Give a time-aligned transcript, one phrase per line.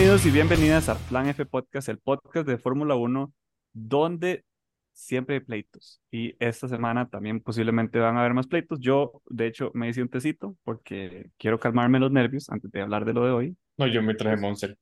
[0.00, 3.34] Bienvenidos y bienvenidas a Plan F Podcast, el podcast de Fórmula 1,
[3.74, 4.46] donde
[4.94, 6.00] siempre hay pleitos.
[6.10, 8.80] Y esta semana también posiblemente van a haber más pleitos.
[8.80, 13.04] Yo, de hecho, me hice un tecito porque quiero calmarme los nervios antes de hablar
[13.04, 13.56] de lo de hoy.
[13.76, 14.78] No, yo me traje Monster.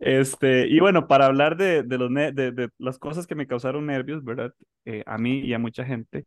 [0.00, 3.86] Este, y bueno, para hablar de, de, los de, de las cosas que me causaron
[3.86, 4.52] nervios, ¿verdad?
[4.86, 6.26] Eh, a mí y a mucha gente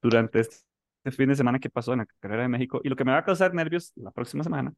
[0.00, 0.60] durante este,
[1.10, 3.18] fin de semana que pasó en la carrera de México y lo que me va
[3.18, 4.72] a causar nervios la próxima semana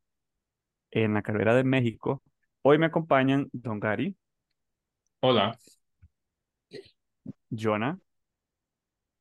[1.05, 2.23] en la carrera de México.
[2.63, 4.17] Hoy me acompañan Don Gary.
[5.21, 5.59] Hola.
[7.51, 7.99] Jonah.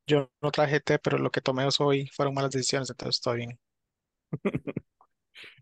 [0.08, 3.60] Yo no traje té, pero lo que tomé hoy fueron malas decisiones, entonces estoy bien.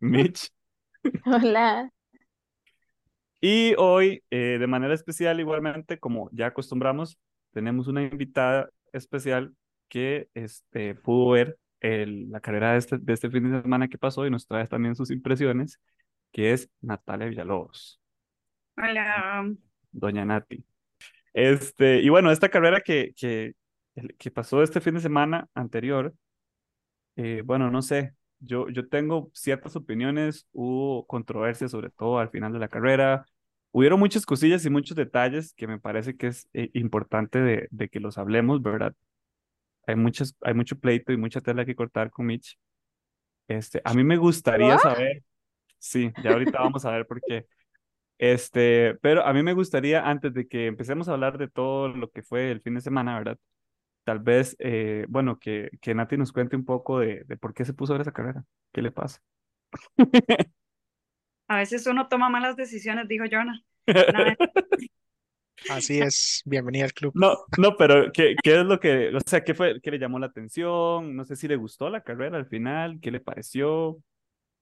[0.02, 0.52] Mitch.
[1.26, 1.90] Hola.
[3.42, 7.18] Y hoy, eh, de manera especial, igualmente, como ya acostumbramos,
[7.52, 9.56] tenemos una invitada especial
[9.90, 13.98] que este, pudo ver el, la carrera de este, de este fin de semana que
[13.98, 15.80] pasó y nos trae también sus impresiones,
[16.34, 18.02] que es Natalia Villalobos.
[18.76, 19.50] Hola.
[19.92, 20.66] Doña Nati.
[21.34, 23.54] Este, y bueno, esta carrera que, que,
[24.18, 26.14] que pasó este fin de semana anterior,
[27.16, 32.52] eh, bueno, no sé, yo, yo tengo ciertas opiniones, hubo controversia sobre todo al final
[32.52, 33.26] de la carrera,
[33.72, 37.90] hubieron muchas cosillas y muchos detalles que me parece que es eh, importante de, de,
[37.90, 38.94] que los hablemos, ¿verdad?
[39.86, 42.58] Hay, muchas, hay mucho pleito y mucha tela que cortar con Mitch.
[43.48, 45.24] Este, a mí me gustaría saber,
[45.84, 47.46] sí, ya ahorita vamos a ver por qué.
[48.18, 52.10] Este, pero a mí me gustaría, antes de que empecemos a hablar de todo lo
[52.10, 53.38] que fue el fin de semana, ¿verdad?
[54.06, 57.66] Tal vez, eh, bueno, que, que Nati nos cuente un poco de, de por qué
[57.66, 58.46] se puso a ver esa carrera.
[58.72, 59.22] ¿Qué le pasa?
[61.48, 63.62] A veces uno toma malas decisiones, dijo Jonah.
[65.70, 67.12] Así es, bienvenida al club.
[67.16, 70.20] No, no, pero ¿qué, ¿qué, es lo que, o sea, qué fue, qué le llamó
[70.20, 71.16] la atención?
[71.16, 73.98] No sé si le gustó la carrera al final, qué le pareció,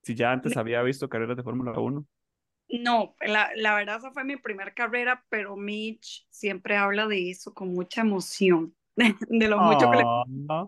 [0.01, 2.05] si ya antes había visto carreras de Fórmula 1.
[2.69, 7.53] No, la, la verdad esa fue mi primera carrera, pero Mitch siempre habla de eso
[7.53, 10.03] con mucha emoción, de, de lo mucho que le...
[10.05, 10.67] Oh,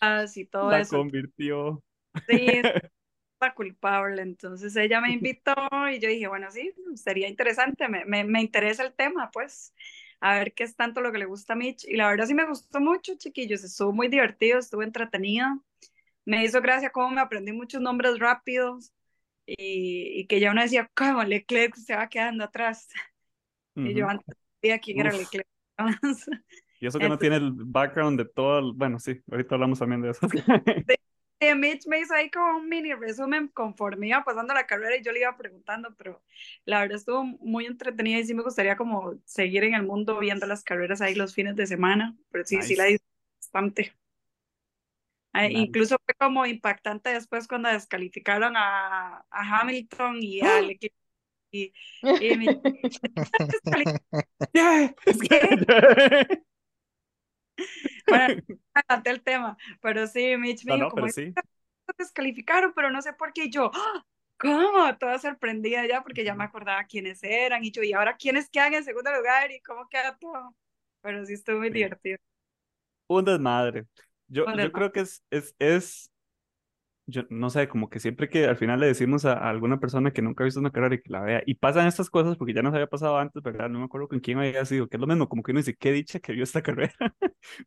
[0.00, 0.98] Así todo la eso.
[0.98, 1.82] convirtió.
[2.28, 2.36] Sí,
[3.40, 4.22] la culpable.
[4.22, 5.54] Entonces ella me invitó
[5.90, 9.74] y yo dije, bueno, sí, sería interesante, me, me, me, interesa el tema, pues,
[10.20, 11.84] a ver qué es tanto lo que le gusta a Mitch.
[11.84, 15.46] Y la verdad sí me gustó mucho, chiquillos, estuvo muy divertido, estuvo entretenido.
[16.26, 18.92] Me hizo gracia cómo me aprendí muchos nombres rápidos
[19.46, 22.88] y, y que ya uno decía, ¿cómo Leclerc se va quedando atrás?
[23.76, 23.90] Uh -huh.
[23.90, 25.06] Y yo antes sabía quién Uf.
[25.06, 25.48] era Leclerc.
[26.80, 28.72] y eso que Entonces, no tiene el background de todo, el...
[28.74, 30.26] bueno, sí, ahorita hablamos también de eso.
[31.38, 35.02] Sí, Mitch me hizo ahí como un mini resumen conforme iba pasando la carrera y
[35.02, 36.22] yo le iba preguntando, pero
[36.64, 40.46] la verdad estuvo muy entretenida y sí me gustaría como seguir en el mundo viendo
[40.46, 42.68] las carreras ahí los fines de semana, pero sí, nice.
[42.68, 43.04] sí la hice
[43.38, 43.94] bastante.
[45.42, 45.58] Nice.
[45.58, 50.94] Incluso fue como impactante después cuando descalificaron a, a Hamilton y a Leclerc.
[51.52, 52.60] Y, y me...
[58.06, 58.42] bueno,
[58.74, 61.32] adelante el tema, pero sí, Mitch me no, dijo, no, como sí.
[61.98, 64.04] descalificaron, pero no sé por qué, y yo, ¡Ah!
[64.38, 64.96] ¿cómo?
[64.98, 68.74] Toda sorprendida ya, porque ya me acordaba quiénes eran, y yo, ¿y ahora quiénes quedan
[68.74, 69.50] en segundo lugar?
[69.50, 70.54] ¿Y cómo queda todo?
[71.00, 71.74] Pero sí estuvo muy sí.
[71.74, 72.18] divertido.
[73.08, 73.86] Un desmadre.
[74.28, 76.12] Yo, yo creo que es, es, es,
[77.06, 80.10] yo no sé, como que siempre que al final le decimos a, a, alguna persona
[80.10, 82.52] que nunca ha visto una carrera y que la vea, y pasan estas cosas porque
[82.52, 83.68] ya nos había pasado antes, ¿verdad?
[83.68, 85.76] No me acuerdo con quién había sido, que es lo mismo, como que uno dice,
[85.76, 86.94] qué dicha que vio esta carrera,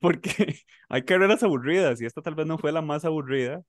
[0.02, 0.56] porque
[0.90, 3.62] hay carreras aburridas y esta tal vez no fue la más aburrida,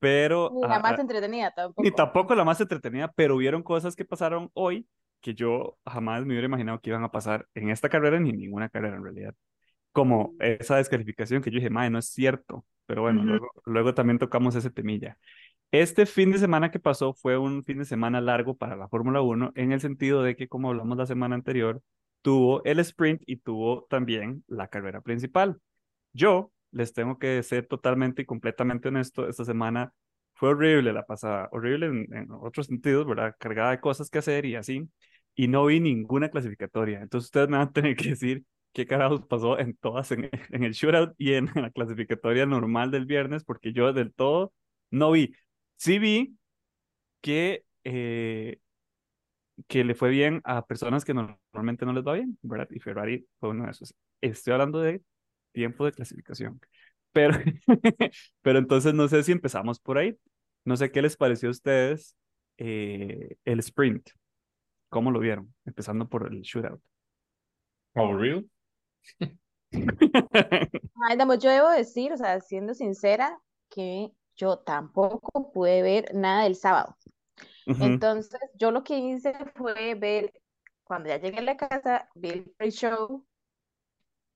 [0.00, 0.50] pero...
[0.52, 1.82] Ni la a, más entretenida tampoco.
[1.82, 4.88] Ni tampoco la más entretenida, pero hubieron cosas que pasaron hoy
[5.20, 8.38] que yo jamás me hubiera imaginado que iban a pasar en esta carrera ni en
[8.38, 9.34] ninguna carrera en realidad.
[9.92, 13.26] Como esa descalificación que yo dije, madre, no es cierto, pero bueno, uh -huh.
[13.26, 15.16] luego, luego también tocamos ese temilla.
[15.72, 19.20] Este fin de semana que pasó fue un fin de semana largo para la Fórmula
[19.22, 21.80] 1 en el sentido de que, como hablamos la semana anterior,
[22.22, 25.60] tuvo el sprint y tuvo también la carrera principal.
[26.12, 29.92] Yo les tengo que ser totalmente y completamente honesto, esta semana
[30.34, 33.36] fue horrible la pasada, horrible en, en otros sentidos, ¿verdad?
[33.38, 34.88] Cargada de cosas que hacer y así,
[35.34, 37.00] y no vi ninguna clasificatoria.
[37.00, 40.64] Entonces ustedes me van a tener que decir qué carajos pasó en todas, en, en
[40.64, 44.52] el shootout y en, en, la clasificatoria normal del viernes, porque yo del todo
[44.90, 45.34] no vi.
[45.76, 46.36] Sí vi
[47.20, 48.58] que, eh,
[49.68, 52.68] que le fue bien a personas que normalmente no les va bien, ¿verdad?
[52.70, 53.94] Y Ferrari fue uno de esos.
[54.20, 55.02] Estoy hablando de
[55.52, 56.60] tiempo de clasificación.
[57.12, 57.36] Pero,
[58.40, 60.16] pero entonces no sé si empezamos por ahí.
[60.64, 62.16] No sé qué les pareció a ustedes
[62.56, 64.10] eh, el sprint.
[64.90, 65.52] ¿Cómo lo vieron?
[65.64, 66.80] Empezando por el shootout.
[67.96, 68.44] ¿Aburrido?
[69.72, 76.56] Ay, yo debo decir, o sea, siendo sincera, que yo tampoco pude ver nada del
[76.56, 76.96] sábado.
[77.66, 77.84] Ujú.
[77.84, 80.32] Entonces, yo lo que hice fue ver,
[80.84, 83.24] cuando ya llegué a la casa, vi el pre-show,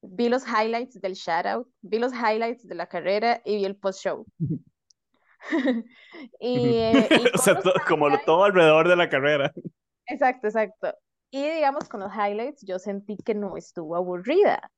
[0.02, 4.26] vi los highlights del shoutout, vi los highlights de la carrera y vi el post-show.
[6.40, 9.52] Y, eh, y O sea, con los to- como lo- todo alrededor de la carrera.
[10.06, 10.94] Exacto, exacto.
[11.34, 14.70] Y digamos, con los highlights yo sentí que no estuvo aburrida,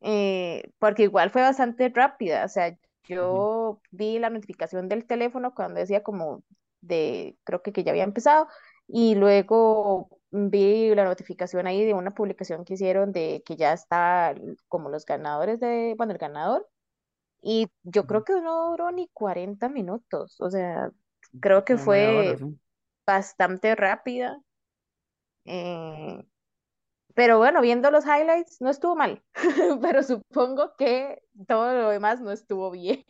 [0.00, 2.44] eh, porque igual fue bastante rápida.
[2.44, 6.44] O sea, yo vi la notificación del teléfono cuando decía como
[6.80, 8.46] de, creo que, que ya había empezado,
[8.86, 14.36] y luego vi la notificación ahí de una publicación que hicieron de que ya está
[14.68, 16.68] como los ganadores de, bueno, el ganador,
[17.42, 20.40] y yo creo que no duró ni 40 minutos.
[20.40, 20.92] O sea,
[21.40, 22.38] creo que fue
[23.04, 24.40] bastante rápida.
[25.44, 26.24] Eh,
[27.14, 29.22] pero bueno, viendo los highlights, no estuvo mal,
[29.82, 33.04] pero supongo que todo lo demás no estuvo bien.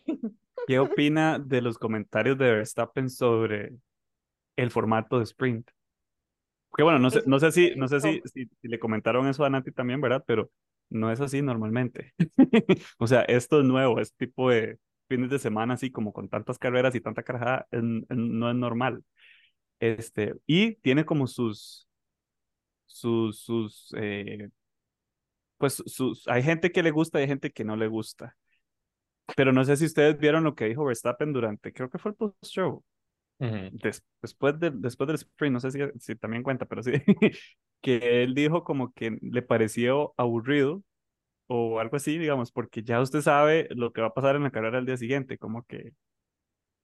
[0.66, 3.76] ¿Qué opina de los comentarios de Verstappen sobre
[4.56, 5.70] el formato de sprint?
[6.76, 9.44] Que bueno, no sé, no sé si, no sé si, si, si le comentaron eso
[9.44, 10.22] a Nati también, ¿verdad?
[10.26, 10.50] Pero
[10.88, 12.14] no es así normalmente.
[12.98, 14.78] O sea, esto es nuevo, este tipo de
[15.08, 19.04] fines de semana así como con tantas carreras y tanta carajada, no es normal.
[19.80, 21.88] Este, y tiene como sus,
[22.92, 24.48] sus, sus, eh,
[25.58, 28.36] pues sus, hay gente que le gusta y hay gente que no le gusta.
[29.34, 32.16] Pero no sé si ustedes vieron lo que dijo Verstappen durante, creo que fue el
[32.16, 32.84] post-show,
[33.40, 33.72] Ujú.
[33.72, 36.92] des- después, de, después del sprint, no sé si, si también cuenta, pero sí,
[37.82, 40.82] que él dijo como que le pareció aburrido
[41.48, 44.50] o algo así, digamos, porque ya usted sabe lo que va a pasar en la
[44.52, 45.92] carrera al día siguiente, como que,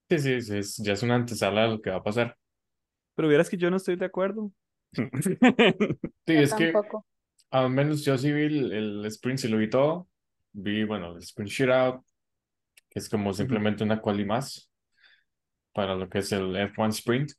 [0.08, 2.36] Sí, sí, sí, es- ya es una antesala de lo que va a pasar.
[3.14, 4.52] pero vieras que yo no estoy de acuerdo.
[6.26, 7.04] Sí, Yo es que tampoco.
[7.50, 10.08] al menos yo sí vi el, el sprint, sí lo vi todo.
[10.52, 12.04] Vi, bueno, el sprint shootout,
[12.90, 14.70] que es como simplemente una quali más
[15.72, 17.32] para lo que es el F1 sprint.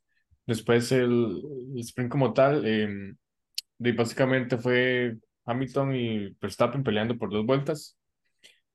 [0.46, 1.42] Después el,
[1.74, 3.14] el sprint como tal, eh,
[3.96, 7.98] básicamente fue Hamilton y Verstappen peleando por dos vueltas.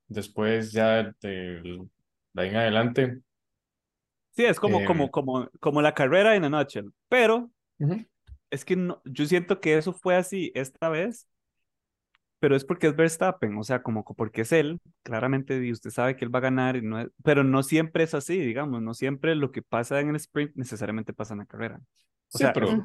[0.08, 1.88] Después ya de,
[2.34, 3.22] de ahí en adelante.
[4.32, 4.84] Sí, es como, Em.
[4.84, 8.06] como, como, como la carrera en a nutshell, pero ujú,
[8.54, 11.28] es que no, yo siento que eso fue así esta vez,
[12.40, 15.92] pero es porque es Verstappen, o sea, como co- porque es él, claramente y usted
[15.92, 18.82] sabe que él va a ganar, y no es- pero no siempre es así, digamos,
[18.82, 21.80] no siempre lo que pasa en el sprint necesariamente pasa en la carrera.
[22.32, 22.76] O Sí, sea, pero, es-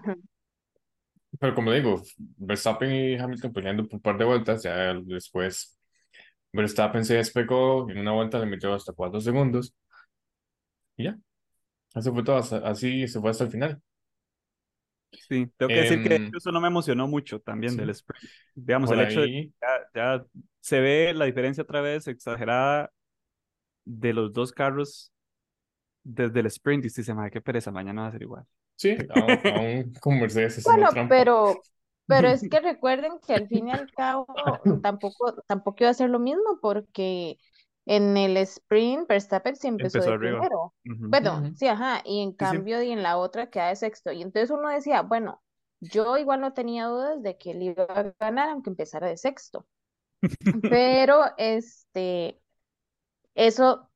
[1.38, 2.02] pero como digo,
[2.38, 5.78] Verstappen y Hamilton peleando por un par de vueltas, ya después
[6.52, 9.74] Verstappen se despegó, en una vuelta le metió hasta cuatro segundos,
[10.96, 11.18] y ya,
[11.94, 13.82] eso fue todo, así se fue hasta el final.
[15.12, 17.78] Sí, tengo que decir que Em, eso no me emocionó mucho también sí.
[17.78, 18.30] del sprint.
[18.54, 19.54] Digamos, Por el hecho de ahí, que
[19.94, 20.24] ya, ya
[20.60, 22.90] se ve la diferencia otra vez exagerada
[23.84, 25.12] de los dos carros
[26.04, 28.44] desde el sprint y usted dice, madre, qué pereza, mañana va a ser igual.
[28.76, 31.60] sí, aún, con Mercedes Bueno, pero,
[32.06, 34.26] pero es que recuerden que al fin y al cabo
[34.82, 37.38] tampoco, tampoco iba a ser lo mismo porque
[37.88, 40.40] en el sprint Verstappen se empezó Empezó de arriba.
[40.40, 40.74] primero.
[41.08, 42.56] Bueno, sí, ajá, y en sí.
[42.56, 44.12] cambio y en la otra queda de sexto.
[44.12, 45.42] Y entonces uno decía, bueno,
[45.80, 49.66] yo igual no tenía dudas de que él iba a ganar aunque empezara de sexto.
[50.68, 52.40] Pero este,
[53.34, 53.87] eso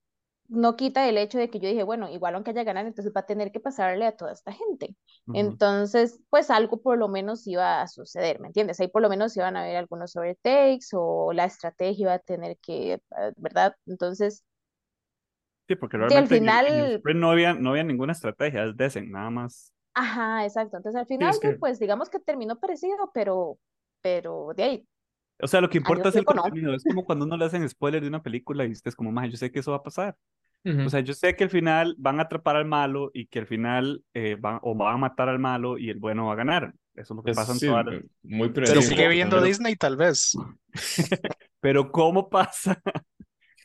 [0.49, 3.21] no quita el hecho de que yo dije, bueno, igual aunque haya ganado, entonces va
[3.23, 4.97] a tener que pasarle a toda esta gente.
[5.27, 5.39] Ujú.
[5.39, 8.79] Entonces, pues algo por lo menos iba a suceder, ¿me entiendes?
[8.81, 12.59] Ahí por lo menos iban a haber algunos overtakes o la estrategia iba a tener
[12.59, 13.01] que, eh,
[13.37, 13.75] ¿verdad?
[13.87, 14.45] Entonces,
[15.69, 17.85] Sí, porque Sí, al realmente en el, en el final- sprint no había, no había
[17.85, 19.73] ninguna estrategia, es Desen, nada más.
[19.95, 20.77] ajá, exacto.
[20.77, 23.59] Entonces al final, es que- pues digamos que terminó parecido, pero,
[24.01, 24.89] pero de ahí,
[25.43, 26.43] O sea, lo que importa es el tiempo no.
[26.43, 26.75] contenido.
[26.75, 29.31] Es como cuando uno le hacen spoiler de una película y usted es como, más
[29.31, 30.17] yo sé que eso va a pasar.
[30.65, 30.83] Ujú.
[30.87, 33.47] O sea, yo sé que al final van a atrapar al malo y que al
[33.47, 36.73] final eh, van, o van a matar al malo y el bueno va a ganar.
[36.95, 37.95] Eso es lo que Es- pasa en sí, todas las...
[38.23, 38.87] muy Pero predecible.
[38.97, 40.33] sigue viendo pero- Disney, tal vez.
[41.61, 42.81] Pero ¿cómo pasa?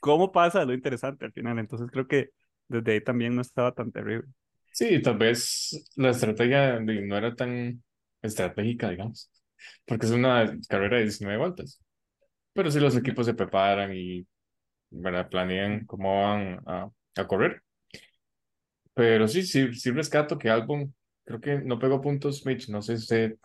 [0.01, 0.65] ¿Cómo pasa?
[0.65, 1.59] Lo interesante al final.
[1.59, 2.29] Entonces creo que
[2.67, 4.27] desde ahí también no estaba tan terrible.
[4.71, 7.83] Sí, tal vez la estrategia no era tan
[8.21, 9.31] estratégica, digamos,
[9.85, 11.81] porque es una carrera de 19 vueltas.
[12.53, 14.27] Pero sí los equipos se preparan y
[14.91, 15.29] ¿verdad?
[15.29, 17.63] planean cómo van a, a correr.
[18.93, 22.69] Pero sí, sí, sí rescato que Albon creo que no pegó puntos, Mitch.
[22.69, 23.35] No sé si usted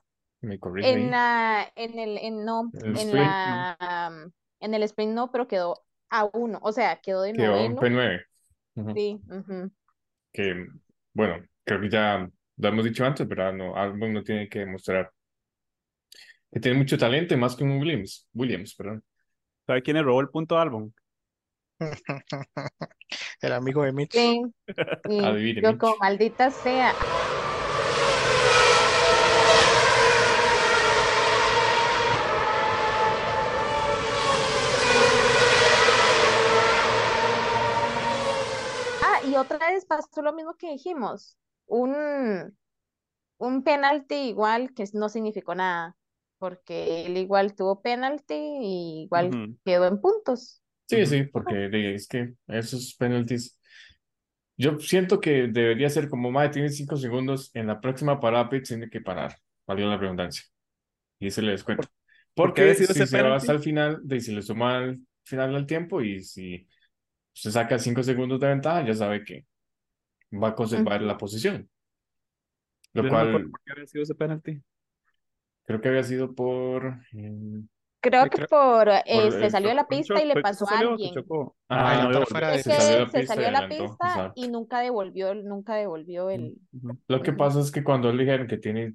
[0.40, 0.99] me corrige.
[0.99, 5.31] En la, en el, en no, El en sprint, la, am, en el sprint no,
[5.31, 7.78] pero quedó a uno, o sea, quedó de Quedó en noveno.
[7.78, 8.21] P9.
[8.76, 8.92] Ujú.
[8.95, 9.73] Sí, ujú.
[10.33, 10.66] Que,
[11.14, 13.52] bueno, creo que ya lo hemos dicho antes, ¿verdad?
[13.52, 15.11] No, Albon no tiene que demostrar
[16.52, 18.28] que tiene mucho talento más que un Williams.
[18.35, 19.02] Williams, perdón.
[19.66, 20.92] ¿Sabe quién le robó el punto álbum?
[23.40, 24.12] el amigo de Mitch.
[24.12, 24.42] Sí,
[25.09, 25.61] sí.
[25.62, 26.92] Yo Como maldita sea.
[39.02, 41.38] Ah, y otra vez pasó lo mismo que dijimos.
[41.66, 42.54] Un,
[43.38, 45.97] un penalti igual que no significó nada
[46.42, 49.56] porque él igual tuvo penalti y igual Ujú.
[49.64, 50.61] quedó en puntos.
[50.87, 53.56] Sí, sí, porque es que esos penalties.
[54.56, 58.90] Yo siento que debería ser como, madre, tiene cinco segundos, en la próxima parada tiene
[58.90, 59.37] que parar,
[59.68, 60.42] valió la redundancia.
[61.20, 61.87] Y ese le descuento.
[62.34, 65.00] por Porque sido si ese se va hasta el final, de, si le suma al
[65.25, 66.66] final del tiempo y si
[67.32, 69.46] se saca cinco segundos de ventaja, ya sabe que
[70.32, 71.06] va a conservar Ujú.
[71.06, 71.70] la posición.
[72.94, 74.62] Lo Yo no me acuerdo cual por qué había sido ese penalti.
[75.66, 76.99] Creo que había sido por...
[77.12, 77.62] eh,
[78.00, 80.35] Creo Sí, que creo- por, eh, Por se el salió a la pista y le
[80.42, 81.14] pasó a alguien.
[81.69, 83.52] Ajá, Ay, no, no, fuera de se salió que la se pista salió y a
[83.52, 84.33] la adelantó, pista exacto.
[84.37, 86.59] y nunca devolvió, nunca devolvió el...
[87.09, 88.95] Lo que pasa es que cuando le dijeron que tiene,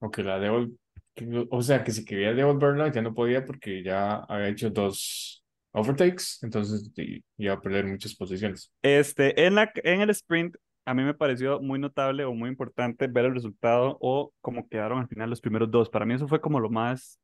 [0.00, 0.76] o que la devol,
[1.14, 5.44] que- o sea, que si quería devolverla ya no podía porque ya había hecho dos
[5.72, 8.72] overtakes, entonces i- iba a perder muchas posiciones.
[8.82, 13.06] Este, en la, en el sprint, a mí me pareció muy notable o muy importante
[13.06, 15.88] ver el resultado o cómo quedaron al final los primeros dos.
[15.88, 17.20] Para mí eso fue como lo más...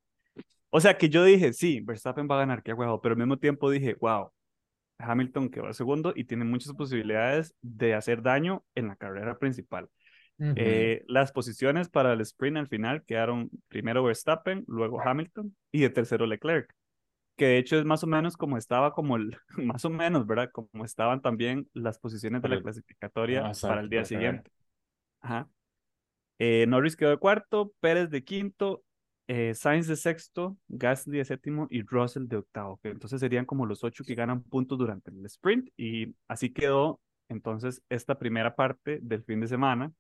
[0.71, 3.39] O sea, que yo dije, sí, Verstappen va a ganar, qué huevo, pero al mismo
[3.39, 4.31] tiempo dije, wow,
[4.99, 9.89] Hamilton quedó segundo y tiene muchas posibilidades de hacer daño en la carrera principal.
[10.39, 15.89] Eh, las posiciones para el sprint al final quedaron primero Verstappen, luego Hamilton y de
[15.89, 16.71] tercero Leclerc,
[17.37, 20.51] que de hecho es más o menos como estaba como el, más o menos, ¿verdad?
[20.53, 24.45] Como estaban también las posiciones de la clasificatoria Ah, para el día la carrera.
[24.45, 24.51] siguiente.
[25.21, 25.49] Ajá.
[26.39, 28.85] Eh, Norris quedó de cuarto, Pérez de quinto,
[29.29, 32.79] eh, Sainz de sexto, Gasly de séptimo y Russell de octavo.
[32.83, 37.01] que entonces serían como los ocho que ganan puntos durante el sprint y así quedó
[37.29, 39.93] entonces esta primera parte del fin de semana.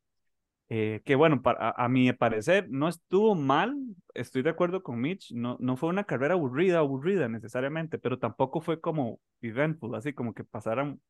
[0.68, 3.76] Eh, que bueno, para, a, a mi parecer no estuvo mal,
[4.14, 8.60] estoy de acuerdo con Mitch, no, no fue una carrera aburrida, aburrida necesariamente, pero tampoco
[8.60, 11.00] fue como eventful, así como que pasaran,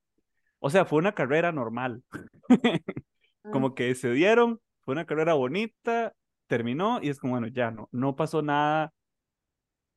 [0.61, 2.03] o sea, fue una carrera normal,
[3.53, 6.15] como que se dieron, fue una carrera bonita,
[6.47, 8.93] terminó y es como, bueno, ya no, no pasó nada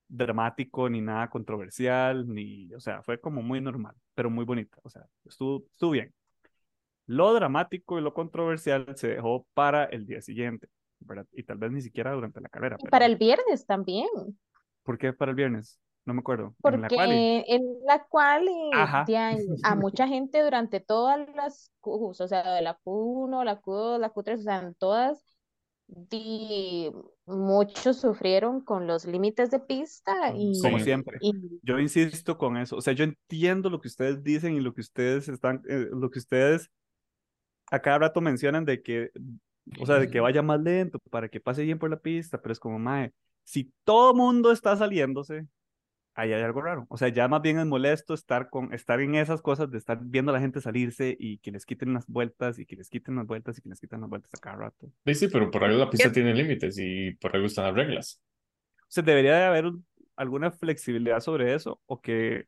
[0.07, 4.89] dramático, ni nada controversial, ni, o sea, fue como muy normal, pero muy bonita, o
[4.89, 6.13] sea, estuvo, estuvo bien.
[7.09, 10.67] Lo dramático y lo controversial se dejó para el día siguiente,
[10.99, 11.25] ¿verdad?
[11.31, 12.75] Y tal vez ni siquiera durante la carrera.
[12.77, 14.07] Y pero- para el viernes también,
[14.83, 15.79] ¿Por qué para el viernes?
[16.05, 16.55] No me acuerdo.
[16.63, 19.05] En la porque en la cual Ajá.
[19.07, 23.59] de ahí, a mucha gente durante todas las Qs, o sea, de la Q1, la
[23.59, 25.23] Q2, la Q3, o sea, en todas,
[25.87, 26.91] di-
[27.25, 31.17] muchos sufrieron con los límites de pista y, Como siempre.
[31.21, 32.77] y Yo insisto con eso.
[32.77, 36.09] O sea, yo entiendo lo que ustedes dicen y lo que ustedes están, eh, lo
[36.09, 36.69] que ustedes
[37.71, 39.11] a cada rato mencionan de que,
[39.79, 42.53] o sea, de que vaya más lento para que pase bien por la pista, pero
[42.53, 45.47] es como, mae, si todo mundo está saliéndose,
[46.15, 46.85] ahí hay algo raro.
[46.89, 49.99] O sea, ya más bien es molesto estar con, estar en esas cosas de estar
[50.01, 53.15] viendo a la gente salirse y que les quiten las vueltas y que les quiten
[53.15, 54.91] las vueltas y que les quiten las vueltas a cada rato.
[55.05, 56.15] Sí, sí, pero por algo la pista ¿Qué?
[56.15, 58.21] tiene límites y por algo están las reglas.
[58.81, 59.85] O sea, debería de haber un-
[60.15, 62.47] alguna flexibilidad sobre eso o que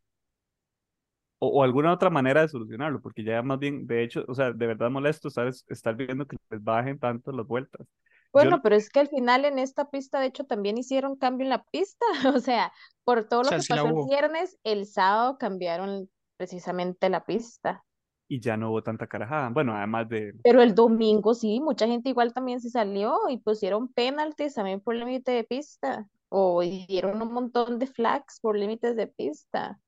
[1.41, 4.53] o, o alguna otra manera de solucionarlo, porque ya más bien, de hecho, o sea,
[4.53, 7.87] de verdad molesto estar, estar viendo que les bajen tanto las vueltas.
[8.33, 11.45] Bueno, Yo- pero es que al final en esta pista, de hecho, también hicieron cambio
[11.45, 12.05] en la pista.
[12.35, 12.71] O sea,
[13.03, 17.83] por todo O lo sea, que pasó el viernes, el sábado cambiaron precisamente la pista.
[18.27, 19.49] y ya no hubo tanta carajada.
[19.49, 23.87] Bueno, además de, Pero el domingo sí, mucha gente igual también se salió y pusieron
[23.93, 26.07] penaltis también por límite de pista.
[26.29, 29.79] O dieron un montón de flags por límites de pista.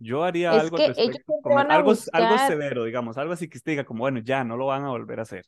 [0.00, 2.84] Yo haría Es algo que al ellos respecto, siempre como van a algo, algo severo,
[2.84, 5.22] digamos, algo así que usted diga como, bueno, ya no lo van a volver a
[5.22, 5.44] hacer.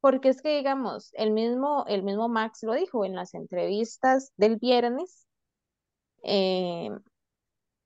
[0.00, 4.56] Porque es que, digamos, el mismo, el mismo Max lo dijo en las entrevistas del
[4.56, 5.26] viernes,
[6.24, 6.90] eh,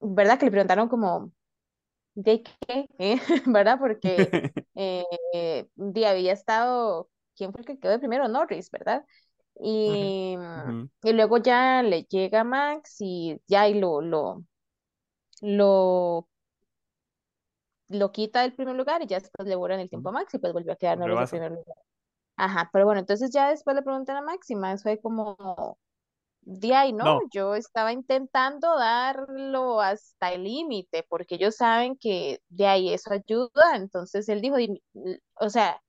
[0.00, 0.38] ¿verdad?
[0.38, 1.32] Que le preguntaron como,
[2.14, 2.88] ¿de qué?
[2.98, 3.18] ¿Eh?
[3.46, 3.78] ¿Verdad?
[3.78, 8.28] Porque eh, de había estado, ¿quién fue el que quedó de primero?
[8.28, 9.04] Norris, ¿verdad?
[9.60, 10.88] Y, Ujú.
[11.02, 14.44] y luego ya le llega Max y ya y lo, lo,
[15.42, 16.28] lo,
[17.88, 20.38] lo quita del primer lugar y ya después le borran el tiempo a Max y
[20.38, 21.76] pues volvió a quedar en primer lugar.
[22.36, 25.78] Ajá, pero bueno, entonces ya después le preguntan a Max y Max fue como,
[26.42, 27.04] de ahí, ¿no?
[27.06, 27.20] No.
[27.32, 33.76] Yo estaba intentando darlo hasta el límite porque ellos saben que de ahí eso ayuda,
[33.76, 34.82] entonces él dijo, "Di-
[35.40, 35.80] o sea,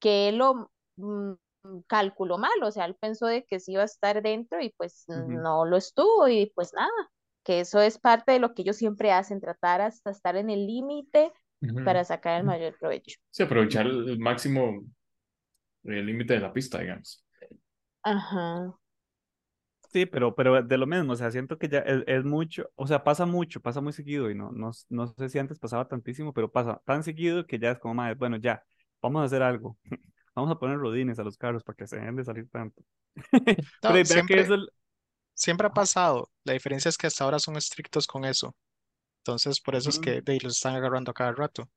[0.00, 1.34] que él lo mm,
[1.86, 5.04] calculó mal, o sea, él pensó de que sí iba a estar dentro y pues
[5.08, 6.90] no lo estuvo y pues nada,
[7.48, 10.66] que eso es parte de lo que ellos siempre hacen, tratar hasta estar en el
[10.66, 11.80] límite Ujú.
[11.82, 13.18] para sacar el mayor provecho.
[13.30, 14.82] Sí, aprovechar el máximo
[15.84, 17.24] el límite de la pista, digamos.
[18.02, 18.74] Ajá.
[19.90, 22.86] Sí, pero, pero de lo mismo, o sea, siento que ya es, es mucho, o
[22.86, 26.34] sea, pasa mucho, pasa muy seguido y no, no, no sé si antes pasaba tantísimo,
[26.34, 28.62] pero pasa tan seguido que ya es como, madre, bueno, ya,
[29.00, 29.76] vamos a hacer algo.
[30.34, 32.80] Vamos a poner rodines a los carros para que se dejen de salir tanto.
[33.82, 34.70] No, Pero vea que siempre, eso, el-
[35.38, 36.30] siempre ha pasado.
[36.44, 38.54] La diferencia es que hasta ahora son estrictos con eso.
[39.20, 41.70] Entonces, por eso es que de, los están agarrando a cada rato.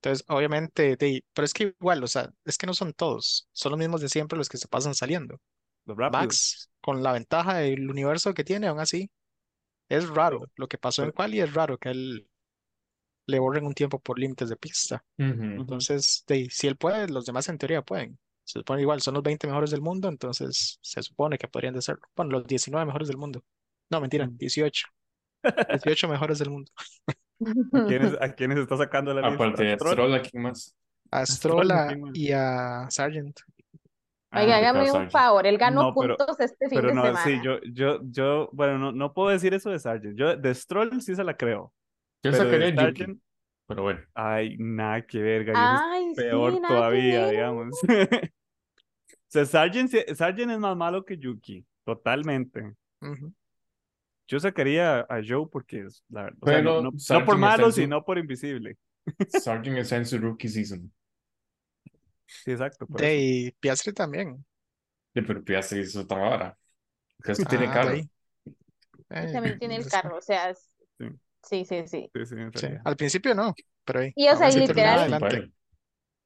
[0.00, 3.72] Entonces, obviamente, de, pero es que igual, o sea, es que no son todos, son
[3.72, 5.40] los mismos de siempre los que se pasan saliendo.
[5.86, 5.96] los.
[6.10, 9.10] Max, con la ventaja del universo que tiene, aún así,
[9.88, 10.50] es raro.
[10.56, 12.28] Lo que pasó en Quali es raro que él
[13.26, 15.04] le borren un tiempo por límites de pista.
[15.16, 18.18] Entonces, de, si él puede, los demás en teoría pueden.
[18.44, 21.82] Se supone igual, son los 20 mejores del mundo, entonces se supone que podrían de
[21.82, 23.42] ser, bueno, los 19 mejores del mundo.
[23.90, 24.36] No, mentira, Ujú.
[24.38, 24.88] 18.
[25.68, 26.70] 18 mejores del mundo.
[27.72, 29.44] ¿A quiénes, a quiénes está sacando la lista?
[29.44, 30.76] Aparte de Stroll, Stroll, ¿a quién más?
[31.10, 32.12] A Stroll, Stroll a- ¿quién más?
[32.16, 33.40] y a Sargent.
[34.32, 36.94] Oiga, Ah, Ricardo hágame un favor, él ganó no, pero, puntos este fin pero de
[36.94, 37.44] no, sí, semana.
[37.44, 40.18] yo, yo, yo, bueno, no, no puedo decir eso de Sargent.
[40.18, 41.72] Yo de Stroll sí se la creo,
[42.22, 43.20] Yo sacaría Sargent,
[43.66, 44.00] pero bueno.
[44.14, 47.30] ay, nada que es Ay, sí, peor que todavía, ver.
[47.30, 47.78] digamos.
[49.06, 52.72] O sea, Sargent, sí- Sargent es más malo que Yuki, totalmente.
[53.00, 53.34] Ujú.
[54.28, 56.92] Yo sacaría a Joe porque, es la verdad, o sea, no, no,
[57.26, 58.78] por malo, su, sino por invisible.
[59.28, 60.92] Sargent está en su rookie season.
[62.26, 62.86] Sí, exacto.
[62.90, 64.44] De y Piastri también.
[65.12, 66.58] De pero Piastri es otra vara.
[67.24, 67.94] Es tiene Ah, de carro.
[67.96, 71.06] Eh, también tiene el es- carro, o sea, es- Sí,
[71.44, 72.10] sí, sí, sí.
[72.14, 72.66] sí, sí, sí.
[72.84, 75.52] Al principio no, pero ahí, Y o sea, literal, adelante.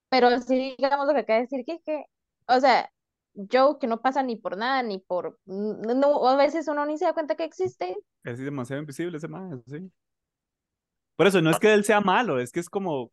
[0.09, 2.05] pero sí digamos lo que acaba de decir, que, que,
[2.47, 2.91] o sea,
[3.35, 6.99] Joe que no pasa ni por nada, ni por, no, no, a veces uno ni
[6.99, 7.97] se da cuenta que existe.
[8.25, 9.90] Es demasiado invisible ese man, sí.
[11.16, 13.12] Por eso, no es que él sea malo, es que es como,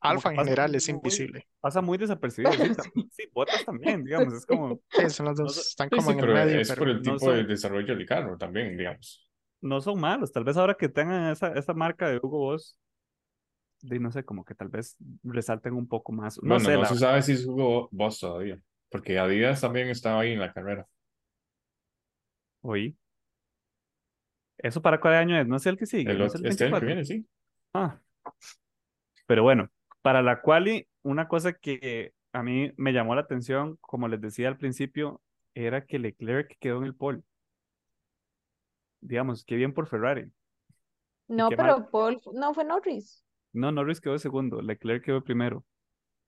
[0.00, 1.46] Alfa en general es muy, invisible.
[1.60, 5.88] pasa muy desapercibido, sí, sí, Bottas también, digamos, es como, Sí, son los dos, están
[5.90, 8.06] Sí, como sí, en el medio, es por pero el no tipo de desarrollo del
[8.06, 9.25] carro también, digamos.
[9.66, 12.78] No son malos, tal vez ahora que tengan esa, esa marca de Hugo Boss,
[13.82, 16.78] de, no sé, como que tal vez resalten un poco más, no Bueno, sé, no
[16.78, 18.58] la se sabe si es Hugo Boss todavía,
[18.90, 20.86] porque Adidas también estaba ahí en la carrera.
[22.62, 22.96] oí,
[24.58, 25.46] ¿eso para cuál año es?
[25.46, 27.26] No sé el que sigue, El, no sé el este año que 24, viene, sí.
[27.74, 28.00] ah,
[29.26, 29.70] pero bueno,
[30.02, 34.48] para la quali, una cosa que a mí me llamó la atención, como les decía
[34.48, 35.22] al principio,
[35.54, 37.22] era que Leclerc quedó en el pole.
[39.06, 40.30] Digamos, qué bien por Ferrari.
[41.28, 41.66] No, qué mal.
[41.76, 43.24] pero Paul, no fue Norris.
[43.52, 45.64] No, Norris quedó segundo, Leclerc quedó primero.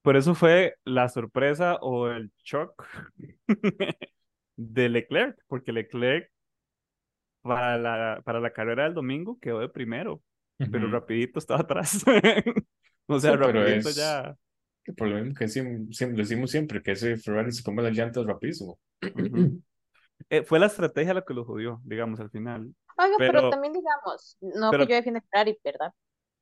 [0.03, 2.85] Por eso fue la sorpresa o el shock
[4.57, 6.31] de Leclerc, porque Leclerc
[7.43, 10.23] para la, para la carrera del domingo quedó de primero,
[10.71, 10.93] pero Ujú.
[10.93, 12.05] rapidito estaba atrás.
[13.11, 14.37] O Sí, sea, pero rapidito es ya.
[14.87, 18.79] lo mismo que siem- decimos siempre, que ese Ferrari se come las llantas rapidísimo.
[19.15, 19.63] Ujú.
[20.31, 22.75] Eh, fue la estrategia la que lo jodió, digamos, al final.
[22.99, 25.95] Oiga, pero Pero, también digamos, no que pero, yo defienda a Ferrari, ¿verdad?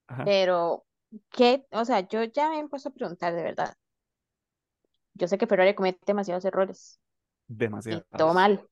[0.09, 0.87] ajá, Pero,
[1.31, 1.67] ¿qué?
[1.73, 3.75] O sea, yo ya me he puesto a preguntar de verdad.
[5.15, 7.01] Yo sé que Ferrari comete demasiados errores
[7.87, 8.69] y todo mal,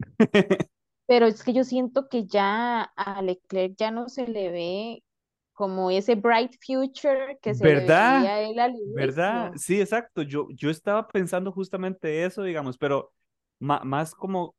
[1.06, 5.04] pero es que yo siento que ya a Leclerc ya no se le ve
[5.52, 8.22] como ese bright future que se le ¿Verdad?
[8.22, 9.52] veía a él al ¿Verdad?
[9.52, 9.58] inicio.
[9.58, 10.22] Sí, exacto.
[10.22, 13.12] Yo, yo estaba pensando justamente eso, digamos, pero
[13.60, 14.54] más como,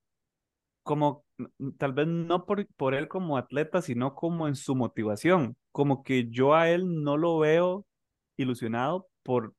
[0.84, 5.58] como, mm, tal vez no por, por él como atleta, sino como en su motivación.
[5.72, 7.86] Como que yo a él no lo veo
[8.38, 9.54] ilusionado por,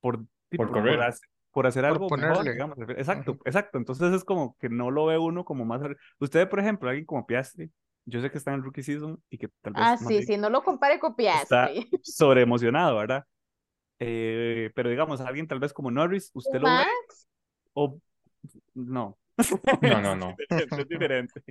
[0.00, 1.02] por, Por por, por, correr.
[1.02, 2.78] hacer, por hacer Por algo mejor, digamos.
[2.90, 3.78] Exacto, exacto.
[3.78, 5.82] Entonces es como que no lo ve uno como más.
[6.20, 7.70] Usted, por ejemplo, alguien como Piastri,
[8.06, 10.22] yo sé que está en el rookie season y que tal Ah, vez más sí,
[10.22, 11.88] sí, no lo compare con está Piastri.
[12.02, 13.24] sobreemocionado, ¿verdad?
[14.00, 17.28] Eh, pero digamos, alguien tal vez como Norris, usted lo ve Max,
[17.74, 18.00] o
[18.74, 19.18] no.
[19.82, 20.76] No, no, Es no.
[20.78, 21.42] diferente, es diferente.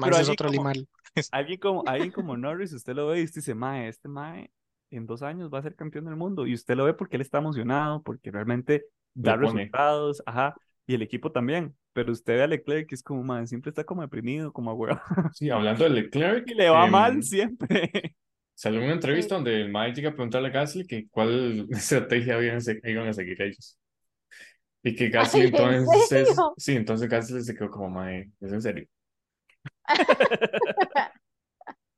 [0.00, 0.88] Pero Max es otro como, animal.
[1.32, 4.50] alguien como, alguien como Norris, usted lo ve y usted dice, Mae, este Mae
[4.90, 6.46] en dos años va a ser campeón del mundo.
[6.46, 10.54] Y usted lo ve porque él está emocionado, porque realmente da resultados, ajá,
[10.86, 11.74] y el equipo también.
[11.92, 15.00] Pero usted ve a Leclerc que es como, Mae, siempre está como deprimido, como huevo.
[15.32, 18.14] Sí, hablando de Leclerc, Y le va mal em, siempre.
[18.54, 22.40] salió una entrevista donde el Mike llega a preguntarle a Gasly que cuál estrategia
[22.84, 23.78] iban a seguir ellos.
[24.82, 26.56] Y que Gasly Ay, ¿en entonces, serio?
[26.56, 28.88] sí, entonces Gasly se quedó como, mae, es en serio.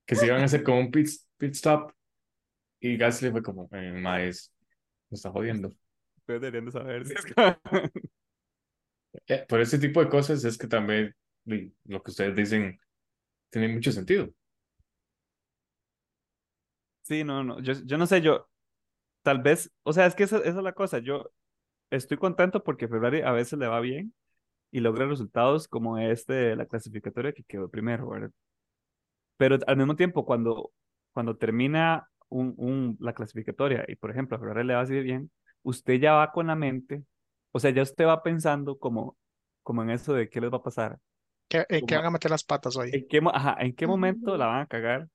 [0.06, 1.92] Que se iban a hacer como un pit, pit stop
[2.80, 4.52] y Gasly fue como, eh, mae, es-
[5.10, 5.70] me está jodiendo.
[6.18, 7.06] Ustedes deberían de saber.
[7.06, 7.34] si es que-
[9.26, 11.14] Eh, por ese tipo de cosas es que también
[11.84, 12.78] lo que ustedes dicen
[13.50, 14.30] tiene mucho sentido.
[17.02, 18.48] Sí, no, no, yo, yo no sé, yo
[19.22, 21.32] tal vez, o sea, es que esa, esa es la cosa, yo
[21.90, 24.14] estoy contento porque Ferrari a veces le va bien,
[24.70, 28.30] y logra resultados como este de la clasificatoria que quedó primero, ¿verdad?
[29.36, 30.70] Pero al mismo tiempo, cuando,
[31.12, 35.30] cuando termina un, un, la clasificatoria y, por ejemplo, a Ferrari le va así bien,
[35.62, 37.02] usted ya va con la mente,
[37.52, 39.16] o sea, ya usted va pensando como,
[39.62, 40.98] como en eso de qué les va a pasar.
[41.48, 42.90] ¿Qué, ¿En qué van a meter las patas hoy?
[42.92, 45.08] ¿en qué, ajá, ¿en qué momento la van a cagar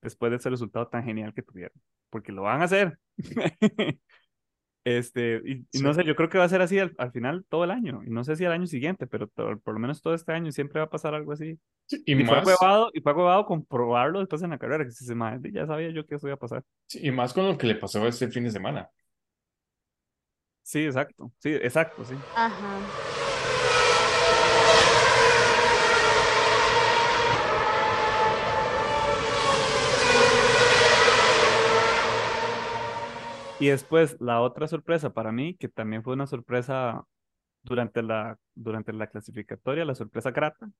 [0.00, 1.74] después de ese resultado tan genial que tuvieron?
[2.10, 2.98] Porque lo van a hacer.
[4.84, 7.64] Este, y, no sé, yo creo que va a ser así al, al final todo
[7.64, 8.02] el año.
[8.04, 10.80] Y no sé si al año siguiente, pero por lo menos todo este año siempre
[10.80, 11.58] va a pasar algo así.
[11.86, 14.92] Sí, y Y fue más, huevado, y fue huevado comprobarlo después en la carrera, que
[14.92, 16.64] si se madre, ya sabía yo que eso iba a pasar.
[16.86, 18.88] sí, y más con lo que le pasó este fin de semana.
[20.62, 21.32] Sí, exacto.
[21.38, 22.14] Sí, exacto, sí.
[22.34, 23.29] Ajá.
[33.60, 37.04] Y después la otra sorpresa para mí, que también fue una sorpresa
[37.62, 40.70] durante la, durante la clasificatoria, la sorpresa grata,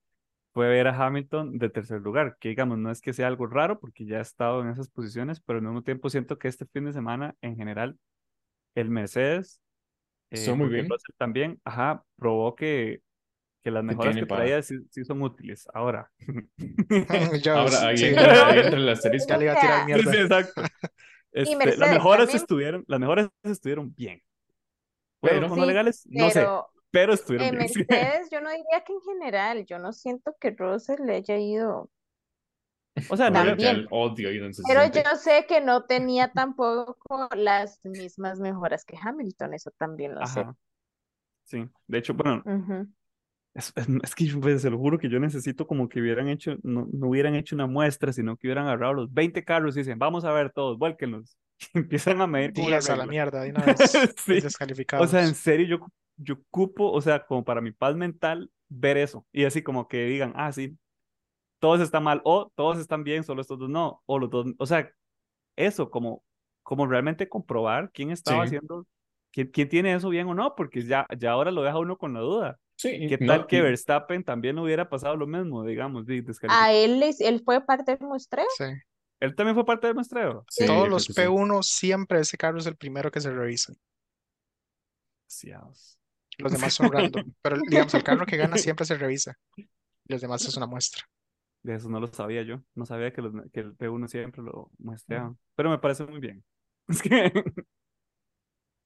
[0.53, 3.79] fue ver a Hamilton de tercer lugar, que digamos, no es que sea algo raro
[3.79, 6.87] porque ya ha estado en esas posiciones, pero al mismo tiempo siento que este fin
[6.87, 7.97] de semana en general,
[8.75, 9.61] el Mercedes,
[10.31, 10.89] eh, Estuvo muy bien.
[11.19, 13.03] También, ajá, probó que,
[13.63, 15.69] que las mejoras que traía sí, sí son útiles.
[15.75, 16.11] Ahora.
[17.43, 19.29] Yo, Ahora ahí sí, entra, ahí entra el asterisco.
[19.29, 20.13] ya le iba a tirar mierda.
[20.13, 20.63] sí, exacto.
[21.33, 24.23] Y Este, las Mercedes mejoras también, estuvieron, las mejoras estuvieron bien.
[25.23, 26.07] ¿Buenos Pero, no sí, legales?
[26.09, 26.47] No sé,
[26.91, 27.71] pero estuvieron en bien.
[27.89, 31.91] Mercedes yo no diría que en general, yo no siento que Russell le haya ido
[33.09, 35.03] O sea, no el odio donde se pero siente.
[35.05, 40.45] yo sé que no tenía tampoco las mismas mejoras que Hamilton, eso también lo sé.
[41.45, 41.69] sí.
[41.87, 42.43] De hecho, bueno.
[43.55, 46.57] Es, es- es que pues, se lo juro que yo necesito como que hubieran hecho,
[46.63, 49.99] no, no hubieran hecho una muestra, sino que hubieran agarrado los 20 carros y dicen,
[49.99, 51.37] vamos a ver todos, vuélquenlos.
[51.75, 53.79] Empiezan a medir 10 a la mierda, de una vez
[54.17, 54.33] Sí.
[54.97, 55.37] O sea, en descalificados.
[55.37, 55.87] serio, yo,
[56.17, 59.27] yo ocupo, o sea, como para mi paz mental, ver eso.
[59.33, 60.79] Y así como que digan, ah, sí,
[61.59, 64.67] todos están mal, o todos están bien, solo estos dos no, o los dos, o
[64.67, 64.91] sea,
[65.57, 66.25] eso, como,
[66.63, 68.87] como realmente comprobar quién estaba Sí, haciendo,
[69.33, 72.15] quién, quién tiene eso bien o no, porque ya, ya ahora lo deja uno con
[72.15, 72.59] la duda.
[72.81, 76.07] Sí, ¿Qué tal no, que y- Verstappen también hubiera pasado lo mismo, digamos,
[76.49, 78.65] A él, él fue parte del muestreo, Sí.
[79.21, 80.45] Él también fue parte del muestreo.
[80.49, 81.21] sí, Todos los que sí.
[81.21, 83.73] P1 siempre ese carro es el primero que se revisa.
[86.39, 87.33] Los demás son random.
[87.43, 89.37] Pero digamos, el carro que gana siempre se revisa.
[89.57, 89.69] Y
[90.13, 91.03] los demás es una muestra.
[91.63, 92.63] De eso no lo sabía yo.
[92.75, 95.39] No sabía que, los- que el P1 siempre lo muestreaban.
[95.55, 96.43] Pero me parece muy bien.
[96.89, 97.33] Es que...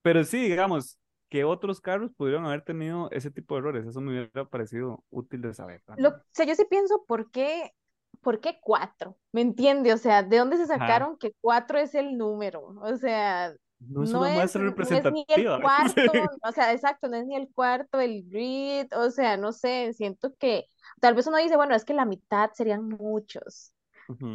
[0.02, 0.98] Pero sí, digamos,
[1.34, 3.86] que otros carros pudieron haber tenido ese tipo de errores.
[3.86, 7.72] Eso me hubiera parecido útil de saber Lo, o sea, yo sí pienso, ¿por qué,
[8.20, 9.18] por qué cuatro?
[9.32, 9.92] ¿Me entiende?
[9.92, 10.74] O sea, ¿de dónde se Ajá.
[10.74, 12.62] sacaron que cuatro es el número?
[12.80, 15.60] O sea, No es no una es, muestra no es ni el representativa.
[15.60, 19.92] cuarto, o sea, exacto, no es ni el cuarto, el grid, o sea, no sé,
[19.94, 20.66] siento que
[21.00, 23.73] tal vez uno dice, bueno, es que la mitad serían muchos,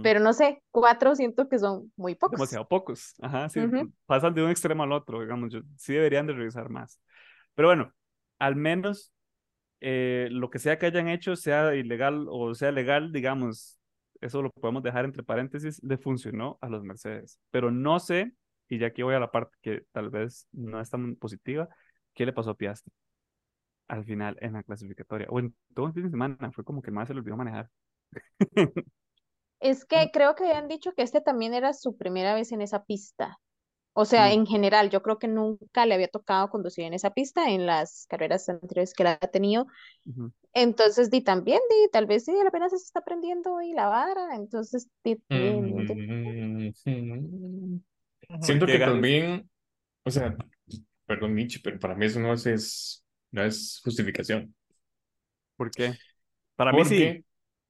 [0.02, 2.38] Pero no sé, cuatro siento que son muy pocos.
[2.38, 3.14] Demasiado pocos.
[3.22, 3.92] Ajá, sí, Ujú.
[4.06, 5.52] pasan de un extremo al otro, digamos.
[5.52, 7.00] Yo, sí deberían de revisar más.
[7.56, 7.94] Pero bueno,
[8.40, 9.12] al menos
[9.82, 13.80] eh, lo que sea que hayan hecho, sea ilegal o sea legal, digamos,
[14.22, 17.40] eso lo podemos dejar entre paréntesis, le funcionó a los Mercedes.
[17.52, 18.34] Pero no sé,
[18.68, 21.70] y ya aquí voy a la parte que tal vez no es tan positiva,
[22.14, 22.94] ¿qué le pasó a Piastri
[23.88, 25.28] al final en la clasificatoria?
[25.30, 27.70] O en todo el fin de semana, fue como que más se le olvidó manejar.
[29.60, 32.84] Es que creo que habían dicho que este también era su primera vez en esa
[32.86, 33.38] pista.
[33.94, 37.50] O sea, en general, yo creo que nunca le había tocado conducir en esa pista
[37.52, 39.68] en las carreras anteriores que la ha tenido.
[40.54, 44.36] Entonces, di también, di, tal vez sí, apenas se está aprendiendo y la vara.
[44.36, 45.86] Entonces, di, Mm.
[48.42, 48.96] Siento que ganas?
[49.02, 49.50] también,
[50.04, 50.36] o sea,
[51.06, 54.56] perdón, Michi, pero para mí eso no es, es- no es justificación.
[55.56, 55.98] ¿Por qué?
[56.56, 57.20] Para mí sí.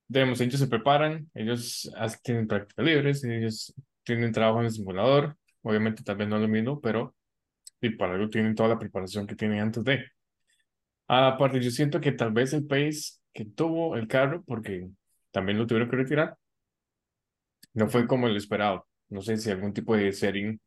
[0.10, 1.90] Digamos, ellos se preparan, ellos
[2.24, 6.48] tienen prácticas libres, ellos tienen trabajo en el simulador, obviamente tal vez no es lo
[6.48, 7.16] mismo, pero
[7.82, 10.06] y para algo tienen toda la preparación que tienen antes de.
[11.08, 14.90] Aparte, yo siento que tal vez el pace que tuvo el carro, porque
[15.32, 16.38] también lo tuvieron que retirar,
[17.74, 18.88] no fue como el esperado.
[19.10, 20.60] No sé si algún tipo de setting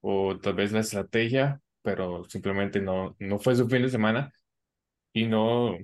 [0.00, 4.32] o tal vez la estrategia, pero simplemente no, no fue su fin de semana
[5.12, 5.76] y no,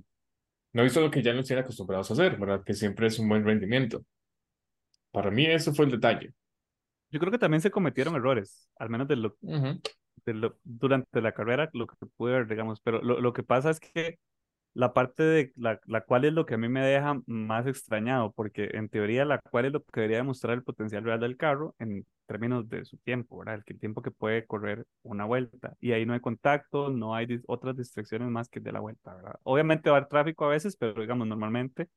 [0.72, 2.64] no hizo lo que ya nos tiene acostumbrados a hacer, ¿verdad?
[2.64, 4.04] Que siempre es un buen rendimiento.
[5.10, 6.32] Para mí eso fue el detalle.
[7.10, 9.36] Yo creo que también se cometieron errores, al menos de lo,
[10.26, 13.70] de lo- durante la carrera, lo que pude ver, digamos, pero lo, lo que pasa
[13.70, 14.18] es que
[14.74, 18.32] la parte de la, la cual es lo que a mí me deja más extrañado,
[18.32, 21.74] porque en teoría la cual es lo que debería demostrar el potencial real del carro
[21.78, 23.62] en términos de su tiempo, ¿verdad?
[23.66, 25.74] El, tiempo que puede correr una vuelta.
[25.80, 29.34] Y ahí no hay contacto, no hay otras distracciones más que de la vuelta, ¿verdad?
[29.42, 31.88] Obviamente va a tráfico a veces, pero digamos, normalmente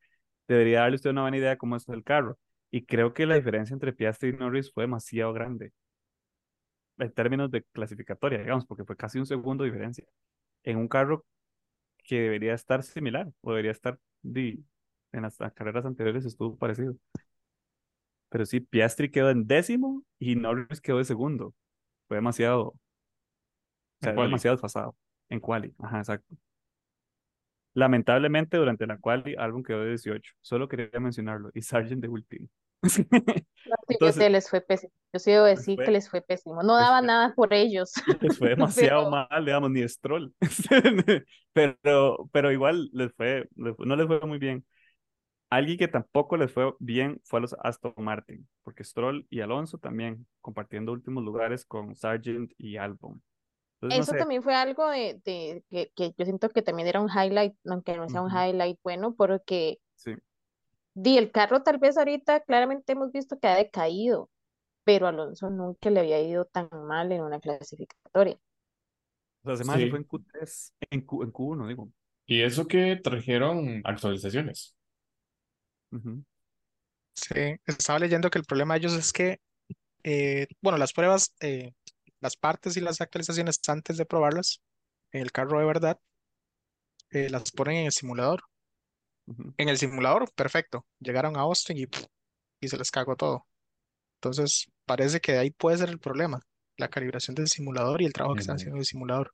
[0.48, 2.38] debería darle usted una buena idea de cómo es el carro.
[2.72, 5.72] Y creo que la diferencia entre Piastri y Norris fue demasiado grande
[6.98, 10.06] en términos de clasificatoria, digamos, porque fue casi un segundo diferencia
[10.64, 11.26] en un carro
[12.06, 14.66] que debería estar similar o debería estar di-
[15.12, 16.96] en las las carreras anteriores estuvo parecido.
[18.30, 21.54] Pero sí, Piastri quedó en décimo y Norris quedó de segundo.
[22.08, 22.78] Fue demasiado, o
[24.02, 24.22] sea, quali.
[24.22, 24.96] demasiado desfasado
[25.30, 25.74] en quali.
[25.80, 26.36] Ajá, exacto.
[27.76, 30.34] Lamentablemente, durante la quali, Albon quedó de 18.
[30.42, 31.52] Solo quería mencionarlo.
[31.54, 32.48] Y Sargent de último.
[33.90, 34.92] Entonces, les fue pésimo.
[35.14, 36.64] Yo sí debo decir que les fue pésimo.
[36.64, 40.34] No daba fue, nada por ellos, les fue demasiado pero mal, digamos, ni Stroll.
[41.54, 44.66] Pero, pero igual les fue, les fue- no les fue muy bien.
[45.50, 49.78] Alguien que tampoco les fue bien fue a los Aston Martin, porque Stroll y Alonso
[49.80, 53.22] también compartiendo últimos lugares con Sargent y Albon.
[53.82, 54.20] Entonces, no eso sé.
[54.20, 57.96] también fue algo de, de que, que yo siento que también era un highlight, aunque
[57.98, 60.16] no sea un highlight bueno, porque Sí,
[60.96, 64.30] di, el carro tal vez ahorita claramente hemos visto que ha decaído,
[64.84, 68.40] pero Alonso nunca le había ido tan mal en una clasificatoria.
[69.44, 70.04] o sea, además se fue Sí.
[70.04, 71.92] en Q3, en, Q, en Q1, digo.
[72.26, 74.76] Y eso que trajeron actualizaciones.
[77.14, 79.40] Sí, estaba leyendo que el problema de ellos es que,
[80.04, 81.74] eh, bueno, las pruebas, eh,
[82.20, 84.62] las partes y las actualizaciones antes de probarlas
[85.12, 86.00] en el carro de verdad,
[87.12, 88.42] eh, las ponen en el simulador.
[89.28, 89.54] Ujú.
[89.58, 90.86] En el simulador, perfecto.
[91.00, 91.88] Llegaron a Austin y,
[92.60, 93.46] y se les cagó todo.
[94.18, 96.42] Entonces, parece que de ahí puede ser el problema,
[96.78, 99.34] la calibración del simulador y el trabajo que están haciendo el simulador,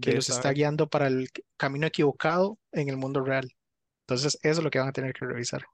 [0.00, 3.50] que De los está guiando para el camino equivocado en el mundo real.
[4.02, 5.64] Entonces, eso es lo que van a tener que revisar.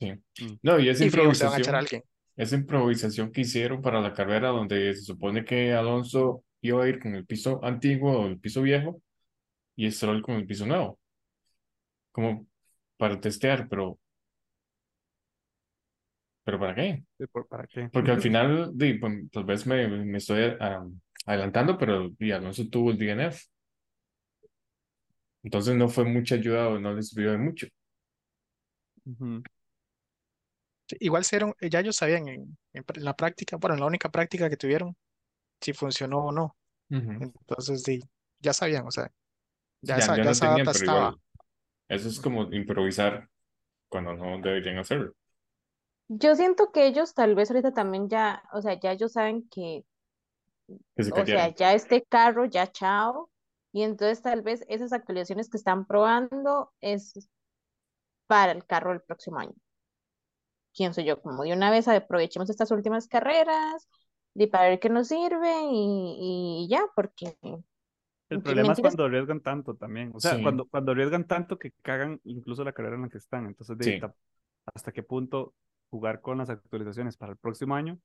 [0.00, 0.12] Sí.
[0.38, 0.54] Mm.
[0.62, 2.02] No, y esa Y van a echar a improvisación, alguien.
[2.36, 7.00] esa improvisación que hicieron para la carrera donde se supone que Alonso iba a ir
[7.00, 9.02] con el piso antiguo o el piso viejo
[9.76, 10.98] y Stroll con el piso nuevo,
[12.12, 12.46] como
[12.96, 13.98] para testear, pero,
[16.44, 17.04] pero ¿para qué?
[17.18, 17.90] Sí, ¿por- ¿Para qué?
[17.92, 20.56] Porque al final, di, pues, tal vez me, me estoy
[21.26, 23.44] adelantando, pero di, Alonso tuvo el DNF,
[25.44, 27.66] entonces no fue mucha ayuda o no les sirvió de mucho.
[30.88, 32.58] Sí, Igual se dieron- ya ellos sabían en,
[32.96, 34.96] la práctica, bueno, en la única práctica que tuvieron,
[35.60, 36.56] si funcionó o no.
[37.18, 38.00] Entonces, di,
[38.40, 39.12] ya sabían, o sea,
[39.82, 40.80] ya Ya, esa, ya ya lo esa tenían, data estaba.
[40.84, 41.18] igual,
[41.88, 43.28] eso es como improvisar
[43.88, 45.12] cuando no deberían hacerlo.
[46.08, 49.84] Yo siento que ellos tal vez ahorita también ya, o sea, ya ellos saben que,
[50.96, 53.30] Que se o sea, ya este carro ya chao,
[53.72, 57.28] y entonces tal vez esas actualizaciones que están probando es
[58.26, 59.54] para el carro del próximo año.
[60.76, 63.88] Pienso yo, como de una vez aprovechemos estas últimas carreras,
[64.34, 67.36] de para ver qué nos sirve y, y ya, porque
[68.30, 70.10] El problema es cuando arriesgan tanto también.
[70.14, 73.18] O sea, Sí, cuando, cuando arriesgan tanto que cagan incluso la carrera en la que
[73.18, 73.46] están.
[73.46, 74.00] Entonces, de, sí.
[74.74, 75.54] ¿hasta qué punto
[75.90, 77.98] jugar con las actualizaciones para el próximo año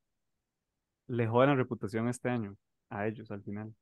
[1.07, 2.55] le joden la reputación este año
[2.89, 3.73] a ellos al final?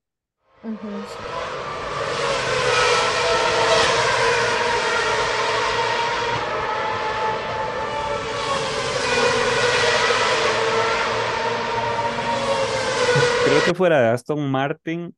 [13.46, 15.16] Creo que fuera de Aston Martin,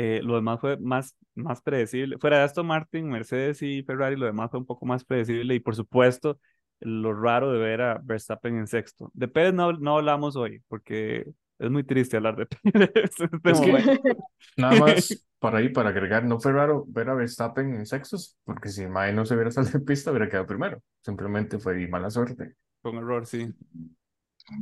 [0.00, 2.18] eh, lo demás fue más, más predecible.
[2.18, 5.56] Fuera de Aston Martin, Mercedes y Ferrari, lo demás fue un poco más predecible.
[5.56, 6.38] Y por supuesto,
[6.78, 9.10] lo raro de ver a Verstappen en sexto.
[9.12, 11.26] De Pérez no, no hablamos hoy, porque
[11.58, 14.00] es muy triste hablar de Pérez en este Es que
[14.56, 18.68] nada más para ahí, para agregar, no fue raro ver a Verstappen en sextos, porque
[18.68, 20.80] si Mae no se hubiera salido de pista, hubiera quedado primero.
[21.02, 22.54] Simplemente fue mala suerte.
[22.82, 23.52] Fue un error, sí.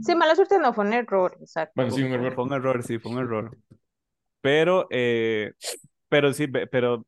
[0.00, 1.72] Sí, mala suerte no fue un error, exacto.
[1.76, 2.34] Bueno, sí, un error.
[2.34, 3.56] fue un error, sí, fue un error.
[4.46, 5.52] Pero, eh,
[6.08, 7.06] pero sí, pero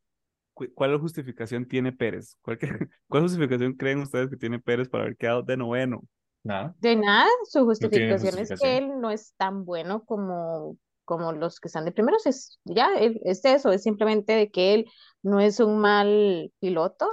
[0.54, 2.36] cu- ¿cuál justificación tiene Pérez?
[2.42, 2.68] ¿Cuál, que-
[3.08, 6.02] cuál justificación creen ustedes que tiene Pérez para haber quedado de noveno?
[6.44, 8.78] Nada, De nada, su no tiene justificación es que justificación.
[8.78, 12.24] él no es tan bueno como, como los que están de primeros.
[12.26, 14.86] Es, ya, él- es eso, es simplemente de que él
[15.22, 17.08] no es un mal piloto,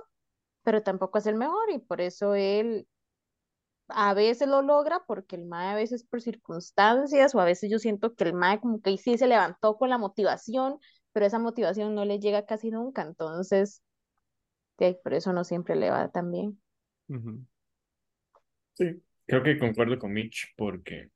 [0.64, 2.88] pero tampoco es el mejor y por eso él
[3.88, 7.80] a veces lo logra porque el MAE a veces por circunstancias o a veces yo
[7.80, 10.80] siento que el MAE como que sí se levantó con la motivación,
[11.13, 13.84] pero esa motivación no le llega casi nunca, entonces
[15.04, 16.62] por eso no siempre le va tan bien.
[18.74, 21.10] Sí, creo que concuerdo con Mitch, porque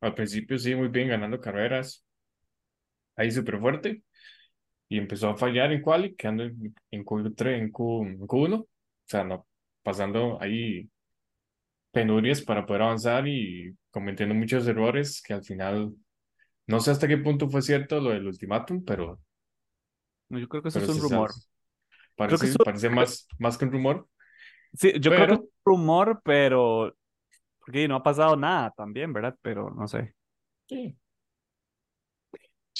[0.00, 2.04] al principio sí, muy bien ganando carreras,
[3.16, 4.04] ahí súper fuerte,
[4.88, 8.68] y empezó a fallar en quali, quedando en Q3, en, Q, en Q1, o
[9.06, 9.46] sea, no,
[9.82, 10.88] pasando ahí
[11.94, 15.94] penurias para poder avanzar y cometiendo muchos errores que al final,
[16.68, 19.20] no sé hasta qué punto fue cierto lo del ultimátum, pero,
[20.28, 21.36] No, yo creo que eso pero es un rumor.
[21.36, 21.48] sabes,
[22.26, 24.08] Creo que parece, eso, parece más, más que un rumor,
[24.74, 26.94] sí, yo creo que es pero un rumor, pero
[27.60, 29.36] porque no ha pasado nada también, ¿verdad?
[29.42, 30.14] Pero no sé.
[30.68, 30.96] Sí,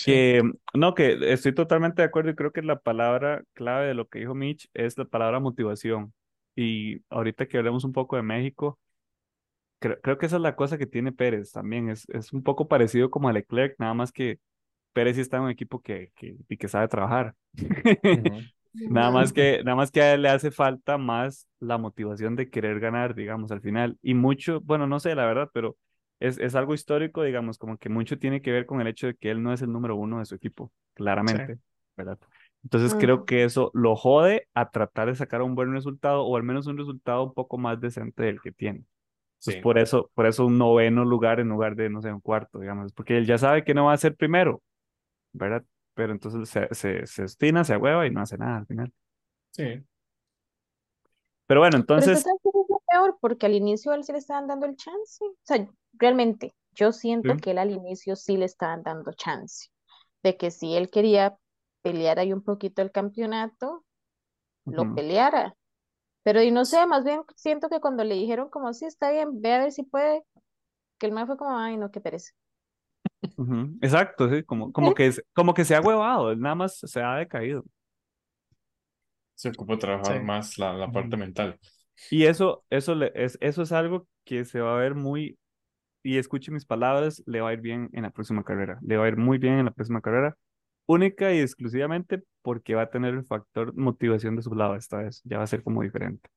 [0.03, 0.43] Que
[0.75, 4.19] no, que estoy totalmente de acuerdo y creo que la palabra clave de lo que
[4.21, 6.13] dijo Mitch es la palabra motivación.
[6.55, 8.79] Y ahorita que hablemos un poco de México,
[9.79, 11.89] creo, creo que esa es la cosa que tiene Pérez también.
[11.91, 14.41] Es, es un poco parecido como a Leclerc, nada más que
[14.93, 17.35] Pérez sí está en un equipo que, que, y que sabe trabajar.
[18.89, 22.51] Nada más que, nada más que a él le hace falta más la motivación de
[22.51, 23.99] querer ganar, digamos, al final.
[24.03, 25.77] Y mucho, bueno, no sé la verdad, pero
[26.21, 29.15] es, es algo histórico, digamos, como que mucho tiene que ver con el hecho de
[29.17, 30.73] que él no es el número uno de su equipo,
[31.27, 31.59] sí, claramente,
[31.97, 32.19] ¿verdad?
[32.63, 33.27] Entonces creo Ujú.
[33.27, 36.79] que eso lo jode a tratar de sacar un buen resultado o al menos un
[36.79, 38.85] resultado un poco más decente del que tiene.
[39.47, 42.59] Sí, por eso, por eso un noveno lugar en lugar de, no sé, un cuarto,
[42.61, 44.63] digamos, porque él ya sabe que no va a ser primero,
[45.33, 45.65] ¿verdad?
[45.95, 48.93] Pero entonces se, se, se obstina, se hueva y no hace nada al final.
[49.53, 49.85] sí,
[51.47, 54.13] Pero bueno, Pero entonces, sabe que es lo peor, porque al inicio a él sí
[54.13, 55.25] le estaban dando el chance.
[55.25, 57.41] O sea, realmente, yo siento sí.
[57.41, 59.69] que él al inicio sí le estaban dando chance.
[60.23, 61.37] De que si él quería
[61.83, 63.85] pelear ahí un poquito el campeonato,
[64.69, 65.57] lo Ujú, peleara.
[66.25, 69.43] Pero y no sé, más bien siento que cuando le dijeron como, sí, está bien,
[69.43, 70.25] ve a ver si puede,
[70.99, 72.33] que el man fue como, ay, no, qué pereza.
[73.81, 77.65] Exacto, sí, como, como que como que se ha huevado, nada más se ha decaído.
[79.35, 80.15] se ocupa sí.
[80.19, 81.59] trabajar más la, la parte mental,
[82.11, 85.39] Y eso, eso, le- es, eso es algo que se va a ver muy,
[86.03, 89.07] y escuche mis palabras, le va a ir bien en la próxima carrera, le va
[89.07, 90.37] a ir muy bien en la próxima carrera,
[90.87, 95.23] única y exclusivamente porque va a tener el factor motivación de su lado esta vez,
[95.25, 96.29] ya va a ser como diferente.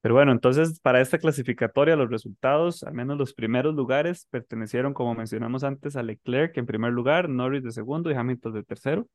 [0.00, 5.14] Pero bueno, entonces para esta clasificatoria los resultados, al menos los primeros lugares, pertenecieron, como
[5.14, 9.08] mencionamos antes, a Leclerc en primer lugar, Norris de segundo y Hamilton de tercero.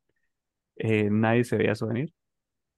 [0.77, 2.13] Eh, nadie se veía eso venir.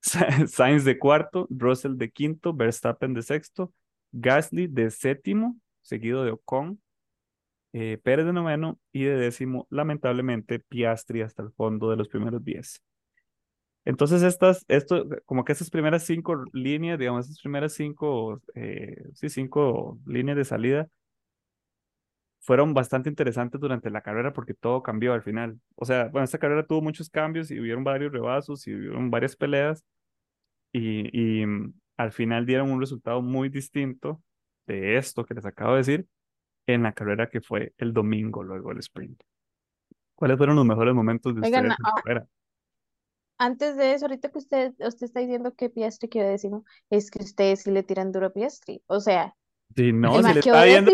[0.47, 3.73] Sainz de cuarto, Russell de quinto, Verstappen de sexto,
[4.11, 6.81] Gasly de séptimo, seguido de Ocon,
[7.73, 12.43] eh, Pérez de noveno y de décimo, lamentablemente, Piastri hasta el fondo de los primeros
[12.43, 12.81] diez.
[13.85, 19.29] Entonces, estas, esto, como que estas primeras cinco líneas, digamos, estas primeras cinco, eh, sí,
[19.29, 20.87] cinco líneas de salida
[22.39, 25.59] fueron bastante interesantes durante la carrera porque todo cambió al final.
[25.75, 29.35] O sea, bueno, esta carrera tuvo muchos cambios y hubieron varios rebazos y hubieron varias
[29.35, 29.83] peleas
[30.71, 34.21] y, y mm, al final dieron un resultado muy distinto
[34.67, 36.07] de esto que les acabo de decir
[36.73, 39.21] en la carrera que fue el domingo luego del sprint.
[40.15, 42.27] ¿Cuáles fueron los mejores momentos de Oigan, ustedes en la a- carrera?
[43.37, 47.23] antes de eso, ahorita que usted, usted está diciendo que Piastri quedó décimo, es que
[47.23, 48.83] ustedes sí le tiran duro a Piastri.
[48.87, 49.35] O sea,
[49.75, 50.91] Sí, no, el si le estaba yendo,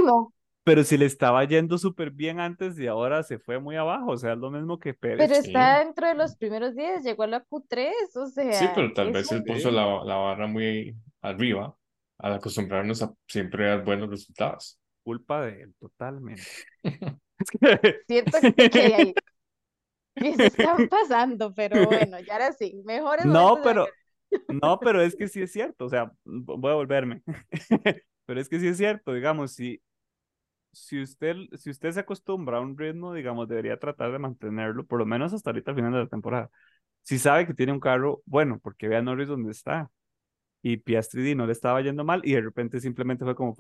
[0.63, 4.17] pero si le estaba yendo súper bien antes y ahora se fue muy abajo, o
[4.17, 5.35] sea, es lo mismo que pero Pérez.
[5.35, 8.93] está sí, dentro de los primeros días, llegó a la Q3, o sí, sea, pero
[8.93, 11.75] tal vez él puso Sí, la, la barra muy arriba
[12.17, 14.79] al acostumbrarnos a siempre dar buenos resultados.
[15.05, 16.51] Culpa de él, totalmente.
[17.39, 18.39] Es que- siento
[18.71, 19.17] que
[20.19, 22.81] que se están pasando, pero bueno, ya ahora sí,
[23.17, 23.95] No, momentos de la pero,
[24.49, 27.23] no, pero es que sí es cierto, o sea, voy a volverme.
[28.27, 29.81] Pero es que sí es cierto, digamos, si,
[30.73, 34.99] si usted, si usted se acostumbra a un ritmo, digamos, debería tratar de mantenerlo, por
[34.99, 36.51] lo menos hasta ahorita al final de la temporada.
[37.03, 39.91] Si sabe que tiene un carro bueno, porque vea Norris donde está,
[40.63, 43.55] y Piastri no le estaba yendo mal, y de repente simplemente fue como,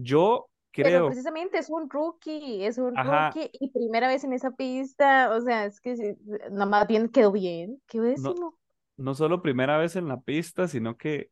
[0.00, 4.32] Yo Pero creo, precisamente es un rookie, es un ajá, rookie y primera vez en
[4.32, 6.16] esa pista, o sea, es que
[6.50, 8.58] nada más bien quedó bien, no, décimo.
[8.96, 11.30] no solo primera vez en la pista, sino que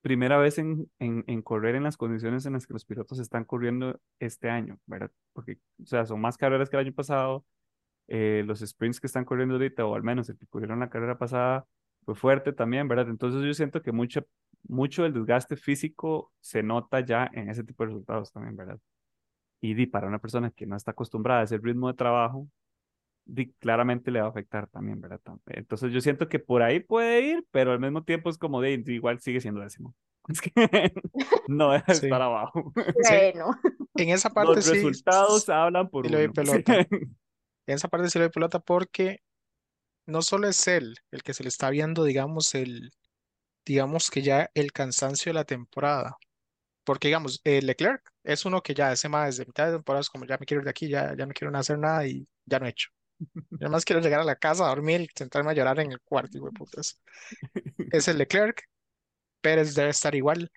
[0.00, 3.44] primera vez en, en, en correr en las condiciones en las que los pilotos están
[3.44, 5.10] corriendo este año, ¿verdad?
[5.32, 7.44] Porque, o sea, son más carreras que el año pasado,
[8.06, 11.18] eh, los sprints que están corriendo ahorita, o al menos el que corrieron la carrera
[11.18, 11.66] pasada,
[12.04, 13.08] fue fuerte también, ¿verdad?
[13.10, 14.24] Entonces yo siento que mucho,
[14.64, 18.78] mucho del desgaste físico se nota ya en ese tipo de resultados también, ¿verdad?
[19.60, 22.48] Y di, para una persona que no está acostumbrada a ese ritmo de trabajo,
[23.24, 25.20] di, claramente le va a afectar también, ¿verdad?
[25.46, 28.82] Entonces yo siento que por ahí puede ir, pero al mismo tiempo es como de,
[28.86, 29.94] igual sigue siendo décimo.
[30.28, 30.50] Es que
[31.48, 32.72] no deja de estar Sí, abajo.
[33.02, 33.50] sí, Bueno,
[33.96, 36.20] en esa parte Los sí, resultados hablan por sí uno.
[36.44, 36.62] Sí.
[36.62, 36.74] pelota.
[37.66, 39.20] En esa parte sí le doy pelota porque
[40.06, 42.92] no solo es él el que se le está viendo, digamos, el,
[43.68, 46.16] digamos que ya el cansancio de la temporada.
[46.84, 50.10] Porque, digamos, eh, Leclerc es uno que ya ese más desde mitad de temporada es
[50.10, 52.58] como ya me quiero ir de aquí, ya, ya no quiero hacer nada y ya
[52.58, 52.90] no he hecho.
[53.50, 56.00] Yo más quiero llegar a la casa a dormir y sentarme a llorar en el
[56.00, 57.02] cuarto, de putas.
[57.92, 58.62] Es el Leclerc.
[59.40, 60.50] Pérez debe estar igual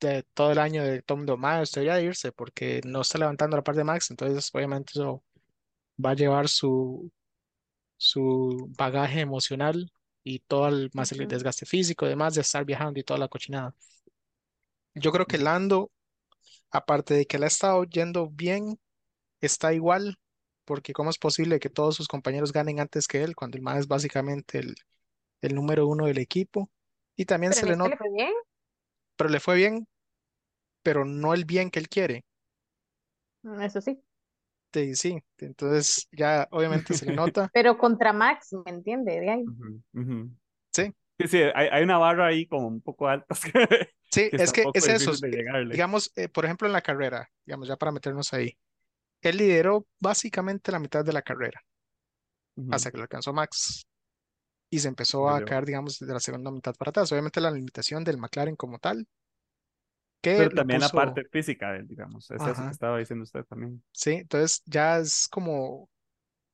[0.00, 3.62] de todo el año de Tom Max debería de irse porque no está levantando la
[3.64, 5.24] parte de Max, entonces obviamente eso
[6.04, 7.10] va a llevar su,
[7.96, 9.90] su bagaje emocional
[10.28, 13.74] y todo el, más el desgaste físico, además de estar viajando y toda la cochinada.
[14.94, 15.90] Yo creo que Lando,
[16.70, 18.78] aparte de que le ha estado yendo bien,
[19.40, 20.18] está igual,
[20.66, 23.78] porque ¿cómo es posible que todos sus compañeros ganen antes que él cuando el man
[23.78, 24.76] es básicamente el,
[25.42, 26.70] el número uno del equipo?
[27.16, 28.32] Y también se le nota, le fue bien.
[29.16, 29.86] pero le fue bien,
[30.82, 32.24] pero no el bien que él quiere.
[33.42, 34.02] Mm, Eso sí.
[34.72, 37.48] Sí, sí, entonces ya obviamente se le nota.
[37.54, 39.18] Pero contra Max, ¿me entiende?
[39.18, 39.44] De ahí.
[40.72, 44.36] Sí, Sí, sí, hay, hay una barra ahí como un poco alta que, sí, que
[44.36, 45.12] es que es eso.
[45.68, 48.56] Digamos, eh, por ejemplo, en la carrera, digamos, ya para meternos ahí,
[49.20, 51.60] él lideró básicamente la mitad de la carrera
[52.70, 53.86] hasta que lo alcanzó Max
[54.70, 57.10] y se empezó a caer, digamos, de la segunda mitad para atrás.
[57.12, 59.06] Obviamente la limitación del McLaren como tal,
[60.20, 62.30] que Pero también la puso, parte física de él, digamos.
[62.30, 63.82] Es eso que ajá, estaba diciendo usted también.
[63.92, 65.90] sí, entonces ya es como,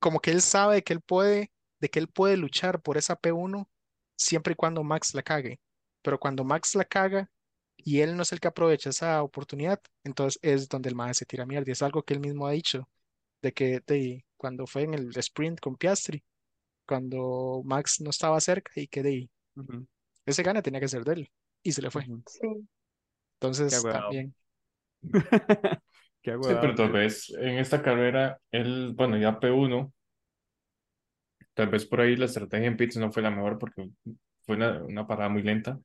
[0.00, 3.70] como que él sabe que él puede, de que él puede luchar por esa P1
[4.16, 5.60] siempre y cuando Max la cague.
[6.02, 7.30] Pero cuando Max la caga
[7.76, 11.26] y él no es el que aprovecha esa oportunidad, entonces es donde el mae se
[11.26, 11.70] tira mierda.
[11.70, 12.88] Y es algo que él mismo ha dicho,
[13.42, 16.24] de que de, cuando fue en el sprint con Piastri,
[16.86, 19.86] cuando Max no estaba cerca y que de, Ujú,
[20.26, 22.10] ese gana tenía que ser de él y se le fue.
[22.26, 22.66] Sí.
[23.68, 24.02] Qué Entonces agüevado.
[24.08, 24.34] también,
[26.22, 29.92] Qué Sí, pero tal vez en esta carrera, él, bueno, ya P1,
[31.54, 33.88] tal vez por ahí la estrategia en pits no fue la mejor porque
[34.46, 35.78] fue una, una parada muy lenta.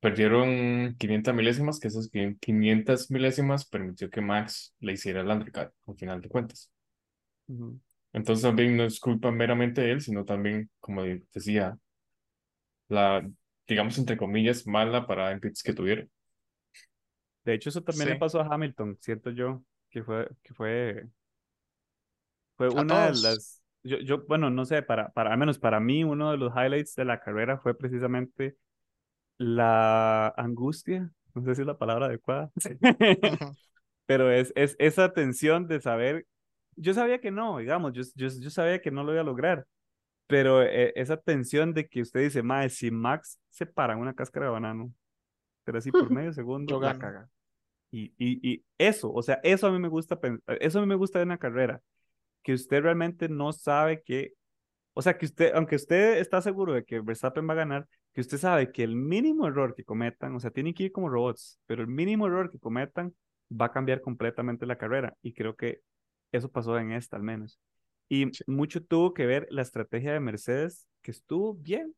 [0.00, 2.08] Perdieron 500 milésimas, que esas
[2.40, 6.70] 500 milésimas permitió que Max le hiciera el undercut, al final de cuentas.
[8.12, 11.78] Entonces también no es culpa meramente de él, sino también, como decía,
[12.88, 13.28] la,
[13.66, 16.10] digamos, entre comillas, mala parada en pits que tuvieron.
[17.46, 21.08] De hecho, eso también le sí, pasó a Hamilton, siento yo, que fue, que fue,
[22.56, 26.04] fue una de las, yo, yo, bueno, no sé, para, para, al menos para mí,
[26.04, 28.56] uno de los highlights de la carrera fue precisamente
[29.38, 32.76] la angustia, no sé si es la palabra adecuada, Ujú,
[34.06, 36.26] pero es, es esa tensión de saber,
[36.76, 39.66] yo sabía que no, digamos, yo, yo, yo sabía que no lo iba a lograr,
[40.28, 44.14] pero eh, esa tensión de que usted dice, mae, si Max se para en una
[44.14, 44.92] cáscara de banano,
[45.64, 47.30] pero así por medio segundo, la caga.
[47.90, 50.18] Y, y, y eso, o sea, eso a mí me gusta,
[50.60, 51.80] eso a mí me gusta de una carrera,
[52.42, 54.34] que usted realmente no sabe que,
[54.94, 58.20] o sea, que usted, aunque usted está seguro de que Verstappen va a ganar, que
[58.22, 61.60] usted sabe que el mínimo error que cometan, o sea, tienen que ir como robots,
[61.66, 63.14] pero el mínimo error que cometan
[63.50, 65.14] va a cambiar completamente la carrera.
[65.22, 65.80] Y creo que
[66.32, 67.60] eso pasó en esta al menos.
[68.08, 71.94] Y Sí, mucho tuvo que ver la estrategia de Mercedes, que estuvo bien,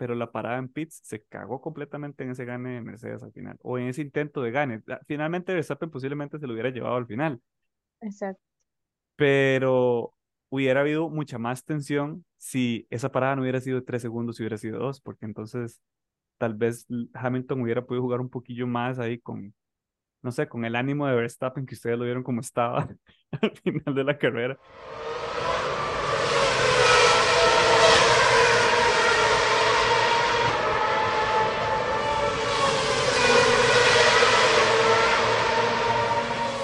[0.00, 3.58] pero la parada en pits se cagó completamente en ese gane de Mercedes al final,
[3.60, 4.82] o en ese intento de gane.
[4.88, 7.38] Ah, Finalmente Verstappen posiblemente se lo hubiera llevado al final,
[8.00, 8.40] Exacto.
[9.16, 10.14] pero
[10.48, 14.56] hubiera habido mucha más tensión si esa parada no hubiera sido tres segundos, si hubiera
[14.56, 15.82] sido dos, porque entonces
[16.38, 19.54] tal vez Hamilton hubiera podido jugar un poquillo más ahí con,
[20.22, 22.88] no sé, con el ánimo de Verstappen, que ustedes lo vieron como estaba
[23.42, 24.58] al final de la carrera.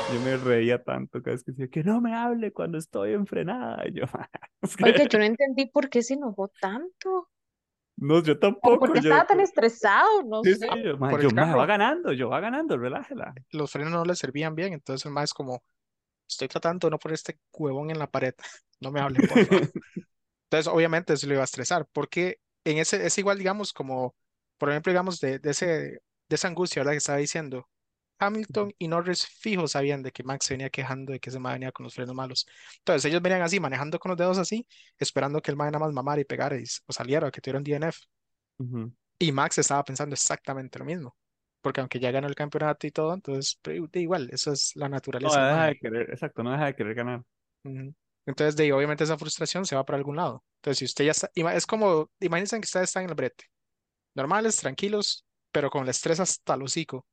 [0.09, 3.27] Yo me reía tanto cada vez que decía que no me hable cuando estoy en
[3.27, 3.87] frenada.
[3.89, 4.05] Y yo,
[4.83, 7.29] Oiga, yo no entendí por qué se enojó tanto.
[7.97, 8.79] no, yo tampoco.
[8.79, 10.69] por qué Yo, estaba tan estresado, no sí, sé.
[10.69, 13.35] sí, yo, ma, por yo, el ma, va ganando, yo va ganando, relájela.
[13.51, 15.63] los frenos no le servían bien, entonces el mae es como,
[16.29, 18.35] estoy tratando de no poner este huevón en la pared,
[18.81, 19.71] no me hable, por favor.
[20.51, 24.15] Entonces, obviamente, eso lo iba a estresar, porque en ese, es igual, digamos, como,
[24.59, 26.01] por ejemplo, digamos, de, de ese, de
[26.31, 26.93] esa angustia, ¿verdad?
[26.93, 27.69] Que estaba diciendo,
[28.19, 31.55] Hamilton y Norris fijo sabían de que Max se venía quejando de que ese mae
[31.55, 32.47] venía con los frenos malos.
[32.79, 34.67] Entonces, ellos venían así, manejando con los dedos así,
[34.99, 37.59] esperando que el mae nada más mamara y pegara y, o saliera, o que tuviera
[37.59, 37.99] un DNF.
[39.19, 41.17] Y Max estaba pensando exactamente lo mismo,
[41.61, 44.97] porque aunque ya ganó el campeonato y todo, entonces, pero igual, eso es la No
[44.97, 47.23] naturaleza del deja de querer, exacto, no deja de querer ganar.
[48.27, 50.45] Entonces, de ahí, obviamente esa frustración se va para algún lado.
[50.57, 53.45] Entonces, si usted ya está, es como, imagínense que ustedes están en el brete,
[54.15, 57.07] normales, tranquilos, pero con el estrés hasta el hocico.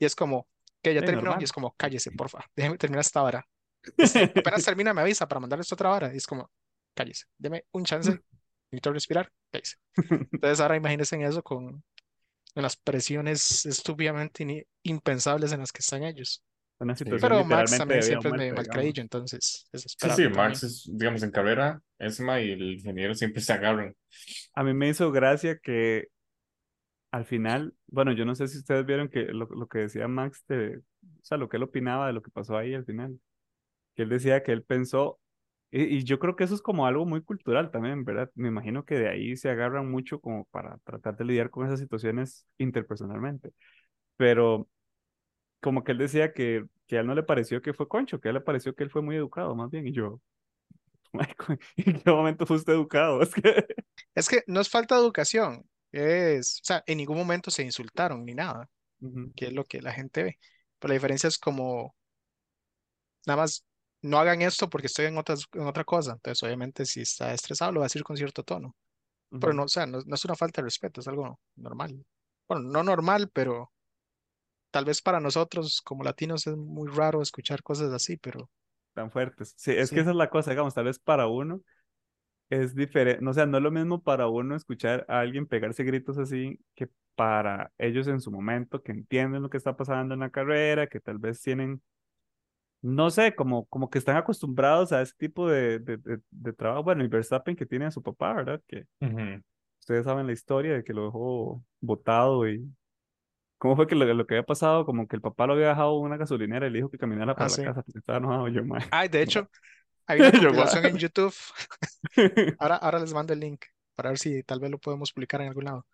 [0.00, 0.48] Y es como,
[0.82, 1.44] que ya Sí, terminó, y normal.
[1.44, 3.46] es como, cállese, porfa, déjeme terminar esta vara.
[3.96, 6.14] Y si apenas termina, me avisa para mandarle esta otra vara.
[6.14, 6.50] Y es como,
[6.94, 8.10] cállese, deme un chance,
[8.72, 9.76] necesito respirar, cállese.
[10.32, 11.84] Entonces, ahora imagínense en eso con
[12.56, 16.42] en las presiones estúpidamente impensables en las que están ellos.
[16.80, 18.68] Una situación Pero Max también siempre es muerte, medio digamos.
[18.68, 20.32] malcreído, entonces es Sí, sí, también.
[20.32, 23.94] Max es, digamos, en carrera, Esma y el ingeniero siempre se agarran.
[24.54, 26.08] A mí me hizo gracia que
[27.10, 30.44] al final, bueno, yo no sé si ustedes vieron que lo, lo que decía Max,
[30.48, 30.82] de, o
[31.22, 33.20] sea, lo que él opinaba de lo que pasó ahí al final,
[33.96, 35.20] que él decía que él pensó,
[35.72, 38.30] y, yo creo que eso es como algo muy cultural también, ¿verdad?
[38.34, 41.78] Me imagino que de ahí se agarran mucho como para tratar de lidiar con esas
[41.80, 43.52] situaciones interpersonalmente,
[44.16, 44.68] pero
[45.60, 48.28] como que él decía que, que a él no le pareció que fue concho, que
[48.28, 50.20] a él le pareció que él fue muy educado, más bien, y yo,
[51.12, 53.20] "Michael, ¿en qué momento fuiste educado?
[53.22, 53.66] Es que...
[54.14, 58.24] Es que no es falta de educación, es, o sea, en ningún momento se insultaron
[58.24, 58.68] ni nada,
[59.02, 60.38] Ujú, que es lo que la gente ve.
[60.78, 61.96] Pero la diferencia es como,
[63.26, 63.64] nada más,
[64.02, 66.12] no hagan esto porque estoy en otras, en otra cosa.
[66.12, 68.76] Entonces, obviamente, si está estresado, lo va a decir con cierto tono.
[69.38, 69.54] Pero ujú.
[69.54, 72.04] no, o sea, no, no es una falta de respeto, es algo normal.
[72.48, 73.72] Bueno, no normal, pero
[74.72, 78.50] tal vez para nosotros como latinos es muy raro escuchar cosas así, pero
[78.94, 79.54] tan fuertes.
[79.56, 81.62] Sí, es que sí, esa es la cosa, digamos, tal vez para uno
[82.50, 86.18] es diferente, o sea, no es lo mismo para uno escuchar a alguien pegarse gritos
[86.18, 90.30] así que para ellos en su momento, que entienden lo que está pasando en la
[90.30, 91.82] carrera, que tal vez tienen,
[92.82, 96.82] no sé, como, como que están acostumbrados a ese tipo de, de, de, de trabajo.
[96.84, 98.62] Bueno, y Verstappen que tiene a su papá, ¿verdad?
[98.68, 99.42] Que Ujú.
[99.80, 102.64] ustedes saben la historia de que lo dejó botado y...
[103.58, 104.86] ¿Cómo fue que lo, lo que había pasado?
[104.86, 107.36] Como que el papá lo había dejado en una gasolinera y le dijo que caminara
[107.36, 107.62] para la así.
[107.62, 108.48] casa estaba enojado.
[108.48, 108.82] Yo, mae.
[108.90, 109.48] Ay, de hecho,
[110.10, 110.96] hay una compilación en.
[110.98, 111.34] YouTube.
[112.58, 115.48] Ahora, ahora les mando el link para ver si tal vez lo podemos publicar en
[115.48, 115.86] algún lado.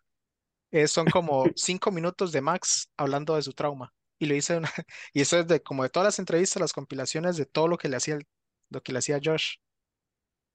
[0.72, 3.94] Eh, son como cinco minutos de Max hablando de su trauma.
[4.18, 4.70] Y lo hice una,
[5.14, 7.88] y eso es de como de todas las entrevistas, las compilaciones de todo lo que
[7.88, 8.26] le hacía el-
[8.70, 9.56] lo que le hacía Josh.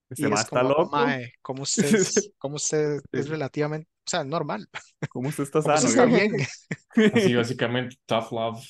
[0.10, 0.92] Este Y es como, loco.
[0.92, 4.70] mae, como usted es, como usted es relativamente, o sea, normal,
[5.10, 5.88] ¿Cómo usted está como sano?
[5.88, 6.32] usted está bien.
[7.12, 8.64] Así básicamente, tough love.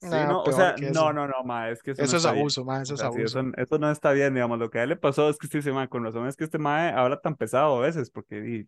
[0.00, 2.24] Sí, No, no, o sea, no, no, no, ma, es que eso no Eso es
[2.26, 3.50] abuso, mae, eso O es sí, eso, abuso.
[3.56, 5.72] eso no está bien, digamos, lo que a él le pasó es que usted dice,
[5.72, 8.66] ma, con razón es que este mae habla tan pesado a veces, porque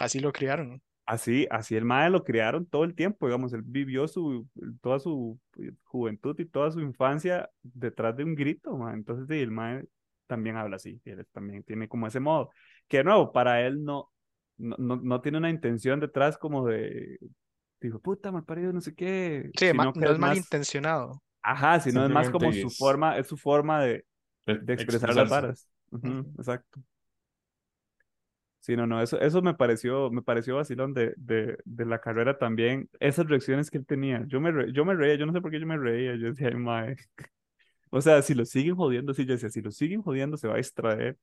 [0.00, 0.82] Así lo criaron.
[1.06, 4.48] así, así el mae lo criaron todo el tiempo, digamos, él vivió su,
[4.80, 5.38] toda su
[5.84, 9.84] juventud y toda su infancia detrás de un grito, ma, entonces di, el mae
[10.26, 12.50] también habla así, él también tiene como ese modo,
[12.88, 14.10] que de nuevo, para él no,
[14.58, 17.18] no, no, no tiene una intención detrás como de,
[17.80, 21.22] digo, puta, mal parido, no sé qué, Sí, ma- sino que no es malintencionado.
[21.42, 24.04] ajá, sino es más como su es forma, es su forma de
[24.60, 25.68] de expresar las varas.
[25.92, 26.34] Ujú, Ujú.
[26.38, 26.82] exacto.
[28.60, 32.36] Sí, no, no, eso, eso me pareció, me pareció vacilón de, de, de la carrera
[32.38, 34.22] también, esas reacciones que él tenía.
[34.26, 36.28] Yo me, re- yo me reía, yo no sé por qué yo me reía, yo
[36.28, 36.96] decía, "Ay, mae".
[37.90, 40.54] O sea, si lo siguen jodiendo, sí, yo decía, si lo siguen jodiendo, se va
[40.54, 41.18] a distraer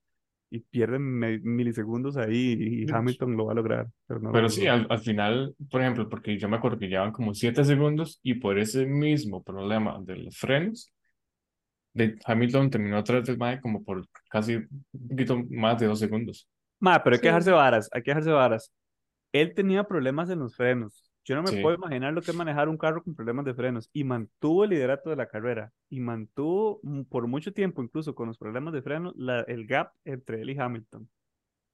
[0.49, 1.01] y pierden
[1.43, 4.67] milisegundos ahí y Hamilton lo va a lograr, pero no lo Pero sí, logró.
[4.67, 8.35] al, al final, por ejemplo, porque yo me acuerdo que llevan como 7 segundos y
[8.35, 10.91] por ese mismo problema de los frenos,
[11.93, 16.47] de Hamilton terminó atrás del mae como por casi un poquito más de 2 segundos.
[16.79, 17.51] Ma, pero hay que dejarse Sí.
[17.51, 18.71] varas, hay que dejarse varas.
[19.33, 21.06] Él tenía problemas en los frenos.
[21.27, 21.61] Yo no me Sí.
[21.61, 23.89] puedo imaginar lo que es manejar un carro con problemas de frenos.
[23.91, 25.73] Y mantuvo el liderato de la carrera.
[25.89, 29.91] Y mantuvo mm, por mucho tiempo, incluso con los problemas de frenos, la- el gap
[30.05, 31.03] entre él y Hamilton.
[31.03, 31.07] O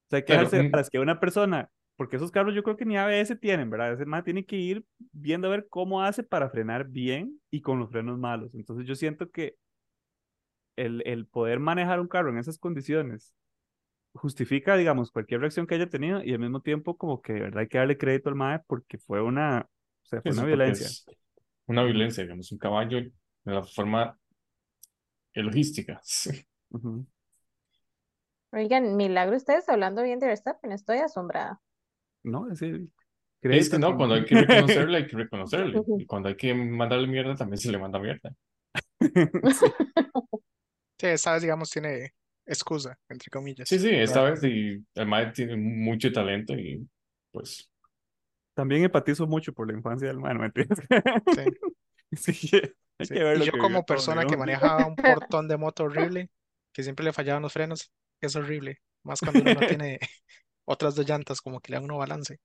[0.10, 2.86] sea, hay que dejarse un- varas que una persona, porque esos carros yo creo que
[2.86, 3.94] ni ABS tienen, ¿verdad?
[3.94, 7.78] Ese man tiene que ir viendo a ver cómo hace para frenar bien y con
[7.80, 8.56] los frenos malos.
[8.56, 9.56] Entonces yo siento que
[10.76, 13.34] el, el poder manejar un carro en esas condiciones
[14.14, 17.62] justifica, digamos, cualquier reacción que haya tenido y al mismo tiempo como que de verdad
[17.62, 19.68] hay que darle crédito al MAE porque fue una,
[20.04, 20.88] o sea, fue eso una violencia.
[21.68, 23.12] una violencia, digamos, un caballo de
[23.52, 24.18] la forma
[25.34, 26.00] logística.
[26.70, 27.06] Ujú.
[28.52, 31.60] Oigan, milagro ustedes hablando bien de Verstappen, estoy asombrada.
[32.22, 32.88] No, es decir,
[33.42, 35.82] Es que no, cuando hay que reconocerle, hay que reconocerle.
[35.98, 38.34] Y cuando hay que mandarle mierda, también se le manda mierda.
[39.54, 39.66] Sí.
[41.00, 42.14] Sí, esta vez, digamos, tiene
[42.46, 43.70] excusa, entre comillas.
[43.70, 46.88] Sí, sí, esta vez y el mae tiene mucho talento y
[47.32, 47.70] pues
[48.56, 50.80] También empatizo mucho por la infancia del MAE, ¿no mentiras?
[51.26, 51.58] Sí,
[52.16, 52.50] Sí,
[53.00, 53.18] hay sí.
[53.18, 54.38] que ver Y yo que como vivió todo, persona que digamos.
[54.38, 56.30] maneja un portón de moto horrible,
[56.72, 57.92] que siempre le fallaban los frenos,
[58.22, 58.80] es horrible.
[59.04, 60.00] Más cuando uno no tiene
[60.66, 62.40] otras dos llantas, como que le dan uno balance.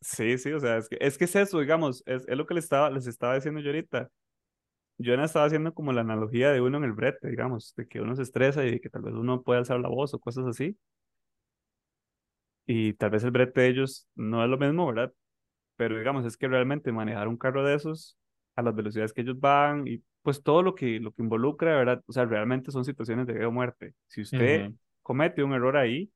[0.00, 2.54] Sí, sí, o sea, es que es, que es eso, digamos, es, es lo que
[2.54, 4.10] les estaba, les estaba diciendo yo ahorita.
[4.98, 8.00] Yo no estaba haciendo como la analogía de uno en el brete, digamos, de que
[8.00, 10.76] uno se estresa y que tal vez uno puede alzar la voz o cosas así.
[12.66, 15.12] Y tal vez el brete de ellos no es lo mismo, ¿verdad?
[15.76, 18.16] Pero digamos, es que realmente manejar un carro de esos
[18.56, 22.02] a las velocidades que ellos van y pues todo lo que, lo que involucra, ¿verdad?
[22.06, 23.94] O sea, realmente son situaciones de vida o muerte.
[24.06, 24.70] Si usted
[25.02, 26.10] comete un error ahí,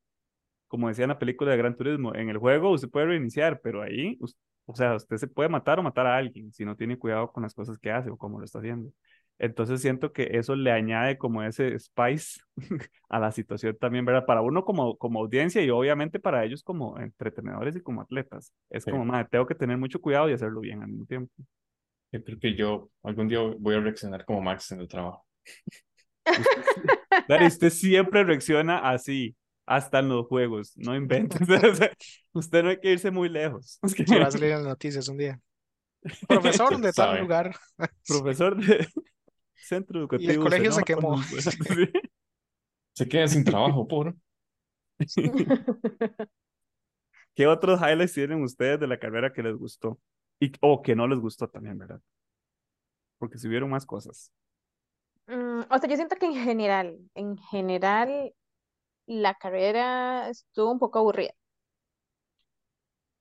[0.68, 3.82] como decía en la película de Gran Turismo, en el juego usted puede reiniciar, pero
[3.82, 4.18] ahí,
[4.68, 7.42] o sea, usted se puede matar o matar a alguien si no tiene cuidado con
[7.42, 8.92] las cosas que hace o cómo lo está haciendo.
[9.38, 12.40] Entonces siento que eso le añade como ese spice
[13.08, 14.26] a la situación también, ¿verdad?
[14.26, 18.52] Para uno como, como audiencia y obviamente para ellos como entretenedores y como atletas.
[18.70, 18.90] Es Sí.
[18.90, 21.32] como, madre, tengo que tener mucho cuidado y hacerlo bien al mismo tiempo.
[22.12, 25.26] Yo creo que yo algún día voy a reaccionar como Max en el trabajo.
[27.26, 29.36] Dale, usted siempre reacciona así,
[29.68, 31.40] hasta en los juegos, no inventes.
[32.32, 33.78] Usted no hay que irse muy lejos.
[33.82, 35.40] Es que- Sí, va a salir en las noticias un día.
[36.26, 37.20] Profesor ¿Quién de tal sabe?
[37.20, 37.56] lugar.
[38.06, 38.88] Profesor de
[39.54, 40.44] centro educativo.
[40.44, 41.22] colegio se enoja quemó.
[42.94, 44.16] Se queda sin trabajo, por.
[47.34, 49.98] ¿Qué otros highlights tienen ustedes de la carrera que les gustó?
[50.40, 52.00] Y, o que no les gustó también, ¿verdad?
[53.18, 54.32] Porque si hubieron más cosas.
[55.26, 58.32] Mm, o sea, yo siento que en general, en general,
[59.08, 61.32] la carrera estuvo un poco aburrida.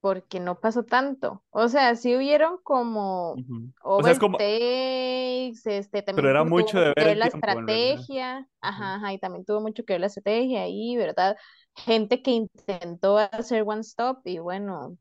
[0.02, 1.44] Porque no pasó tanto.
[1.50, 3.72] O sea, sí hubieron como Ujú.
[3.82, 7.60] O sea, es como, este, también era tuvo mucho de que ver ver la tiempo,
[7.62, 11.38] estrategia, ajá, ajá, y también tuvo mucho que ver la estrategia ahí, ¿verdad?
[11.76, 14.98] Gente que intentó hacer one stop y bueno,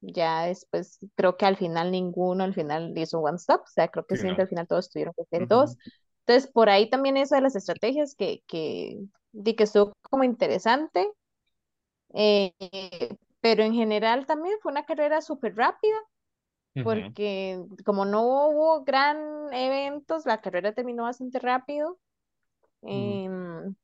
[0.00, 4.06] ya después creo que al final ninguno al final hizo one stop, o sea, creo
[4.06, 4.44] que Sí, siempre no.
[4.44, 5.48] al final todos tuvieron que hacer Ujú.
[5.48, 5.76] dos.
[6.26, 8.98] Entonces, por ahí también eso de las estrategias que, que,
[9.32, 11.10] di que estuvo como interesante.
[12.14, 12.52] Eh,
[13.40, 15.96] pero en general también fue una carrera súper rápida,
[16.82, 21.98] porque como no hubo gran eventos, la carrera terminó bastante rápido.
[22.82, 23.74] Em,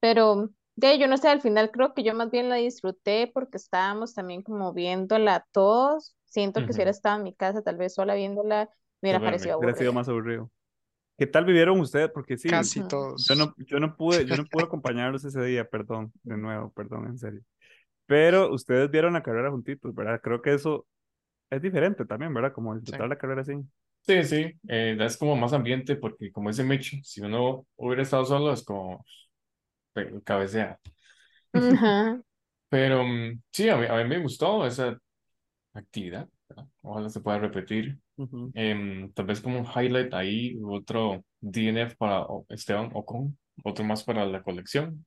[0.00, 3.56] pero de yo no sé, al final creo que yo más bien la disfruté porque
[3.58, 6.16] estábamos también como viéndola todos.
[6.24, 8.70] Siento que si hubiera estado en mi casa, tal vez sola viéndola,
[9.00, 10.00] me hubiera sido más aburrido.
[11.20, 12.10] ¿Qué tal vivieron ustedes?
[12.14, 13.26] Porque sí, Casi todos.
[13.28, 17.08] yo no, yo no pude, yo no pude acompañarlos ese día, perdón, de nuevo, perdón,
[17.08, 17.42] en serio.
[18.06, 20.20] Pero ustedes vieron la carrera juntitos, ¿verdad?
[20.22, 20.86] Creo que eso
[21.50, 22.52] es diferente también, ¿verdad?
[22.54, 23.10] Como disfrutar Sí.
[23.10, 23.54] la carrera así.
[24.02, 28.24] Sí, sí, eh, es como más ambiente porque como dice Mitch, si uno hubiera estado
[28.24, 29.04] solo es como
[29.94, 30.78] pe- cabecea.
[31.52, 32.22] Ajá.
[32.68, 34.96] Pero mm, sí, a mí, a mí me gustó esa
[35.74, 36.68] actividad, ¿verdad?
[36.82, 37.98] Ojalá se pueda repetir.
[38.54, 44.26] Em, tal vez como un highlight ahí, otro DNF para Esteban Ocon, otro más para
[44.26, 45.04] la colección.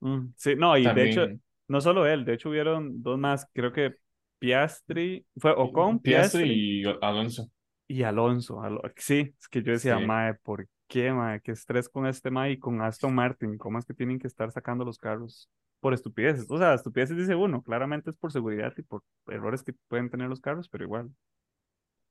[0.00, 1.26] Mm, Sí, no, y de hecho,
[1.68, 3.94] no solo él, de hecho hubieron dos más, creo que
[4.38, 7.50] Piastri, fue Ocon, Piastri Piastri y Alonso.
[7.88, 8.62] y Alonso.
[8.62, 10.04] Alo- sí, es que yo decía, Sí.
[10.06, 11.40] mae, ¿por qué, mae?
[11.40, 14.50] Qué estrés con este mae y con Aston Martin, ¿cómo es que tienen que estar
[14.52, 15.48] sacando los carros
[15.80, 16.46] por estupideces?
[16.50, 20.28] O sea, estupideces dice uno, claramente es por seguridad y por errores que pueden tener
[20.28, 21.10] los carros, pero igual.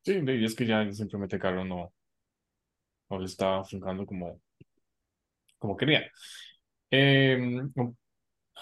[0.04, 1.94] Sí, y es que ya simplemente Carlos no,
[3.10, 4.40] no le estaba afrontando como,
[5.58, 6.10] como quería.
[6.90, 7.98] Em, un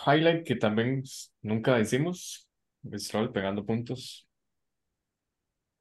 [0.06, 1.04] highlight que también
[1.42, 2.50] nunca hicimos,
[2.96, 4.28] Stroll pegando puntos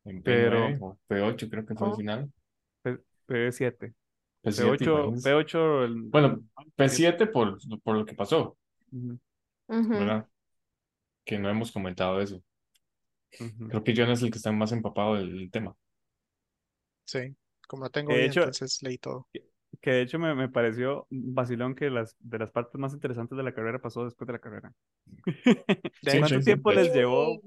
[0.05, 1.97] en Pero P9 o P8 creo que fue el Oh.
[1.97, 2.33] final.
[2.83, 3.93] P- P7,
[4.43, 5.29] P7, P8, imagínense.
[5.31, 6.29] P8, el, Bueno,
[6.59, 8.57] el- P7 por, por lo que pasó,
[8.93, 9.19] Ujú,
[9.69, 9.89] Ujú.
[9.91, 10.29] ¿verdad?
[11.25, 12.41] Que no hemos comentado eso.
[13.69, 15.77] Creo que John es el que está más empapado del, tema.
[17.05, 17.35] Sí,
[17.69, 19.27] como tengo De hecho, entonces leí todo.
[19.81, 23.45] que de hecho me, me pareció vacilón que las de las partes más interesantes de
[23.45, 24.73] la carrera pasó después de la carrera.
[26.03, 27.41] De Sí, hecho, ¿Cuánto sí, tiempo les llevó?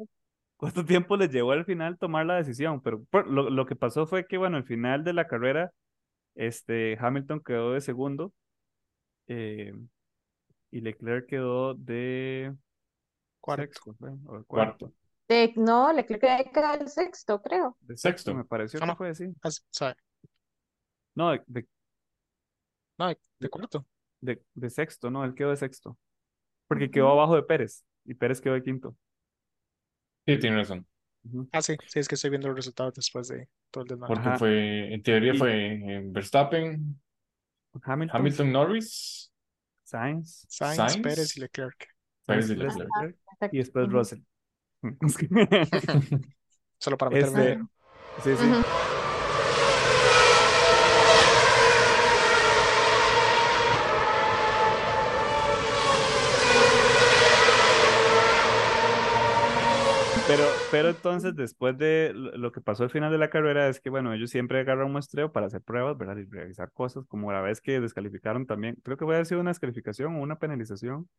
[0.58, 2.82] ¿Cuánto tiempo les llevó al final tomar la decisión?
[2.82, 5.72] Pero por- lo, lo que pasó fue que, bueno, al final de la carrera,
[6.36, 8.34] este, Hamilton quedó de segundo
[9.28, 9.74] eh,
[10.72, 12.54] y Leclerc quedó de
[13.42, 13.64] cuarto.
[13.64, 13.96] sexto,
[14.28, 14.44] o.
[14.46, 14.94] Cuarto.
[15.30, 17.78] De- no, le creo que queda el sexto, creo.
[17.82, 18.96] De sexto, me pareció Ah, que no.
[18.98, 19.26] fue así.
[19.82, 19.96] Ah.
[21.16, 21.68] No, de, de,
[22.98, 23.86] No, de, de cuarto.
[24.22, 25.98] de- de sexto, no, él quedó de sexto.
[26.68, 28.96] Porque quedó abajo de Pérez y Pérez quedó de quinto.
[30.28, 30.86] Sí, tiene razón.
[31.52, 34.14] Ah, sí, sí, es que estoy viendo los resultados después de todo el desmadre.
[34.16, 34.38] Porque Ajá.
[34.40, 37.00] fue, en teoría Y- fue eh, Verstappen,
[37.84, 39.32] Hamilton, Hamilton, Norris,
[39.84, 40.98] Sainz, Sainz, Sainz.
[41.04, 41.88] Pérez y Leclerc.
[42.26, 43.16] Pérez y Pérez, Leclerc.
[43.42, 43.90] Leclerc, y después.
[43.90, 44.20] Russell.
[46.80, 47.60] Solo para meterme
[48.18, 48.64] Este, sí, sí.
[60.30, 63.90] Pero, pero entonces, después de lo que pasó al final de la carrera, es que,
[63.90, 66.18] bueno, ellos siempre agarran un muestreo para hacer pruebas, ¿verdad?
[66.18, 70.16] Y revisar cosas, como la vez que descalificaron también, creo que fue sido una descalificación
[70.16, 71.10] o una penalización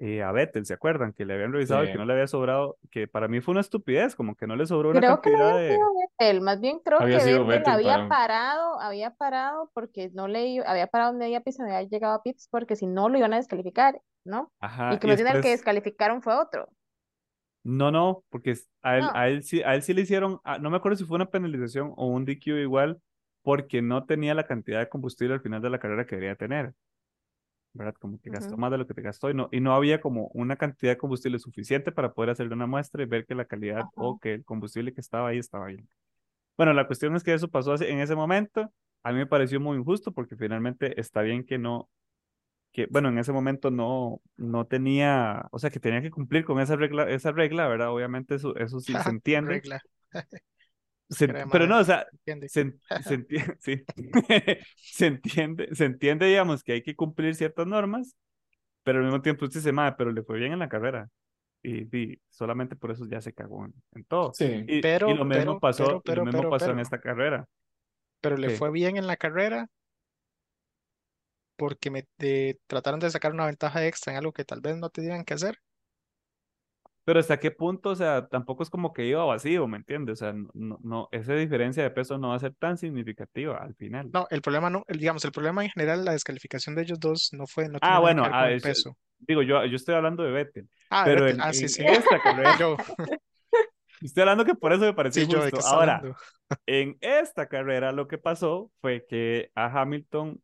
[0.00, 1.12] eh, a Vettel, ¿se acuerdan?
[1.12, 3.60] Que le habían revisado y que no le había sobrado, que para mí fue una
[3.60, 5.74] estupidez, como que no le sobró una Creo que no cantidad había de...
[5.76, 5.88] sido
[6.18, 10.28] Vettel, más bien creo Había que Vettel Vettel había para- parado, había parado porque no
[10.28, 13.18] le iba- había parado media pista, no había llegado a pits porque si no lo
[13.18, 14.52] iban a descalificar, ¿no?
[14.60, 16.68] Ajá, y que y bien el que después- descalificaron fue otro.
[17.64, 19.10] No, no, porque a él, No.
[19.14, 21.28] a él sí, a él sí le hicieron, ah, no me acuerdo si fue una
[21.30, 23.00] penalización o un DQ igual,
[23.42, 26.72] porque no tenía la cantidad de combustible al final de la carrera que debería tener.
[27.78, 27.94] ¿Verdad?
[28.00, 28.60] Como que gastó Ujú.
[28.60, 30.98] más de lo que te gastó y no, y no había como una cantidad de
[30.98, 33.92] combustible suficiente para poder hacerle una muestra y ver que la calidad Ajá.
[33.94, 35.88] o que el combustible que estaba ahí estaba bien.
[36.56, 38.72] Bueno, la cuestión es que eso pasó en ese momento.
[39.04, 41.88] A mí me pareció muy injusto porque finalmente está bien que no,
[42.72, 46.60] que bueno, en ese momento no, no tenía, o sea, que tenía que cumplir con
[46.60, 47.90] esa regla, esa regla, ¿verdad?
[47.92, 49.60] Obviamente eso, eso sí se entiende.
[49.62, 49.80] Regla.
[51.10, 52.46] Se- pero no, o sea, ¿entiende?
[52.46, 53.86] se, se enti- sí.
[54.90, 58.16] se entiende, se entiende, digamos, que hay que cumplir ciertas normas,
[58.84, 61.10] pero al mismo tiempo usted dice, madre, pero le fue bien en la carrera.
[61.62, 64.38] Y, y solamente por eso ya se cagó en, en todo.
[64.38, 66.78] Sí, Y, y Pero, lo mismo pero, pasó, pero, lo pero, mismo pero, pasó en
[66.78, 66.80] pero.
[66.80, 67.46] esta carrera.
[68.20, 69.68] Pero le fue bien en la carrera
[71.56, 74.90] porque me de- trataron de sacar una ventaja extra en algo que tal vez no
[74.90, 75.58] tenían que hacer.
[77.08, 80.20] Pero hasta qué punto, o sea, tampoco es como que iba vacío, ¿me entiendes?
[80.22, 83.74] O sea, no, no, esa diferencia de peso no va a ser tan significativa al
[83.76, 84.12] final.
[84.12, 87.30] No, el problema no, el, digamos, el problema en general, la descalificación de ellos dos
[87.32, 88.96] no fue, no Ah, nada que bueno, ver con ah, el es- peso.
[89.18, 91.84] digo, yo, yo estoy hablando de Vettel, Ah, pero Vettel, en, ah, sí, en sí.
[91.88, 92.76] esta carrera, Yo,
[94.00, 95.60] estoy hablando que por eso me pareció sí, yo, ¿de qué injusto.
[95.60, 96.16] está Ahora, hablando?
[96.66, 100.42] en esta carrera lo que pasó fue que a Hamilton,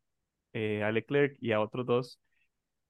[0.55, 2.21] eh, a Leclerc y a otros dos,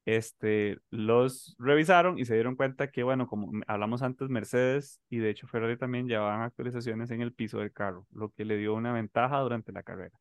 [0.07, 5.31] este, los revisaron y se dieron cuenta que, bueno, como hablamos antes, Mercedes y de
[5.31, 8.93] hecho Ferrari también llevaban actualizaciones en el piso del carro, lo que le dio una
[8.93, 10.17] ventaja durante la carrera.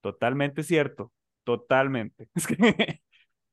[0.00, 1.12] Totalmente cierto,
[1.44, 2.28] totalmente.
[2.36, 3.00] Es que-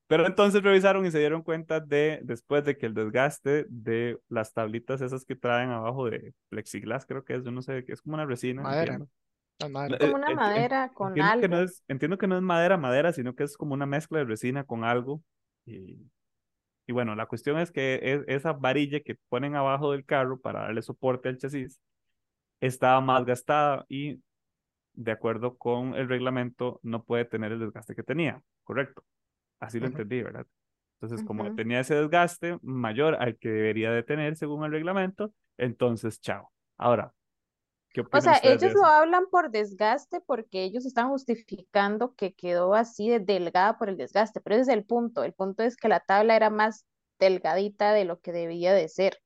[0.07, 4.53] Pero entonces revisaron y se dieron cuenta de, después de que el desgaste de las
[4.53, 8.01] tablitas esas que traen abajo de plexiglas, creo que es, yo no sé, que es
[8.01, 11.65] como una resina, Madera, eh, Como una madera con entiendo que no algo.
[11.65, 14.65] es, entiendo que no es madera, madera, sino que es como una mezcla de resina
[14.65, 15.21] con algo.
[15.71, 16.11] Y,
[16.87, 20.61] y bueno, la cuestión es que es- esa varilla que ponen abajo del carro para
[20.63, 21.81] darle soporte al chasis
[22.61, 24.21] estaba más gastada y
[24.93, 29.03] de acuerdo con el reglamento no puede tener el desgaste que tenía, correcto.
[29.59, 29.87] Así lo Ujú.
[29.87, 30.47] entendí, ¿verdad?
[30.95, 31.53] Entonces, como Ujú.
[31.53, 36.51] tenía ese desgaste mayor al que debería de tener según el reglamento, entonces chao.
[36.77, 37.13] Ahora,
[37.93, 38.85] ¿qué O sea, ellos lo eso?
[38.85, 44.41] hablan por desgaste porque ellos están justificando que quedó así de delgada por el desgaste,
[44.41, 45.23] pero ese es el punto.
[45.23, 46.85] El punto es que la tabla era más
[47.19, 49.21] delgadita de lo que debía de ser.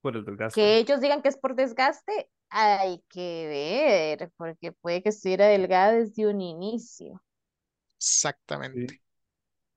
[0.00, 0.64] Por el desgaste.
[0.64, 3.46] Que ellos digan que es por desgaste, hay que
[4.18, 7.22] ver, porque puede que estuviera delgada desde un inicio.
[7.98, 8.86] Exactamente.
[8.88, 9.00] Sí.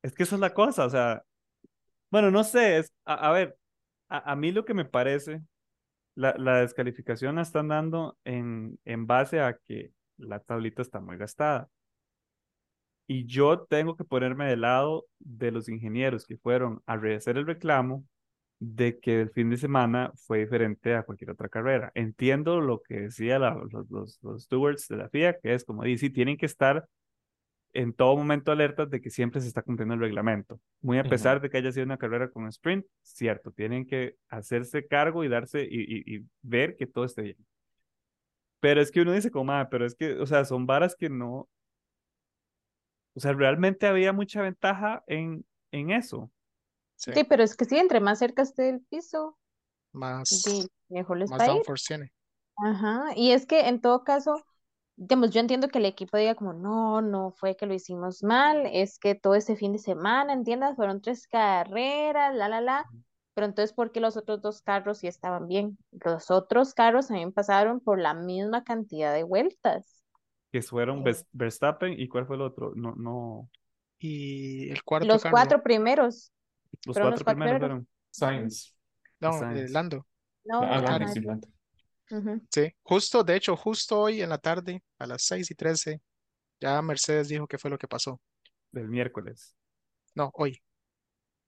[0.04, 1.24] Es que esa es la cosa, o sea,
[2.12, 3.58] bueno, no sé, es, a, a ver,
[4.10, 5.42] a, a mí lo que me parece,
[6.20, 11.18] la, la descalificación la están dando en, en base a que la tablita está muy
[11.18, 11.70] gastada.
[13.08, 17.48] Y yo tengo que ponerme del lado de los ingenieros que fueron a hacer el
[17.48, 18.06] reclamo
[18.60, 21.92] de que el fin de semana fue diferente a cualquier otra carrera.
[21.96, 25.84] Entiendo lo que decía la- los, los, los stewards de la FIA, que es como
[25.84, 26.86] dice, tienen que estar
[27.74, 30.60] en todo momento alertas de que siempre se está cumpliendo el reglamento.
[30.82, 34.88] Muy a pesar de que haya sido una carrera con sprint, cierto, tienen que hacerse
[34.88, 37.38] cargo y darse y, y- y ver que todo esté bien.
[38.62, 41.10] Pero es que uno dice como, "Ah, pero es que, o sea, son varas que
[41.10, 41.50] no,
[43.16, 46.32] o sea, realmente había mucha ventaja en, en eso.
[46.96, 49.38] Sí, Sí, pero es que sí, entre más cerca esté del piso,
[49.94, 52.12] más, di, mejor les más downforce tiene.
[52.58, 54.46] Ajá, y es que en todo caso,
[55.00, 58.66] digamos, yo entiendo que el equipo diga como, no, no fue que lo hicimos mal,
[58.72, 62.86] es que todo este fin de semana, entiendas, fueron tres carreras, la, la, la,
[63.34, 65.78] pero entonces, ¿por qué los otros dos carros sí estaban bien?
[66.06, 70.04] Los otros carros también pasaron por la misma cantidad de vueltas.
[70.52, 72.74] Que fueron Eh, Vers- Verstappen y ¿cuál fue el otro?
[72.76, 73.50] No, no,
[74.00, 76.32] Y el cuarto los carro, cuatro primeros,
[76.86, 78.74] los cuatro los cuatro primeros fueron Science.
[79.20, 79.70] no, eh, Sainz.
[79.70, 80.06] Lando.
[80.46, 81.06] No, Ah, Lando,
[82.52, 86.02] sí, justo, de hecho, justo hoy en la tarde, a las 6 y 13,
[86.62, 88.22] ya Mercedes dijo qué fue lo que pasó.
[88.72, 89.56] del miércoles.
[90.16, 90.62] No, hoy.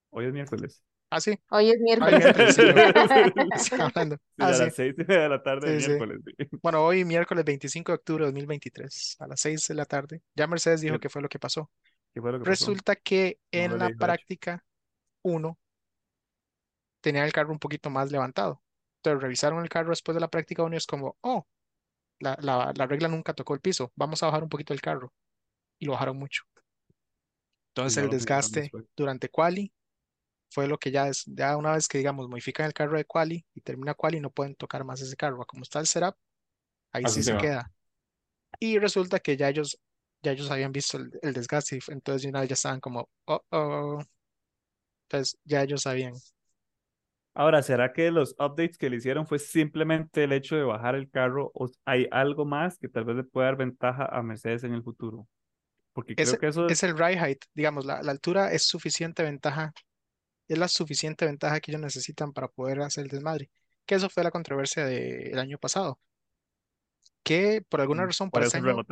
[0.10, 0.84] Hoy es miércoles.
[1.10, 2.16] Ah, sí, Hoy es hoy miércoles.
[2.16, 2.64] es miércoles, sí,
[3.58, 4.18] Sí, hablando.
[4.40, 5.92] a Ah, sí, las seis y media de la tarde sí.
[5.92, 6.22] miércoles.
[6.26, 6.62] sí.
[6.62, 10.48] Bueno, hoy miércoles 25 de octubre de 2023, a las 6 de la tarde, ya
[10.48, 11.72] Mercedes dijo ¿Qué, qué fue lo que pasó.
[12.14, 12.72] qué fue lo que pasó?
[12.72, 14.66] Resulta que en la de práctica
[15.24, 15.60] 1
[17.02, 18.62] tenía el carro un poquito más levantado.
[19.02, 21.48] Entonces revisaron el carro después de la práctica 1 y es como, oh,
[22.20, 25.14] la, la, la regla nunca tocó el piso, vamos a bajar un poquito el carro.
[25.80, 26.44] Y lo bajaron mucho.
[27.70, 29.74] Entonces no el desgaste durante quali
[30.50, 33.46] fue lo que ya es, ya una vez que digamos modifican el carro de quali
[33.56, 35.46] y termina quali no pueden tocar más ese carro.
[35.46, 36.16] Como está el setup,
[36.94, 37.42] ahí Así sí se va.
[37.42, 37.72] queda.
[38.60, 39.80] Y resulta que ya ellos,
[40.24, 43.42] ya ellos habían visto el, el desgaste, entonces de una vez ya estaban como, oh,
[43.52, 44.04] oh.
[45.10, 46.14] Entonces ya ellos sabían.
[47.34, 51.10] Ahora, ¿será que los updates que le hicieron fue simplemente el hecho de bajar el
[51.10, 54.74] carro o hay algo más que tal vez le pueda dar ventaja a Mercedes en
[54.74, 55.28] el futuro?
[55.94, 59.24] Porque creo Es, que eso es el ride height, digamos, la, la altura es suficiente
[59.24, 59.74] ventaja,
[60.48, 63.52] es la suficiente ventaja que ellos necesitan para poder hacer el desmadre.
[63.86, 66.00] Que eso fue la controversia del año pasado.
[67.24, 68.84] Que por alguna razón por para eso este año,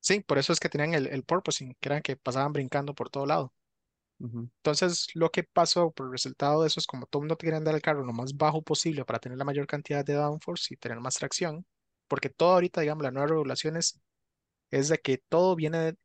[0.00, 3.10] sí, por eso es que tenían el, el porpoising, que eran que pasaban brincando por
[3.10, 3.52] todo lado.
[4.58, 7.56] Entonces, lo que pasó por el resultado de eso es como todo el mundo quiere
[7.56, 10.76] andar el carro lo más bajo posible para tener la mayor cantidad de downforce y
[10.76, 11.66] tener más tracción,
[12.08, 14.00] porque todo ahorita, digamos, las nuevas regulaciones
[14.70, 15.96] es de que todo viene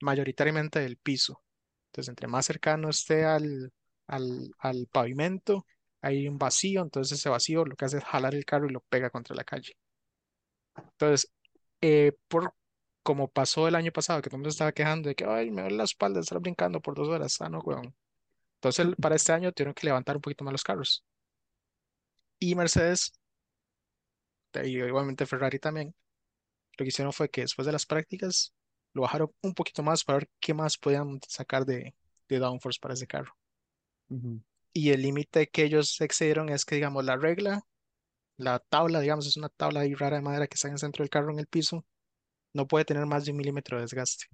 [0.00, 1.42] mayoritariamente del piso.
[1.88, 3.72] Entonces, entre más cercano esté al,
[4.06, 5.66] al, al pavimento,
[6.02, 8.80] hay un vacío, entonces ese vacío lo que hace es jalar el carro y lo
[8.82, 9.74] pega contra la calle.
[10.76, 11.30] Entonces,
[11.80, 12.54] eh, por
[13.06, 15.62] como pasó el año pasado, que todo el mundo estaba quejando de que, ay, me
[15.62, 17.40] duele la espalda estar brincando por dos horas.
[17.40, 17.94] Ah, no, weón.
[18.56, 21.04] Entonces, para este año tuvieron que levantar un poquito más los carros.
[22.40, 23.12] Y Mercedes,
[24.64, 25.94] y igualmente Ferrari también,
[26.78, 28.54] lo que hicieron fue que después de las prácticas
[28.94, 31.94] lo bajaron un poquito más para ver qué más podían sacar de,
[32.28, 33.36] de downforce para ese carro.
[34.10, 34.40] ujú.
[34.72, 37.62] Y el límite que ellos excedieron es que, digamos, la regla,
[38.38, 41.02] la tabla, digamos, es una tabla ahí rara de madera que está en el centro
[41.04, 41.86] del carro en el piso,
[42.56, 44.26] no puede tener más de un milímetro de desgaste.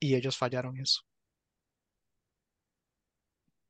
[0.00, 1.02] Y ellos fallaron eso.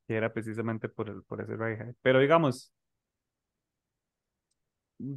[0.07, 1.97] que era precisamente por, el, por ese ride height.
[2.03, 2.73] Pero digamos,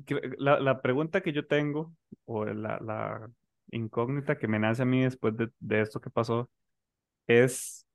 [0.06, 1.94] que- la, la pregunta que yo tengo,
[2.26, 3.30] o la, la
[3.72, 6.50] incógnita que me nace a mí después de, de esto que pasó,
[7.28, 7.86] es,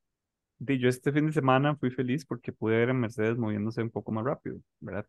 [0.61, 4.12] yo este fin de semana fui feliz porque pude ver a Mercedes moviéndose un poco
[4.12, 5.07] más rápido, ¿verdad?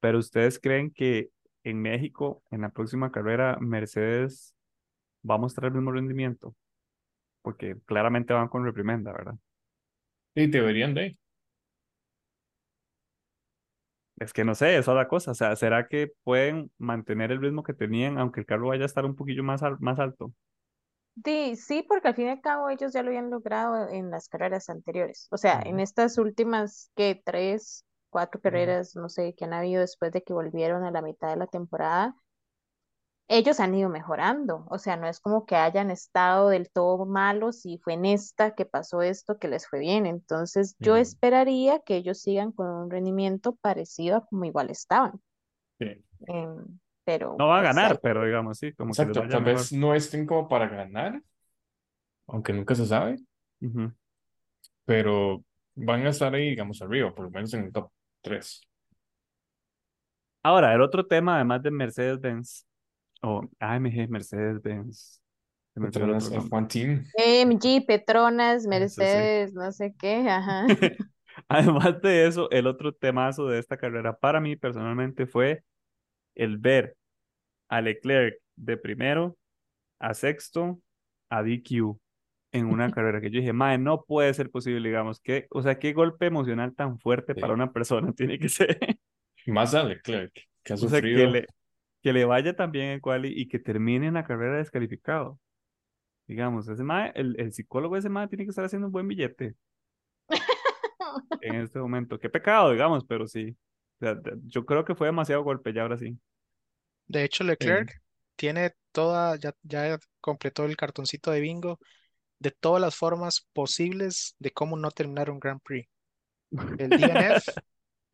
[0.00, 1.30] Pero ustedes creen que
[1.70, 4.54] en México, en la próxima carrera, Mercedes
[5.28, 6.56] va a mostrar el mismo rendimiento,
[7.42, 9.36] porque claramente van con reprimenda, ¿verdad?
[10.36, 11.18] Y deberían de.
[14.18, 15.32] Es que no sé, esa es la cosa.
[15.32, 18.86] O sea, ¿será que pueden mantener el ritmo que tenían, aunque el carro vaya a
[18.86, 20.32] estar un poquillo más, al- más alto?
[21.14, 24.28] Di- sí, porque al fin y al cabo ellos ya lo habían logrado en las
[24.28, 25.28] carreras anteriores.
[25.30, 27.84] O sea, en estas últimas, que tres,
[28.16, 31.36] cuatro carreras, no sé, que han habido después de que volvieron a la mitad de
[31.36, 32.16] la temporada,
[33.28, 34.64] ellos han ido mejorando.
[34.70, 38.54] O sea, no es como que hayan estado del todo malos y fue en esta
[38.54, 40.06] que pasó esto que les fue bien.
[40.06, 41.02] Entonces, yo Ujú.
[41.02, 45.20] esperaría que ellos sigan con un rendimiento parecido a como igual estaban.
[45.78, 46.02] Sí.
[46.26, 49.56] Em, pero, No va a ganar, pero digamos, sí, como Exacto, tal mejor.
[49.56, 51.20] vez no estén como para ganar,
[52.28, 53.18] aunque nunca se sabe,
[53.60, 53.92] Ujú.
[54.86, 55.44] pero
[55.74, 57.90] van a estar ahí, digamos, arriba, por lo menos en el top
[58.26, 58.60] 3.
[60.42, 62.66] Ahora, el otro tema, además de Mercedes-Benz,
[63.22, 65.22] o AMG Mercedes-Benz,
[65.74, 66.56] Petronas otro nombre.
[66.56, 67.04] F1 Team.
[67.16, 68.66] AMG, Petronas.
[68.66, 70.66] Mercedes, no sé qué, ajá.
[71.48, 75.62] Además de eso, el otro temazo de esta carrera para mí personalmente fue
[76.34, 76.96] el ver
[77.68, 79.36] a Leclerc de primero
[80.00, 80.80] a sexto
[81.30, 81.96] a DQ
[82.56, 85.78] en una carrera que yo dije, mae, no puede ser posible, digamos, que, o sea,
[85.78, 87.54] qué golpe emocional tan fuerte para Sí.
[87.54, 88.78] una persona tiene que ser.
[89.46, 90.32] Más a Leclerc,
[90.62, 91.26] que ha O sea, que sufrido.
[91.26, 91.46] le,
[92.02, 95.40] que le vaya tan bien en quali y que termine en la carrera descalificado.
[96.26, 99.08] Digamos, ese mae, el, el psicólogo de ese mae tiene que estar haciendo un buen
[99.08, 99.56] billete
[101.40, 102.18] en este momento.
[102.18, 103.56] Qué pecado, digamos, pero sí.
[104.00, 106.18] O sea, de- yo creo que fue demasiado golpe ya ahora sí.
[107.06, 107.66] De hecho, Sí.
[107.66, 108.00] Leclerc
[108.36, 111.78] tiene toda, ya, ya completó el cartoncito de bingo
[112.38, 115.88] de todas las formas posibles de cómo no terminar un Grand Prix.
[116.78, 117.48] El DNF,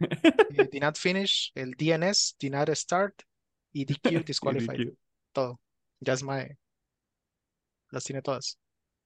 [0.01, 3.23] eh, did not finish, el DNS, did not start,
[3.73, 4.79] y DQ, Y disqualified.
[4.79, 4.97] DQ.
[5.33, 5.61] Todo.
[6.01, 6.59] Ya es mae.
[7.91, 8.59] Las tiene todas.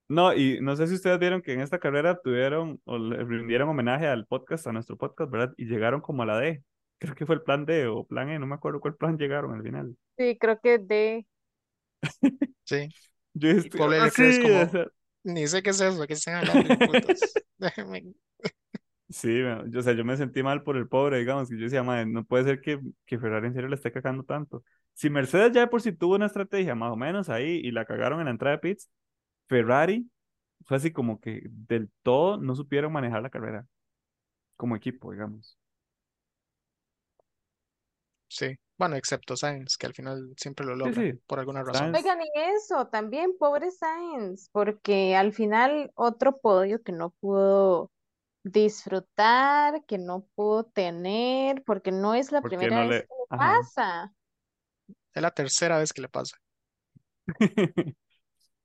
[0.09, 3.69] No, y no sé si ustedes vieron que en esta carrera tuvieron o le rindieron
[3.69, 5.53] homenaje al podcast, a nuestro podcast, ¿verdad?
[5.57, 6.62] Y llegaron como a la D.
[6.99, 9.55] Creo que fue el plan D o plan E, no me acuerdo cuál plan llegaron
[9.55, 9.97] al final.
[10.17, 11.27] Sí, creo que de
[12.64, 12.89] Sí.
[13.35, 14.89] Yo estoy Paul es como, sea,
[15.27, 16.68] ni sé qué es eso, ¿qué están hablando?
[16.68, 17.16] de?
[17.59, 18.14] Déjenme.
[19.09, 21.83] Sí, yo, o sea, yo me sentí mal por el pobre, digamos, que yo decía,
[21.83, 24.64] madre, no puede ser que, que Ferrari en serio le esté cagando tanto.
[24.95, 27.85] Si Mercedes ya de por sí tuvo una estrategia más o menos ahí y la
[27.85, 28.91] cagaron en la entrada de pits,
[29.49, 30.11] Ferrari
[30.64, 33.66] fue así como que del todo no supieron manejar la carrera
[34.57, 35.59] como equipo, digamos.
[38.29, 38.57] Sí.
[38.79, 41.95] Bueno, excepto Sainz, que al final siempre lo logra, sí, por alguna razón.
[41.95, 47.91] Sainz, Oigan, y eso, también pobre Sainz, porque al final otro podio que no pudo
[48.45, 53.07] disfrutar, que no pudo tener, porque no es la porque primera no vez le...
[53.07, 53.61] que le Ajá.
[53.61, 54.12] pasa.
[55.14, 56.37] Es la tercera vez que le pasa.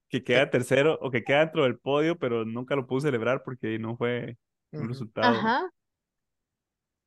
[0.10, 3.80] que queda tercero o que queda dentro del podio, pero nunca lo pudo celebrar porque
[3.80, 4.38] no fue
[4.72, 5.38] un resultado.
[5.38, 5.72] Ajá.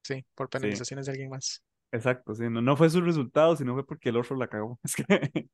[0.02, 1.62] Sí, por Sí, penalizaciones de alguien más.
[1.94, 4.78] Exacto, sí, no, no fue su resultado, sino fue porque el otro la cagó.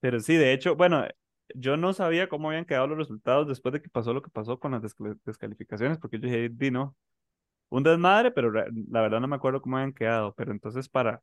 [0.00, 1.04] Pero sí, de hecho, bueno,
[1.54, 4.58] yo no sabía cómo habían quedado los resultados después de que pasó lo que pasó
[4.58, 4.82] con las
[5.24, 6.96] descalificaciones, porque yo dije, di no,
[7.70, 10.34] un desmadre, pero la verdad no me acuerdo cómo habían quedado.
[10.36, 11.22] Pero entonces, para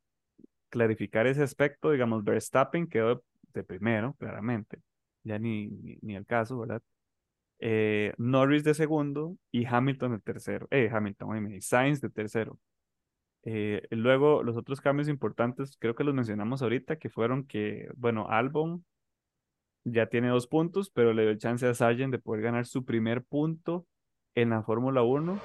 [0.69, 3.23] clarificar ese aspecto, digamos, Verstappen quedó
[3.53, 4.81] de primero, claramente,
[5.23, 6.81] ya ni, ni, ni el caso, ¿verdad?
[7.59, 10.67] Eh, Norris de segundo y Hamilton de tercero.
[10.71, 12.59] Eh, Hamilton, y Sainz de tercero.
[13.49, 18.27] Eh, luego, los otros cambios importantes, creo que los mencionamos ahorita, que fueron que, bueno,
[18.29, 18.83] Albon
[19.85, 23.23] ya tiene dos puntos, pero le dio chance a Sargent de poder ganar su primer
[23.23, 23.87] punto
[24.35, 25.39] en la Fórmula 1.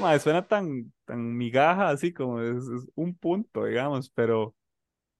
[0.00, 2.62] Mae, suena tan, tan migaja así como es
[2.94, 4.54] un punto, digamos, pero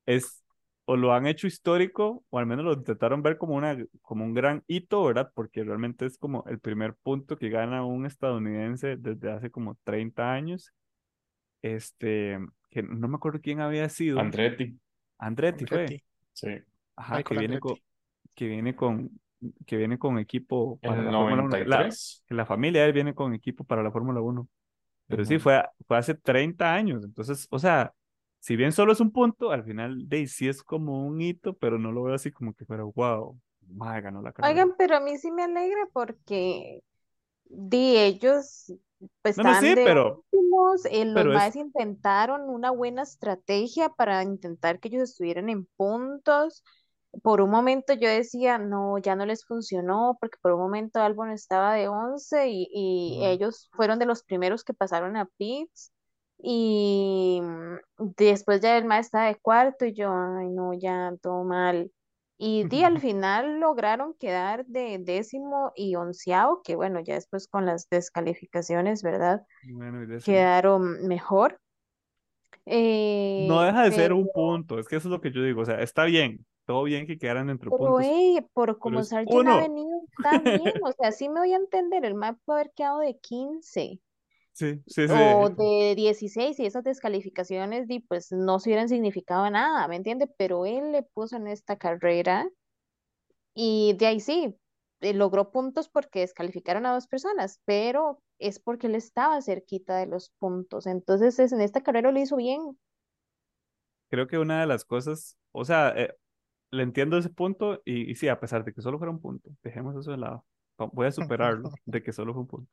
[0.06, 0.44] es
[0.86, 4.34] o lo han hecho histórico o al menos lo intentaron ver como una como un
[4.34, 5.30] gran hito, ¿verdad?
[5.34, 10.32] Porque realmente es como el primer punto que gana un estadounidense desde hace como 30
[10.32, 10.72] años.
[11.62, 12.38] Este,
[12.70, 14.18] que no me acuerdo quién había sido.
[14.18, 14.78] Andretti,
[15.18, 15.80] Andretti fue.
[15.82, 16.48] Andretti, sí.
[16.96, 17.76] Ajá, que viene con
[18.34, 19.10] que viene con
[19.66, 21.48] que viene con equipo En para la Fórmula 1.
[21.66, 22.24] La, 93.
[22.26, 24.48] que la familia de él viene con equipo para la Fórmula 1.
[25.08, 25.44] Pero sí, Ujú.
[25.44, 27.04] fue, fue hace 30 años.
[27.04, 27.92] Entonces, o sea,
[28.40, 31.78] si bien solo es un punto, al final de sí es como un hito, pero
[31.78, 33.38] no lo veo así como que fuera, wow,
[33.68, 34.52] madre, ganó la carrera.
[34.52, 36.82] Oigan, pero a mí sí me alegra porque
[37.44, 38.72] di ellos
[39.22, 43.02] pues, No, no, sí, de pero, últimos, eh, los pero es, más intentaron una buena
[43.02, 46.62] estrategia para intentar que ellos estuvieran en puntos.
[47.22, 51.30] Por un momento yo decía, no, ya no les funcionó, porque por un momento Albon
[51.30, 55.92] estaba de 11 y, y ellos fueron de los primeros que pasaron a pits.
[56.42, 57.42] Y
[57.98, 61.90] después ya el estaba de cuarto y yo, ay, no, ya todo mal.
[62.42, 67.66] Y di, al final lograron quedar de décimo y onceavo, que bueno, ya después con
[67.66, 69.42] las descalificaciones, ¿verdad?
[69.70, 70.24] bueno, y.
[70.24, 71.60] Quedaron mejor.
[72.64, 75.60] No Eh, deja de ser un punto, es que eso es lo que yo digo,
[75.62, 79.02] o sea, está bien, todo bien que quedaran dentro de pero puntos, eh, por como
[79.02, 82.60] Sargent ha venido, está bien, o sea, sí me voy a entender, el map puede
[82.60, 84.00] haber quedado de 15
[84.60, 89.96] Sí, sí, o de 16 y esas descalificaciones, pues no se hubieran significado nada, ¿me
[89.96, 90.26] entiende?
[90.36, 92.46] Pero él le puso en esta carrera
[93.54, 94.54] y de ahí sí,
[95.00, 100.06] eh, logró puntos porque descalificaron a dos personas, pero es porque él estaba cerquita de
[100.06, 102.60] los puntos, entonces es, en esta carrera lo hizo bien.
[104.10, 106.14] Creo que una de las cosas, o sea, eh,
[106.70, 109.50] le entiendo ese punto y, y sí, a pesar de que solo fuera un punto,
[109.62, 110.44] dejemos eso de lado,
[110.92, 112.72] voy a superarlo, de que solo fue un punto.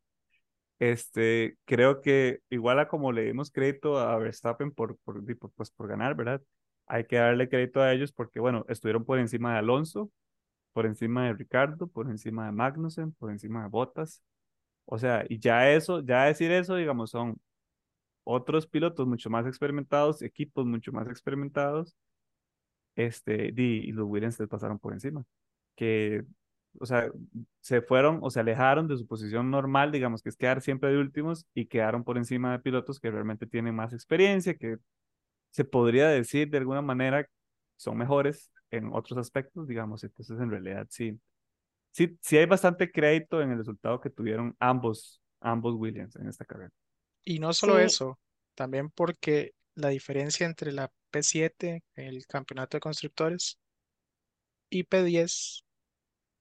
[0.79, 5.71] Este, creo que igual a como le dimos crédito a Verstappen por, por, por- pues,
[5.71, 6.41] por ganar, ¿verdad?
[6.87, 10.11] Hay que darle crédito a ellos porque, bueno, estuvieron por encima de Alonso,
[10.73, 14.23] por encima de Ricardo, por encima de Magnussen, por encima de Bottas.
[14.85, 17.39] O sea, y ya eso, ya decir eso, digamos, son
[18.23, 21.95] otros pilotos mucho más experimentados, equipos mucho más experimentados,
[22.95, 25.23] este, di- y los Williams les pasaron por encima.
[25.75, 26.23] Que,
[26.79, 27.11] o sea,
[27.61, 30.97] se fueron o se alejaron de su posición normal, digamos, que es quedar siempre de
[30.97, 34.77] últimos y quedaron por encima de pilotos que realmente tienen más experiencia, que
[35.51, 37.27] se podría decir de alguna manera
[37.77, 40.03] son mejores en otros aspectos, digamos.
[40.03, 41.19] Entonces, en realidad, sí,
[41.91, 46.45] sí, sí hay bastante crédito en el resultado que tuvieron ambos, ambos Williams en esta
[46.45, 46.71] carrera.
[47.23, 48.19] Y no solo Sí, eso,
[48.55, 53.59] también porque la diferencia entre la P7, el campeonato de constructores,
[54.69, 55.63] y P10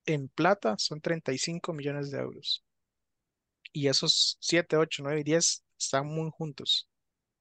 [0.06, 2.64] en plata son 35 millones de euros.
[3.72, 6.88] Y esos 7, 8, 9 y 10 están muy juntos.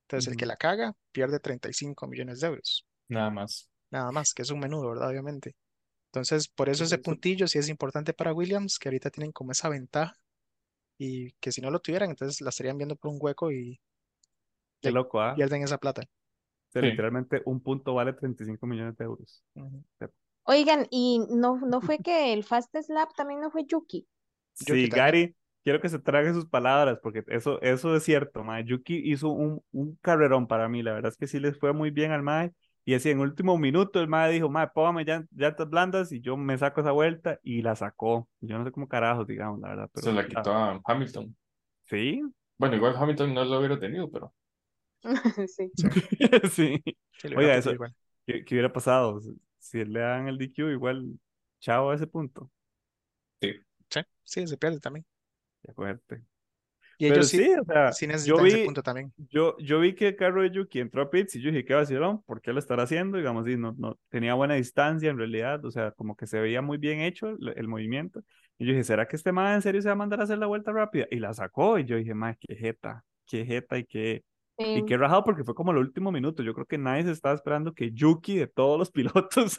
[0.03, 2.86] Entonces, el que la caga pierde 35 millones de euros.
[3.07, 3.70] Nada más.
[3.91, 5.09] Nada más, que es un menudo, ¿verdad?
[5.09, 5.55] Obviamente.
[6.07, 9.70] Entonces, por eso ese puntillo sí es importante para Williams, que ahorita tienen como esa
[9.70, 10.16] ventaja
[10.97, 13.80] y que si no lo tuvieran, entonces la estarían viendo por un hueco y
[14.82, 15.36] Qué loco, ¿ah?
[15.36, 16.03] pierden esa plata.
[16.03, 16.89] O sea, Sí.
[16.89, 19.43] literalmente un punto vale 35 millones de euros.
[20.45, 24.07] Oigan, y no, no fue que el Fast Slap también no fue Yuki.
[24.53, 24.89] Sí.
[24.89, 28.63] Gary, quiero que se trague sus palabras, porque eso, eso es cierto, mae.
[28.65, 31.91] Yuki hizo un, un carrerón para mí, la verdad es que sí les fue muy
[31.91, 32.53] bien al mae,
[32.85, 36.37] y así en último minuto el mae dijo, mae, póngame ya, llantas blandas y yo
[36.37, 38.29] me saco esa vuelta, y la sacó.
[38.41, 41.35] Yo no sé cómo carajos, digamos, la verdad, Se pero la la- quitó a Hamilton.
[41.89, 42.21] sí,
[42.57, 44.33] Bueno, igual Hamilton no lo hubiera tenido, pero
[46.51, 46.83] Sí.
[47.17, 47.73] Sí, Oiga, eso.
[48.25, 49.19] ¿qué, qué hubiera pasado?
[49.66, 51.20] Si, le dan el DQ, igual,
[51.59, 52.51] chao a ese punto.
[53.41, 53.53] sí.
[53.89, 55.05] Sí, sí, se pierde también.
[55.63, 56.24] Qué fuerte.
[56.97, 59.13] Y Pero ellos sí, sí, o sea, sí yo necesitan ese vi, punto también.
[59.18, 61.74] yo, yo vi que el carro de Yuki entró a pits y yo dije, qué
[61.74, 63.18] vacilón, ¿por qué lo estará haciendo?
[63.18, 66.61] Digamos, y no, no, tenía buena distancia en realidad, o sea, como que se veía
[66.61, 68.24] muy bien hecho el, el movimiento.
[68.57, 70.38] Y yo dije, ¿será que este man en serio se va a mandar a hacer
[70.38, 71.05] la vuelta rápida?
[71.11, 74.24] Y la sacó y yo dije, más qué jeta, qué jeta y qué,
[74.57, 74.85] y Sí.
[74.85, 76.43] qué rajado porque fue como el último minuto.
[76.43, 78.91] Yo creo que nadie se estaba esperando que Yuki de todos los
[79.45, 79.57] pilotos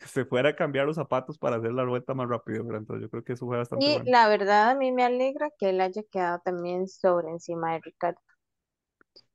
[0.00, 2.80] se fuera a cambiar los zapatos para hacer la vuelta más rápido, ¿verdad?
[2.82, 4.04] Entonces yo creo que eso fue bastante Y bueno.
[4.06, 8.20] la verdad a mí me alegra que él haya quedado también sobre encima de Ricardo.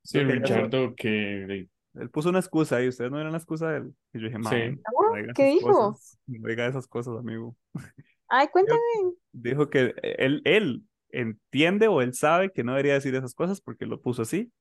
[0.04, 3.96] Sí, Creo que Él puso una excusa ahí, ustedes no vieron la excusa de él.
[4.14, 4.82] Y yo dije, Sí.
[5.02, 5.68] no diga ¿Qué dijo?
[5.72, 7.56] cosas, no diga esas cosas, amigo.
[8.28, 8.80] Ay, cuéntame.
[9.32, 13.86] Dijo que él, él entiende o él sabe que no debería decir esas cosas porque
[13.86, 14.52] lo puso así,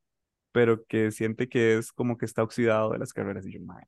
[0.59, 3.47] pero que siente que es como que está oxidado de las carreras.
[3.47, 3.85] Y yo, man,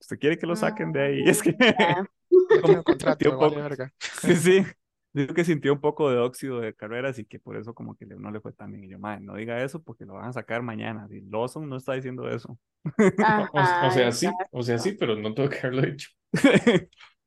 [0.00, 1.22] ¿usted quiere que lo saquen de ahí?
[1.28, 2.04] Es que Mm, ya.
[2.52, 3.92] No como que contrato, un vale poco, verga.
[4.20, 4.66] sí, sí,
[5.12, 8.06] dijo que sintió un poco de óxido de carreras y que por eso como que
[8.06, 8.84] no le fue tan bien.
[8.84, 11.06] Y yo, man, no diga eso porque lo van a sacar mañana.
[11.10, 12.58] Y Lawson no está diciendo eso.
[12.84, 16.10] O, o Ajá, sea, sí, o sea, sí, pero no tengo que haberlo dicho.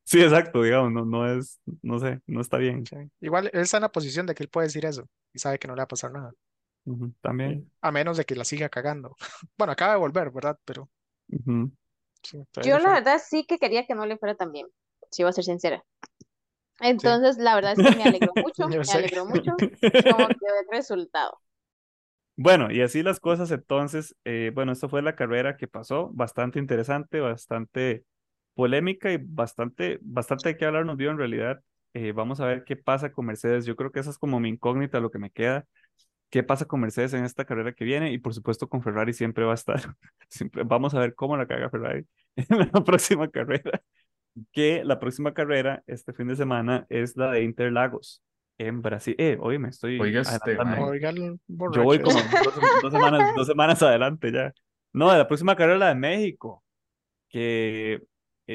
[0.03, 2.83] Sí, exacto, digamos, no, no es, no sé, no está bien.
[2.85, 2.95] Sí.
[3.21, 5.67] Igual él está en la posición de que él puede decir eso y sabe que
[5.67, 6.33] no le va a pasar nada,
[6.85, 7.71] Ujú, también.
[7.81, 9.15] a menos de que la siga cagando.
[9.57, 10.57] Bueno, acaba de volver, ¿verdad?
[10.65, 10.89] Pero
[11.29, 11.71] Ujú.
[12.23, 12.99] sí, todavía Yo le la falta.
[12.99, 14.67] verdad sí que quería que no le fuera tan bien,
[15.11, 15.83] si voy a ser sincera.
[16.81, 18.93] Entonces, la verdad es que me alegró mucho, Yo me sé.
[18.93, 19.51] alegró mucho
[20.05, 21.39] cómo quedó el resultado.
[22.35, 26.57] Bueno, y así las cosas entonces, eh, bueno, esta fue la carrera que pasó, bastante
[26.59, 28.05] interesante, bastante
[28.53, 31.61] polémica y bastante, bastante de qué hablar nos dio en realidad.
[31.93, 33.65] Eh, vamos a ver qué pasa con Mercedes.
[33.65, 35.65] Yo creo que esa es como mi incógnita, lo que me queda.
[36.29, 38.11] ¿Qué pasa con Mercedes en esta carrera que viene?
[38.11, 39.79] Y por supuesto con Ferrari siempre va a estar.
[40.29, 42.05] Siempre, vamos a ver cómo la caga Ferrari
[42.35, 43.81] en la próxima carrera.
[44.51, 48.21] Que la próxima carrera este fin de semana es la de Interlagos
[48.59, 49.15] en Brasil.
[49.17, 54.31] Eh, oye, me estoy Oiga, este, Yo voy como dos, dos semanas, dos semanas adelante
[54.31, 54.53] ya.
[54.93, 56.63] No, la próxima carrera es la de México,
[57.29, 58.03] que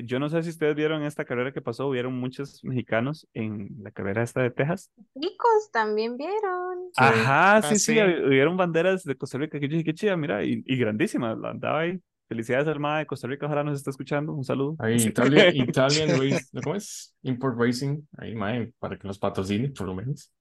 [0.04, 3.90] yo no sé si ustedes vieron esta carrera que pasó, hubieron muchos mexicanos en la
[3.90, 4.90] carrera esta de Texas.
[5.20, 6.90] Chicos, también vieron.
[6.96, 7.98] Ajá, Ah, sí, sí, sí.
[7.98, 11.38] hub- hubieron banderas de Costa Rica, que yo dije, qué chida, mira, y, y grandísimas,
[11.38, 12.00] la andaba ahí.
[12.28, 14.76] Felicidades, hermana de Costa Rica, ojalá nos esté escuchando, un saludo.
[14.78, 17.14] Ahí, Italia, Italian Race, ¿cómo es?
[17.22, 20.32] Import Racing, ahí, mae, para que los patrocine, por lo menos.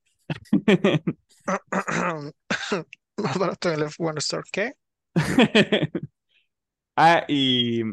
[3.18, 4.44] Más barato en el F1 Store.
[4.52, 4.74] ¿Qué?
[6.96, 7.84] Ah, y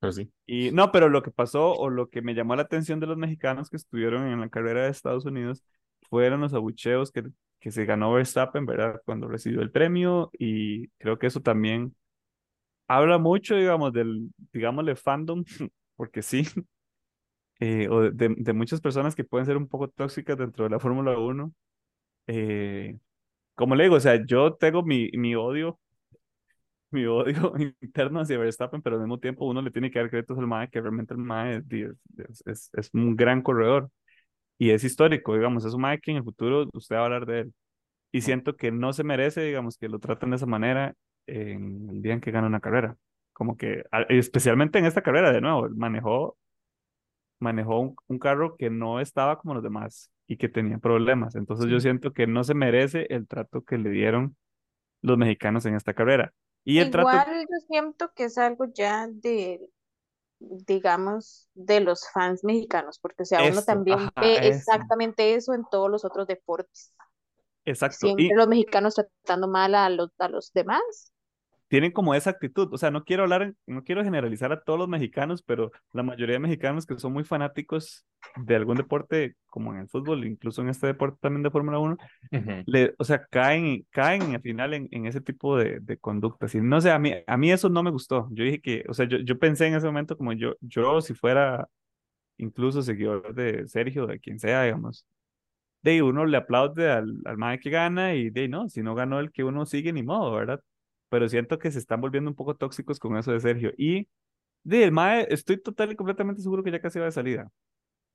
[0.00, 0.30] Pero sí.
[0.46, 3.16] Y no, pero lo que pasó o lo que me llamó la atención de los
[3.16, 5.64] mexicanos que estuvieron en la carrera de Estados Unidos
[6.08, 7.24] fueron los abucheos que,
[7.60, 9.00] que se ganó Verstappen, ¿verdad?
[9.04, 11.96] Cuando recibió el premio y creo que eso también
[12.88, 15.44] habla mucho, digamos, del, digámosle, fandom,
[15.96, 16.44] porque sí,
[17.60, 20.78] eh, o de, de muchas personas que pueden ser un poco tóxicas dentro de la
[20.80, 21.52] Fórmula 1.
[22.28, 22.98] Eh,
[23.54, 25.80] como le digo, o sea, yo tengo mi, mi odio
[26.90, 30.38] mi odio interno hacia Verstappen, pero al mismo tiempo uno le tiene que dar créditos
[30.38, 31.62] al MAE, que realmente el MAE
[32.28, 33.90] es, es, es, un gran corredor
[34.58, 37.26] y es histórico, digamos, es un MAE que en el futuro usted va a hablar
[37.26, 37.54] de él.
[38.12, 40.94] Y siento que no se merece, digamos, que lo traten de esa manera
[41.26, 42.96] en el día en que gana una carrera.
[43.34, 46.36] Como que, a- especialmente en esta carrera, de nuevo, manejó,
[47.38, 51.34] manejó un, un carro que no estaba como los demás y que tenía problemas.
[51.34, 54.36] Entonces yo siento que no se merece el trato que le dieron
[55.02, 56.32] los mexicanos en esta carrera.
[56.68, 59.58] Y el trato Igual yo siento que es algo ya de,
[60.38, 64.48] digamos, de los fans mexicanos, porque o sea, uno también ajá, ve eso.
[64.48, 66.92] exactamente eso en todos los otros deportes.
[67.64, 67.96] Exacto.
[68.08, 70.82] Y Siempre los mexicanos tratando mal a los, a los demás.
[71.68, 72.68] Tienen como esa actitud.
[72.72, 76.34] O sea, no quiero hablar, no quiero generalizar a todos los mexicanos, pero la mayoría
[76.34, 80.68] de mexicanos que son muy fanáticos de algún deporte, como en el fútbol, incluso en
[80.70, 81.96] este deporte también de Fórmula 1,
[82.32, 82.64] Ujú.
[82.66, 86.54] le, o sea, caen, caen al final en, en ese tipo de, de conductas.
[86.54, 88.28] Y no sé, a mí, a mí eso no me gustó.
[88.32, 91.14] Yo dije que, o sea, yo, yo pensé en ese momento como yo, yo si
[91.14, 91.68] fuera
[92.38, 95.06] incluso seguidor de Sergio, de quien sea, digamos,
[95.82, 99.32] de uno le aplaude al, al que gana y de no, si no ganó el
[99.32, 100.60] que uno sigue, ni modo, ¿verdad?
[101.08, 103.72] Pero siento que se están volviendo un poco tóxicos con eso de Sergio.
[103.76, 104.08] Y
[104.64, 107.50] de el mae, estoy total y completamente seguro que ya casi va de salida.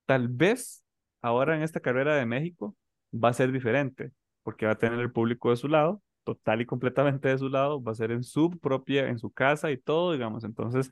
[0.05, 0.83] Tal vez
[1.21, 2.75] ahora en esta carrera de México
[3.13, 4.11] va a ser diferente,
[4.43, 7.81] porque va a tener el público de su lado, total y completamente de su lado,
[7.81, 10.43] va a ser en su propia, en su casa y todo, digamos.
[10.43, 10.91] Entonces,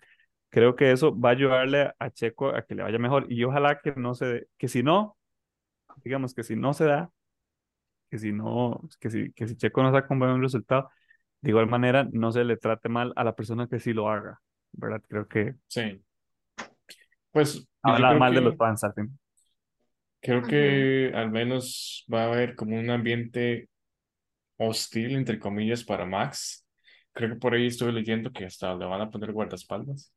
[0.49, 3.31] creo que eso va a ayudarle a Checo a que le vaya mejor.
[3.31, 5.17] Y ojalá que no se que si no,
[6.03, 7.11] digamos que si no se da,
[8.09, 10.89] que si no, que si, que si Checo no saca un buen resultado,
[11.41, 14.39] de igual manera no se le trate mal a la persona que sí lo haga,
[14.73, 15.01] ¿verdad?
[15.07, 16.01] Creo que Sí.
[17.31, 19.19] Pues yo habla creo mal de los fans al fin.
[20.21, 23.69] creo que al menos va a haber como un ambiente
[24.57, 26.65] hostil, entre comillas, para Max.
[27.13, 30.13] Creo que por ahí estuve leyendo que hasta le van a poner guardaespaldas.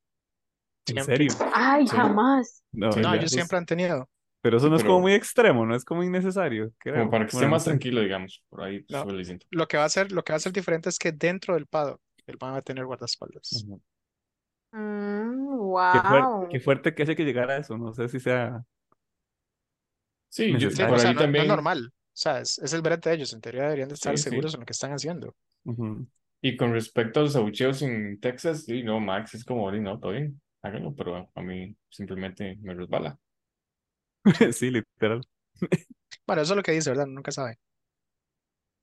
[0.86, 1.32] ¿En serio?
[1.54, 1.96] Ay, Sí.
[1.96, 2.62] jamás.
[2.72, 4.08] No, Sí, No, ellos siempre han tenido.
[4.44, 6.96] Pero eso Sí, no es pero- como muy extremo, no es como innecesario, creo.
[6.98, 8.44] Como para que esté Bueno, no más tranquilo, digamos.
[8.50, 8.98] Por ahí No.
[8.98, 9.46] estuve leyendo.
[9.50, 11.66] Lo que va a ser, lo que va a ser diferente es que dentro del
[11.66, 13.64] paddock él va a tener guardaespaldas.
[13.64, 13.80] Ujú.
[14.72, 16.48] Mm, Qué, fuer- wow.
[16.50, 18.62] qué fuerte que haya que llegar a eso, no sé si sea...
[20.28, 21.44] Sí, yo, Sí, o sea, ahí no, no también.
[21.44, 21.86] es normal.
[21.88, 23.32] O sea, es, es el brete de ellos.
[23.32, 24.28] En teoría deberían de estar Sí, sí.
[24.30, 25.34] seguros en lo que están haciendo.
[25.64, 26.06] Ujú.
[26.42, 29.98] Y con respecto a los abucheos en Texas, sí, no, Max es como, "Sí, no,
[29.98, 33.18] todo bien, háganlo, pero a mí simplemente me resbala.
[34.52, 35.20] Sí, literal.
[36.26, 37.06] Bueno, eso es lo que dice, ¿verdad?
[37.06, 37.58] Nunca sabe.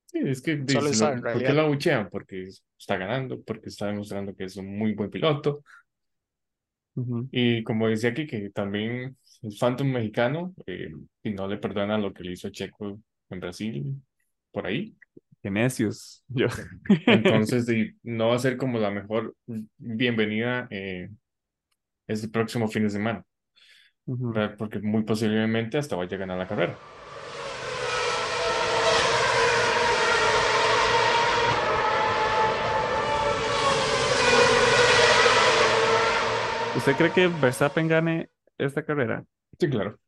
[0.05, 2.09] Sí, es que Solo dice, sabe, lo- en ¿por qué lo abuchean?
[2.09, 2.47] Porque
[2.77, 5.63] está ganando, porque está demostrando que es un muy buen piloto.
[6.95, 7.29] Ujú.
[7.31, 10.91] Y como decía aquí, que también el Phantom mexicano, eh,
[11.23, 12.99] y no le perdona lo que le hizo a Checo
[13.29, 14.01] en Brasil,
[14.51, 14.95] por ahí.
[15.41, 16.23] Qué necios.
[16.29, 16.47] Yo.
[17.05, 19.35] Entonces, sí, no va a ser como la mejor
[19.77, 21.09] bienvenida eh,
[22.07, 23.25] este próximo fin de semana,
[24.57, 26.79] Porque muy posiblemente hasta vaya a ganar la carrera.
[36.73, 39.25] ¿Usted cree que Verstappen gane esta carrera?
[39.59, 39.99] Sí, claro,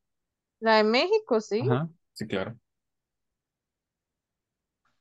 [0.61, 1.61] La de México, sí.
[1.61, 1.89] Ajá.
[2.13, 2.57] sí, claro.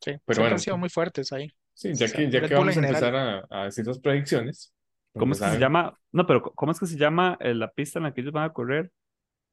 [0.00, 1.48] Sí, Pero siempre bueno, han sido muy fuertes ahí.
[1.74, 4.72] Sí, ya O sea, que, ya que vamos a empezar a, a decir las predicciones.
[5.14, 5.98] ¿Cómo es que se llama?
[6.10, 8.44] No, pero ¿cómo es que se llama eh, la pista en la que ellos van
[8.44, 8.90] a correr?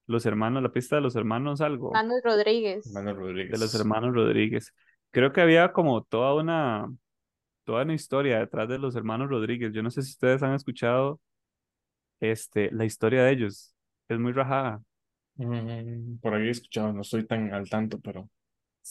[0.08, 1.92] Los hermanos, la pista de los hermanos algo.
[1.92, 2.92] Manuel Rodríguez.
[2.94, 3.52] Manuel Rodríguez.
[3.52, 4.74] de los hermanos Rodríguez.
[5.12, 6.88] Creo que había como toda una,
[7.64, 9.74] toda una historia detrás de los hermanos Rodríguez.
[9.74, 11.20] Yo no sé si ustedes han escuchado
[12.20, 13.76] este, la historia de ellos.
[14.08, 14.82] Es muy rajada.
[15.36, 18.30] Mm, por ahí he escuchado, no estoy tan al tanto, pero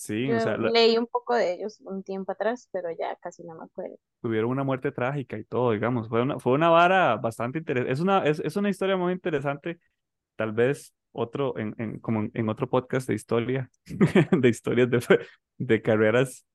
[0.01, 3.17] Sí, o Yo sea, la- leí un poco de ellos un tiempo atrás, pero ya
[3.17, 3.97] casi no me acuerdo.
[4.21, 6.09] tuvieron una muerte trágica y todo, digamos.
[6.09, 7.93] Fue una, fue una vara bastante interesante.
[7.93, 9.79] Es una, es, es una historia muy interesante.
[10.37, 13.71] Tal vez otro, en, en, como en, en otro podcast de historia,
[14.33, 15.01] de historias de,
[15.59, 16.47] de carreras,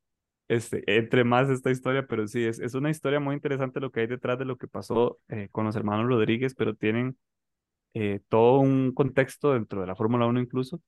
[0.49, 4.01] este, entre más esta historia, pero sí, es, es una historia muy interesante lo que
[4.01, 7.17] hay detrás de lo que pasó eh, con los hermanos Rodríguez, pero tienen
[7.93, 10.81] eh, todo un contexto dentro de la Fórmula 1 incluso,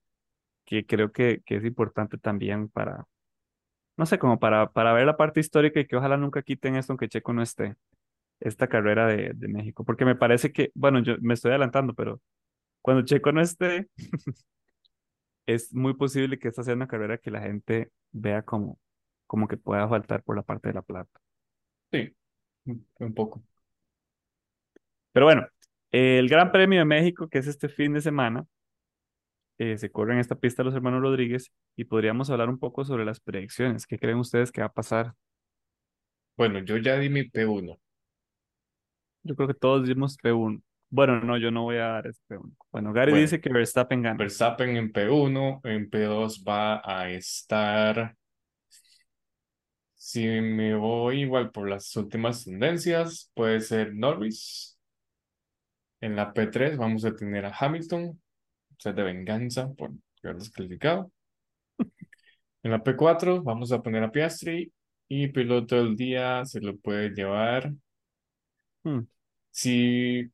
[0.66, 3.06] que creo que, que es importante también para,
[3.96, 6.92] no sé, como para, para ver la parte histórica y que ojalá nunca quiten esto
[6.92, 7.76] aunque Checo no esté,
[8.40, 12.20] esta carrera de, de México, porque me parece que, bueno, yo me estoy adelantando, pero
[12.82, 13.88] cuando Checo no esté,
[15.46, 18.78] es muy posible que esta sea una carrera que la gente vea como,
[19.26, 21.20] como que pueda faltar por la parte de la plata.
[21.92, 22.14] sí,
[22.98, 23.42] un poco.
[25.12, 25.46] Pero bueno,
[25.90, 28.44] el Gran Premio de México, que es este fin de semana,
[29.58, 33.04] eh, se corre en esta pista los hermanos Rodríguez y podríamos hablar un poco sobre
[33.04, 33.86] las predicciones.
[33.86, 35.14] ¿Qué creen ustedes que va a pasar?
[36.36, 37.78] Bueno, yo ya di mi P1.
[39.22, 40.62] Yo creo que todos dimos P1.
[40.88, 42.54] Bueno, no, yo no voy a dar ese P1.
[42.70, 43.22] Bueno, Gary Bueno.
[43.22, 44.16] dice que Verstappen gana.
[44.18, 48.14] Verstappen en P1, en P2 va a estar.
[49.94, 54.78] Si me voy igual por las últimas tendencias, puede ser Norris.
[56.00, 58.20] En la P3 vamos a tener a Hamilton,
[58.78, 59.92] sea, de venganza por
[60.22, 61.12] haber descalificado.
[62.62, 64.72] En la P4 vamos a poner a Piastri
[65.08, 67.72] y piloto del día se lo puede llevar.
[68.84, 69.06] Hmm.
[69.50, 70.30] Si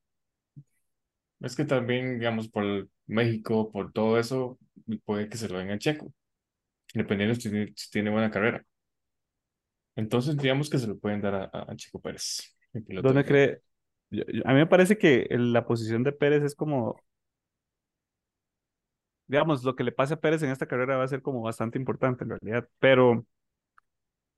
[1.41, 4.59] es que también, digamos, por México, por todo eso,
[5.05, 6.13] puede que se lo den a Checo,
[6.95, 8.65] dependiendo si tiene, si tiene buena carrera.
[9.97, 13.61] Entonces, digamos que se lo pueden dar a, a- Checo Pérez, el piloto ¿Dónde cree?
[14.45, 16.97] a mí me parece que la posición de Pérez es como,
[19.27, 21.79] digamos, lo que le pase a Pérez en esta carrera va a ser como bastante
[21.79, 22.69] importante en realidad.
[22.79, 23.25] Pero,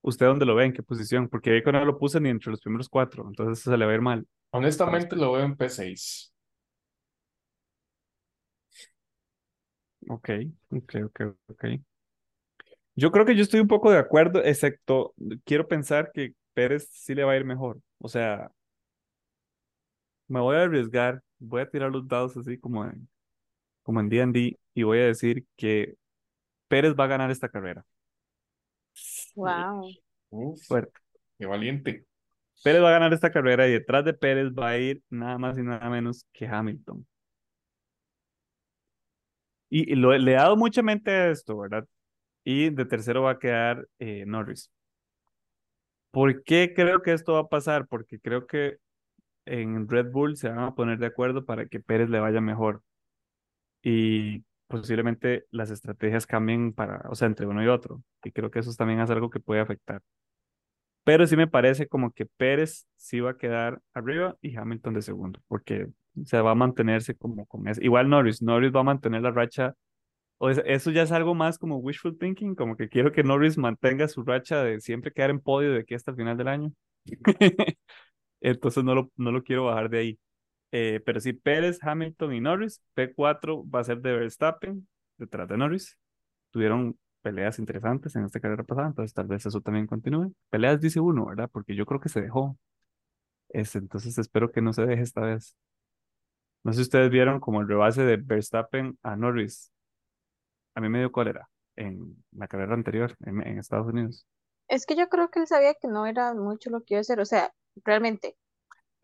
[0.02, 0.66] ¿usted dónde lo ve?
[0.66, 1.28] ¿En qué posición?
[1.28, 3.94] Porque ahí no lo puse ni entre los primeros cuatro, entonces se le va a
[3.94, 4.26] ir mal.
[4.50, 6.32] Honestamente, lo veo en P6.
[10.08, 10.30] Ok,
[10.70, 11.64] ok, ok, ok.
[12.96, 17.14] Yo creo que yo estoy un poco de acuerdo, excepto quiero pensar que Pérez sí
[17.14, 17.80] le va a ir mejor.
[17.98, 18.50] O sea,
[20.28, 23.08] me voy a arriesgar, voy a tirar los dados así como en,
[23.82, 25.96] como en D&D y voy a decir que
[26.68, 27.84] Pérez va a ganar esta carrera.
[29.34, 29.90] Wow.
[30.30, 30.92] Uf, Fuerte.
[31.38, 32.06] qué valiente.
[32.62, 35.58] Pérez va a ganar esta carrera y detrás de Pérez va a ir nada más
[35.58, 37.06] y nada menos que Hamilton.
[39.68, 41.86] Y, y lo, le he dado mucha mente a esto, ¿verdad?
[42.44, 44.70] Y de tercero va a quedar eh, Norris.
[46.10, 47.88] ¿Por qué creo que esto va a pasar?
[47.88, 48.78] Porque creo que
[49.46, 52.82] en Red Bull se van a poner de acuerdo para que Pérez le vaya mejor.
[53.82, 54.44] Y
[54.80, 58.02] posiblemente las estrategias cambien para, o sea, entre uno y otro.
[58.24, 60.02] Y creo que eso también es algo que puede afectar.
[61.04, 65.02] Pero sí me parece como que Pérez sí va a quedar arriba y Hamilton de
[65.02, 65.88] segundo, porque
[66.24, 67.80] se va a mantenerse como con eso.
[67.82, 69.74] Igual Norris, Norris va a mantener la racha.
[70.38, 74.08] O eso ya es algo más como wishful thinking, como que quiero que Norris mantenga
[74.08, 76.72] su racha de siempre quedar en podio de aquí hasta el final del año.
[78.40, 80.18] Entonces no lo, no lo quiero bajar de ahí.
[80.76, 82.82] Eh, pero sí, Pérez, Hamilton y Norris.
[82.96, 84.88] P4 va a ser de Verstappen,
[85.18, 85.96] detrás de Norris.
[86.50, 90.34] Tuvieron peleas interesantes en esta carrera pasada, entonces tal vez eso también continúe.
[90.50, 91.48] Peleas dice uno, ¿verdad?
[91.52, 92.58] Porque yo creo que se dejó.
[93.50, 95.56] Ese, entonces espero que no se deje esta vez.
[96.64, 99.72] No sé si ustedes vieron como el rebase de Verstappen a Norris.
[100.74, 104.26] A mí me dio cólera en la carrera anterior en, en Estados Unidos.
[104.66, 107.02] Es que yo creo que él sabía que no era mucho lo que iba a
[107.02, 108.36] hacer, o sea, realmente.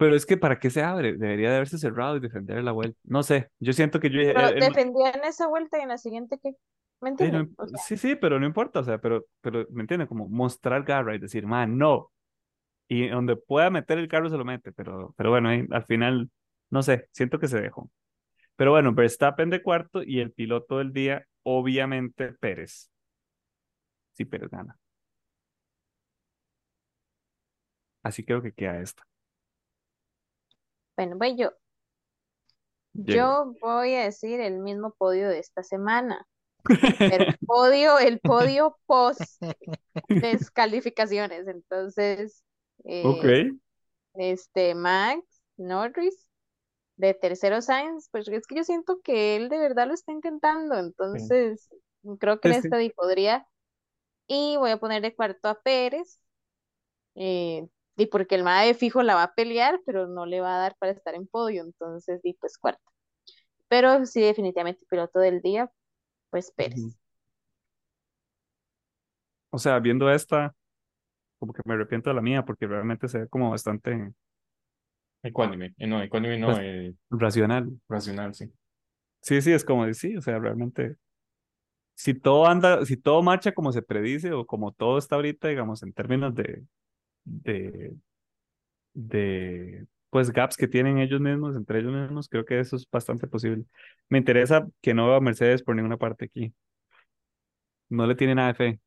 [0.01, 1.15] Pero es que ¿para qué se abre?
[1.17, 2.99] Debería de haberse cerrado y defender la vuelta.
[3.05, 4.21] No sé, yo siento que yo...
[4.33, 6.53] Pero él no- defendía en esa vuelta y en la siguiente que,
[7.01, 7.43] ¿me no entiendes?
[7.43, 10.09] imp- O sea, sí, sí, pero no importa, o sea, pero, pero ¿me entiendes?
[10.09, 12.11] Como mostrar garra y decir, man, no.
[12.89, 16.31] Y donde pueda meter el carro se lo mete, pero, pero bueno, ahí, al final,
[16.71, 17.91] no sé, siento que se dejó.
[18.57, 22.91] Pero bueno, Verstappen de cuarto y el piloto del día, obviamente Pérez.
[24.13, 24.79] Sí, Pérez gana.
[28.03, 29.03] Así creo que queda esta.
[31.01, 31.51] Bueno, voy yo.
[32.93, 36.27] Yo voy a decir el mismo podio de esta semana,
[37.09, 39.43] el podio, el podio post
[40.09, 41.49] descalificaciones.
[41.49, 42.45] Entonces,
[42.85, 43.53] eh,
[44.15, 45.25] este Max
[45.57, 46.29] Norris
[46.97, 50.79] de tercero Sainz, pues es que yo siento que él de verdad lo está intentando,
[50.79, 51.69] entonces
[52.19, 53.47] creo que en Sí, esta podría.
[54.27, 56.21] Y voy a poner de cuarto a Pérez,
[57.15, 57.67] eh,
[58.01, 60.77] y porque el MAE fijo la va a pelear, pero no le va a dar
[60.79, 62.83] para estar en podio, entonces di pues cuarto.
[63.69, 65.71] Pero sí, definitivamente piloto del día,
[66.31, 66.99] pues Pérez.
[69.51, 70.55] O sea, viendo esta,
[71.39, 74.13] como que me arrepiento de la mía, porque realmente se ve como bastante
[75.23, 75.75] Ecuánime.
[75.77, 77.71] Eh, no, ecuánime no, Pues- eh, racional.
[77.89, 78.51] racional, sí.
[79.21, 80.97] Sí, sí, es como decir, o sea, realmente,
[81.95, 85.83] si todo anda, si todo marcha como se predice o como todo está ahorita, digamos,
[85.83, 86.65] en términos de,
[87.31, 87.94] de,
[88.94, 93.27] de, pues, gaps que tienen ellos mismos, entre ellos mismos, creo que eso es bastante
[93.27, 93.65] posible.
[94.09, 96.52] Me interesa que no vea a Mercedes por ninguna parte aquí.
[97.90, 98.81] No le tiene nada de fe.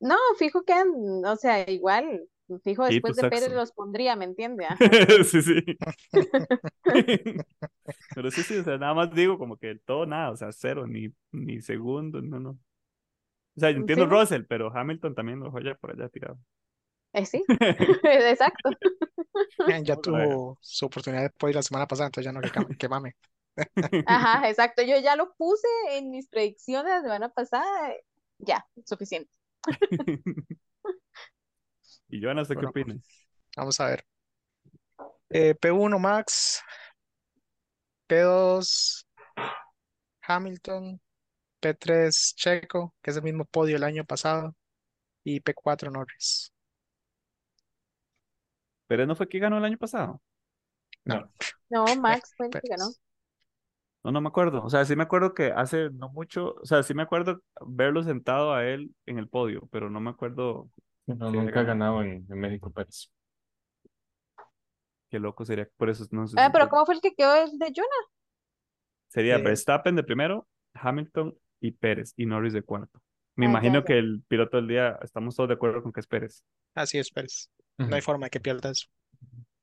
[0.00, 2.28] No, fijo que, o sea, igual,
[2.64, 4.66] fijo Sí, después tu de Pérez los pondría, ¿me entiende?
[5.24, 5.62] Sí, sí.
[8.14, 10.86] Pero sí, sí, o sea, nada más digo como que todo nada, o sea, cero,
[10.86, 12.50] ni, ni segundo, no, no.
[12.50, 14.10] O sea, yo entiendo Sí.
[14.10, 16.38] Russell, pero Hamilton también lo dejó ya por allá tirado.
[17.12, 17.44] Eh, sí,
[18.04, 18.70] exacto.
[19.84, 23.16] Ya tuvo su oportunidad de poder la semana pasada, entonces ya no que, que mame.
[24.06, 24.82] Ajá, exacto.
[24.82, 27.92] Yo ya lo puse en mis predicciones la semana pasada.
[28.38, 29.30] Ya, suficiente.
[32.08, 32.98] Y sé qué Bueno, opinas.
[33.56, 34.04] Vamos a ver.
[35.30, 36.62] Eh, P1 Max,
[38.08, 39.04] P2
[40.22, 41.00] Hamilton,
[41.60, 44.54] P3 Checo, que es el mismo podio el año pasado,
[45.24, 46.51] y P4 Norris.
[48.92, 50.20] Pero no fue que ganó el año pasado.
[51.04, 51.32] No,
[51.70, 52.68] No, Eh, Max fue el que Pérez.
[52.68, 52.92] ganó.
[54.04, 54.64] No, no me acuerdo.
[54.64, 58.02] O sea, sí me acuerdo que hace no mucho, o sea, sí me acuerdo verlo
[58.02, 60.68] sentado a él en el podio, pero no me acuerdo
[61.06, 62.02] no, Sí, nunca ha ganado.
[62.02, 63.10] en, en México Pérez.
[65.10, 65.68] qué loco sería.
[65.76, 67.72] Por eso no sé Ah, si pero fue- ¿cómo fue el que quedó el de
[67.74, 68.06] Jonah?
[69.08, 73.00] sería Eh, Verstappen de primero, Hamilton y Pérez, y Norris de cuarto.
[73.36, 73.84] Me Ah, ya, imagino ya.
[73.84, 76.44] que el piloto del día, estamos todos de acuerdo con que es Pérez.
[76.74, 77.48] Así es, Pérez.
[77.86, 78.86] No hay forma de que pierda eso.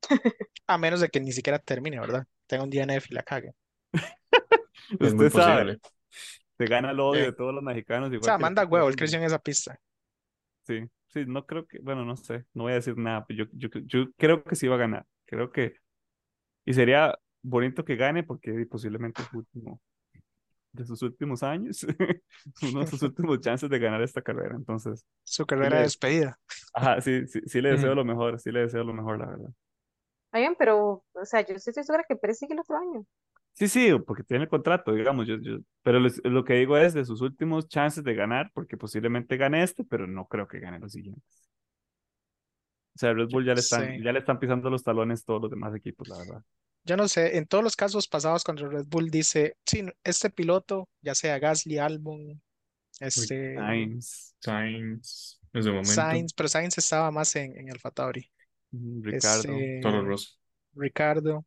[0.68, 2.26] A menos de que ni siquiera termine, ¿verdad?
[2.48, 3.54] Tenga un DNF y la cague.
[5.02, 5.80] Es muy Usted sabe, posible.
[6.58, 8.12] se gana el odio Eh, de todos los mexicanos.
[8.20, 9.80] O sea, manda huevo, él creció en esa pista.
[10.68, 13.70] Sí, sí, no creo que, bueno, no sé, no voy a decir nada, pero yo,
[13.70, 15.06] yo, yo creo que sí va a ganar.
[15.26, 15.76] Creo que,
[16.66, 19.82] y sería bonito que gane porque posiblemente es último,
[20.80, 21.85] de sus últimos años,
[22.61, 24.56] uno de sus últimos chances de ganar esta carrera.
[24.56, 26.38] Entonces, Su sí carrera de le, despedida.
[26.73, 29.49] ajá, sí, sí, sí le deseo lo mejor, sí le deseo lo mejor, la verdad.
[30.34, 33.06] Oigan, pero, o sea, yo sí estoy segura que Pérez sigue el otro año.
[33.53, 36.93] Sí, sí, porque tiene el contrato, digamos, yo, yo, pero les- lo que digo es
[36.93, 40.80] de sus últimos chances de ganar, porque posiblemente gane este, pero no creo que gane
[40.80, 41.49] los siguientes.
[42.95, 44.01] O sea, Red Bull ya le están, sé.
[44.01, 46.43] ya le están pisando los talones todos los demás equipos, la verdad.
[46.84, 50.89] Yo no sé, en todos los casos pasados cuando Red Bull dice, sí, este piloto,
[51.01, 52.41] ya sea Gasly, Albon,
[52.99, 58.30] este, Sainz, Sainz, en momento, Sainz, pero Sainz estaba más en, en el Tauri.
[58.72, 59.43] mm, Ricardo.
[59.81, 60.30] Toro Este, Rosso.
[60.73, 61.45] Ricardo,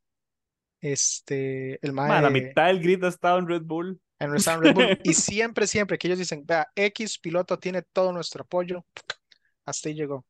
[0.81, 4.01] este, el Ma, la mae, mitad del grid ha estado en Red Bull.
[4.21, 4.99] en Red Bull.
[5.05, 8.85] Y siempre, siempre que ellos dicen, vea, X piloto tiene todo nuestro apoyo,
[9.65, 10.25] hasta ahí llegó.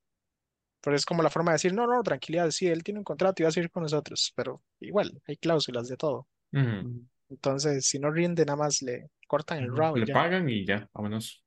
[0.83, 3.41] Pero es como la forma de decir, no, no, tranquilidad, sí, él tiene un contrato
[3.41, 6.27] y va a seguir con nosotros, pero igual, hay cláusulas de todo.
[6.53, 7.07] Ujú.
[7.31, 10.15] Entonces, si no rinde, nada más le cortan el round y Le ya.
[10.15, 11.45] pagan y ya, vámonos.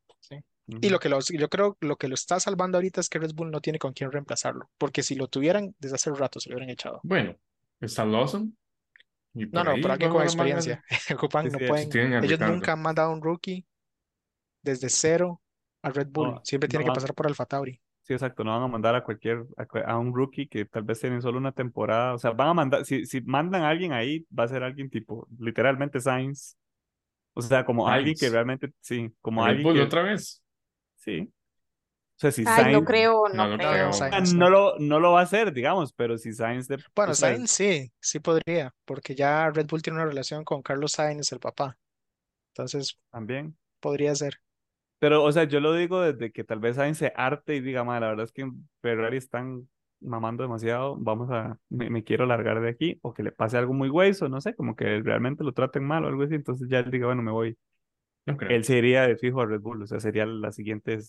[0.81, 3.33] Y lo que los, yo creo lo que lo está salvando ahorita es que Red
[3.35, 6.55] Bull no tiene con quién reemplazarlo, porque si lo tuvieran, desde hace rato se lo
[6.55, 7.01] hubieran echado.
[7.03, 7.35] Bueno,
[7.79, 8.57] está Lawson.
[9.35, 10.83] Y No, no, pero alguien con experiencia.
[11.13, 13.63] Ocupan, Sí, no sí, pueden, ellos nunca han mandado a un rookie
[14.63, 15.41] desde cero
[15.83, 16.29] a Red Bull.
[16.29, 17.79] No, Siempre tiene no que van- pasar por Alfa Tauri.
[18.05, 21.21] Sí, exacto, no van a mandar a cualquier, a, un rookie que tal vez tiene
[21.21, 24.43] solo una temporada, o sea, van a mandar, si, si mandan a alguien ahí, va
[24.43, 26.55] a ser alguien tipo, literalmente Sainz,
[27.33, 30.43] o sea, como alguien que realmente, sí, como Red alguien Bull que, otra vez.
[30.97, 31.33] sí,
[32.15, 33.71] o sea, si Ay, no Sainz, creo, No, no no creo.
[33.71, 33.87] creo.
[33.87, 34.49] No, Sainz no no.
[34.49, 37.51] lo, no lo va a hacer, digamos, pero si Sainz de, Bueno, o sea, Sainz
[37.51, 41.77] sí, sí podría, porque ya Red Bull tiene una relación con Carlos Sainz, el papá.
[42.53, 44.39] Entonces, también, podría ser.
[44.99, 47.83] Pero, o sea, yo lo digo desde que tal vez Sainz se arte y diga,
[47.83, 49.67] "Ma, la verdad es que en Ferrari están
[50.01, 53.73] mamando demasiado, vamos a, me, me quiero largar de aquí, o que le pase algo
[53.73, 56.67] muy güey, o no sé, como que realmente lo traten mal o algo así, entonces
[56.69, 57.57] ya él diga, bueno, me voy.
[58.25, 60.99] No él se iría de fijo a Red Bull, o sea, sería la siguiente,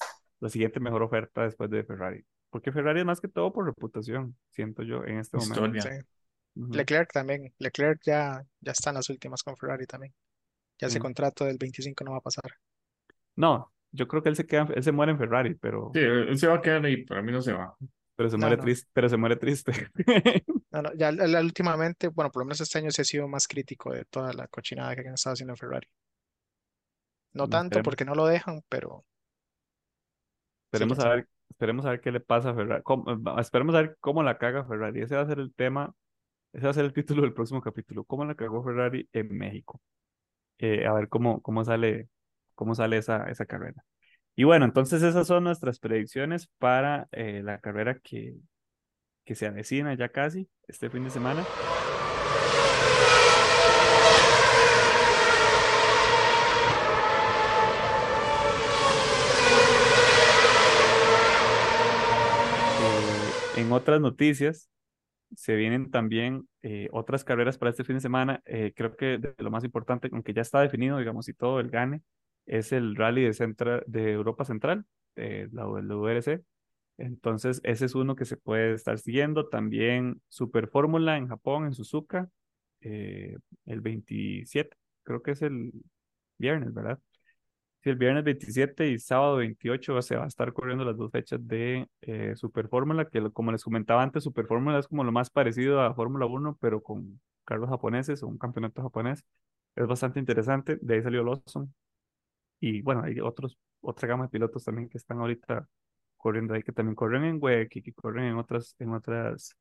[0.40, 2.24] la siguiente mejor oferta después de Ferrari.
[2.50, 5.66] Porque Ferrari es más que todo por reputación, siento yo, en este momento.
[5.66, 5.82] Historia.
[5.82, 6.06] Sí.
[6.54, 7.52] Leclerc también.
[7.58, 10.14] Leclerc ya, ya está en las últimas con Ferrari también.
[10.78, 11.00] Ya ese Sí.
[11.00, 12.52] contrato del 25 no va a pasar.
[13.36, 16.38] No, yo creo que él se queda, él se muere en Ferrari, pero, Sí, él
[16.38, 17.74] se va a quedar ahí, pero a mí no se va.
[18.16, 18.62] pero se No, muere no.
[18.64, 19.72] triste, pero se muere triste.
[20.70, 21.10] No, no, ya,
[21.40, 24.46] últimamente, bueno, por lo menos este año sí ha sido más crítico de toda la
[24.48, 25.88] cochinada que han estado haciendo en Ferrari.
[27.34, 27.84] No No, tanto esperemos.
[27.84, 29.04] porque no lo dejan, pero
[30.66, 32.82] Esperemos quién a ver, esperemos a ver qué le pasa a Ferrari.
[32.82, 33.06] cómo-
[33.40, 35.02] esperemos a ver cómo la caga Ferrari.
[35.02, 35.94] Ese va a ser el tema,
[36.52, 38.04] ese va a ser el título del próximo capítulo.
[38.04, 39.80] ¿Cómo la cagó Ferrari en México?
[40.58, 42.08] Eh, a ver cómo, cómo sale,
[42.56, 43.84] cómo sale esa, esa carrera.
[44.34, 48.34] Y bueno, entonces esas son nuestras predicciones para eh, la carrera que,
[49.24, 51.44] que se avecina ya casi este fin de semana.
[62.82, 64.68] Eh, en otras noticias,
[65.34, 68.42] se vienen también eh, otras carreras para este fin de semana.
[68.44, 71.70] Eh, creo que de lo más importante, aunque ya está definido, digamos, y todo el
[71.70, 72.02] gane,
[72.46, 73.28] es el Rally
[73.86, 74.86] de, Europa Central,
[75.16, 76.42] eh, la WRC.
[76.98, 79.48] Entonces, ese es uno que se puede estar siguiendo.
[79.48, 82.30] También Super Fórmula en Japón, en Suzuka,
[82.80, 83.36] eh,
[83.66, 85.72] el 27, creo que es el
[86.38, 86.98] viernes, ¿verdad?
[87.82, 91.46] Sí, el viernes 27 y sábado 28 se va a estar corriendo las dos fechas
[91.46, 95.30] de eh, Super Fórmula, que como les comentaba antes, Super Fórmula es como lo más
[95.30, 99.24] parecido a Fórmula 1, pero con carros japoneses o un campeonato japonés.
[99.76, 100.78] Es bastante interesante.
[100.80, 101.72] De ahí salió Lawson.
[102.60, 105.68] Y bueno, hay otros, otra gama de pilotos también que están ahorita
[106.16, 109.56] corriendo ahí, que también corren en WEC y que corren en otras, en otras,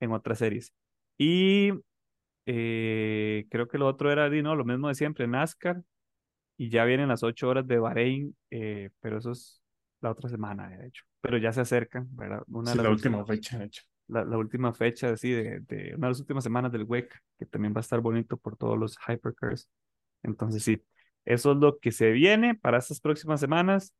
[0.00, 0.72] en otras series.
[1.18, 1.70] Y
[2.46, 5.82] eh, creo que lo otro era, no, lo mismo de siempre, NASCAR.
[6.60, 9.62] Y ya vienen las ocho horas de Bahrein, eh, pero eso es
[10.00, 11.04] la otra semana, de hecho.
[11.20, 12.42] Pero ya se acercan, ¿verdad?
[12.48, 13.82] Una Sí, de la las última últimas- fecha, de hecho.
[14.08, 17.46] la, la última fecha, así, de, de una de las últimas semanas del WEC, que
[17.46, 19.68] también va a estar bonito por todos los hypercars.
[20.24, 20.82] Entonces, sí,
[21.24, 23.94] eso es lo que se viene para estas próximas semanas.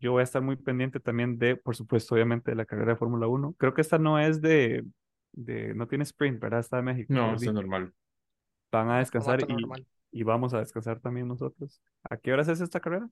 [0.00, 2.98] Yo voy a estar muy pendiente también de, por supuesto, obviamente, de la carrera de
[2.98, 3.54] Fórmula 1.
[3.58, 4.84] Creo que esta no es de,
[5.32, 6.60] de, no tiene sprint, ¿verdad?
[6.60, 7.12] Está de México.
[7.12, 7.92] No, está normal.
[8.70, 9.86] Van a descansar y, normal.
[10.12, 11.80] y vamos a descansar también nosotros.
[12.08, 13.08] ¿A qué horas es esta carrera?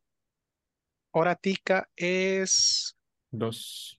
[1.12, 2.96] Hora tica es
[3.30, 3.98] Dos.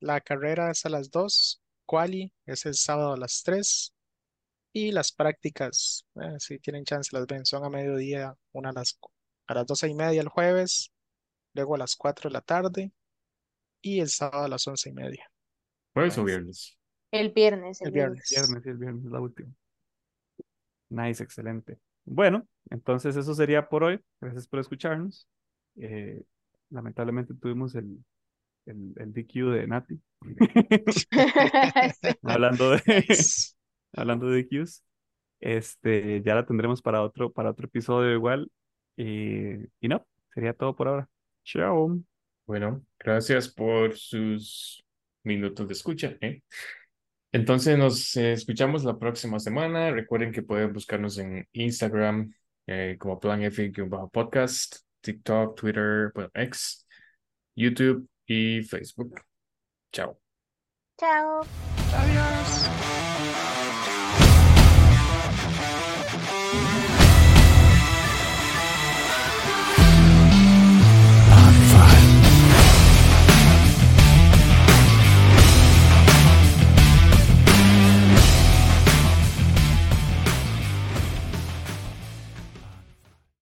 [0.00, 3.94] la carrera es a las 2, quali es el sábado a las 3
[4.72, 8.98] y las prácticas, eh, si tienen chance, las ven, son a mediodía, una a las,
[9.46, 10.92] a las 12 y media el jueves,
[11.54, 12.92] luego a las 4 de la tarde
[13.82, 15.30] y el sábado a las 11 y media.
[15.94, 16.76] ¿Jueves o viernes?
[17.12, 18.30] El viernes, el El viernes.
[18.30, 18.66] viernes.
[18.66, 19.52] El viernes es la última.
[20.88, 21.78] Nice, excelente.
[22.04, 24.00] Bueno, entonces eso sería por hoy.
[24.20, 25.28] Gracias por escucharnos.
[25.76, 26.22] Eh,
[26.70, 28.04] lamentablemente tuvimos el,
[28.66, 30.00] el, el DQ de Nati.
[32.22, 33.04] Hablando de.
[33.92, 34.84] Hablando de DQs.
[35.40, 38.50] Este, ya la tendremos para otro, para otro episodio igual.
[38.96, 41.08] Y, y no, sería todo por ahora.
[41.44, 41.98] Chao.
[42.46, 44.84] Bueno, gracias por sus
[45.24, 46.42] minutos de escucha, ¿eh?
[47.32, 49.90] Entonces nos eh, escuchamos la próxima semana.
[49.92, 52.34] Recuerden que pueden buscarnos en Instagram
[52.66, 56.86] eh, como Plan F-podcast, TikTok, Twitter, bueno, X,
[57.54, 59.20] YouTube y Facebook.
[59.92, 60.20] Chao.
[60.98, 61.42] Chao.
[61.94, 63.59] Adiós.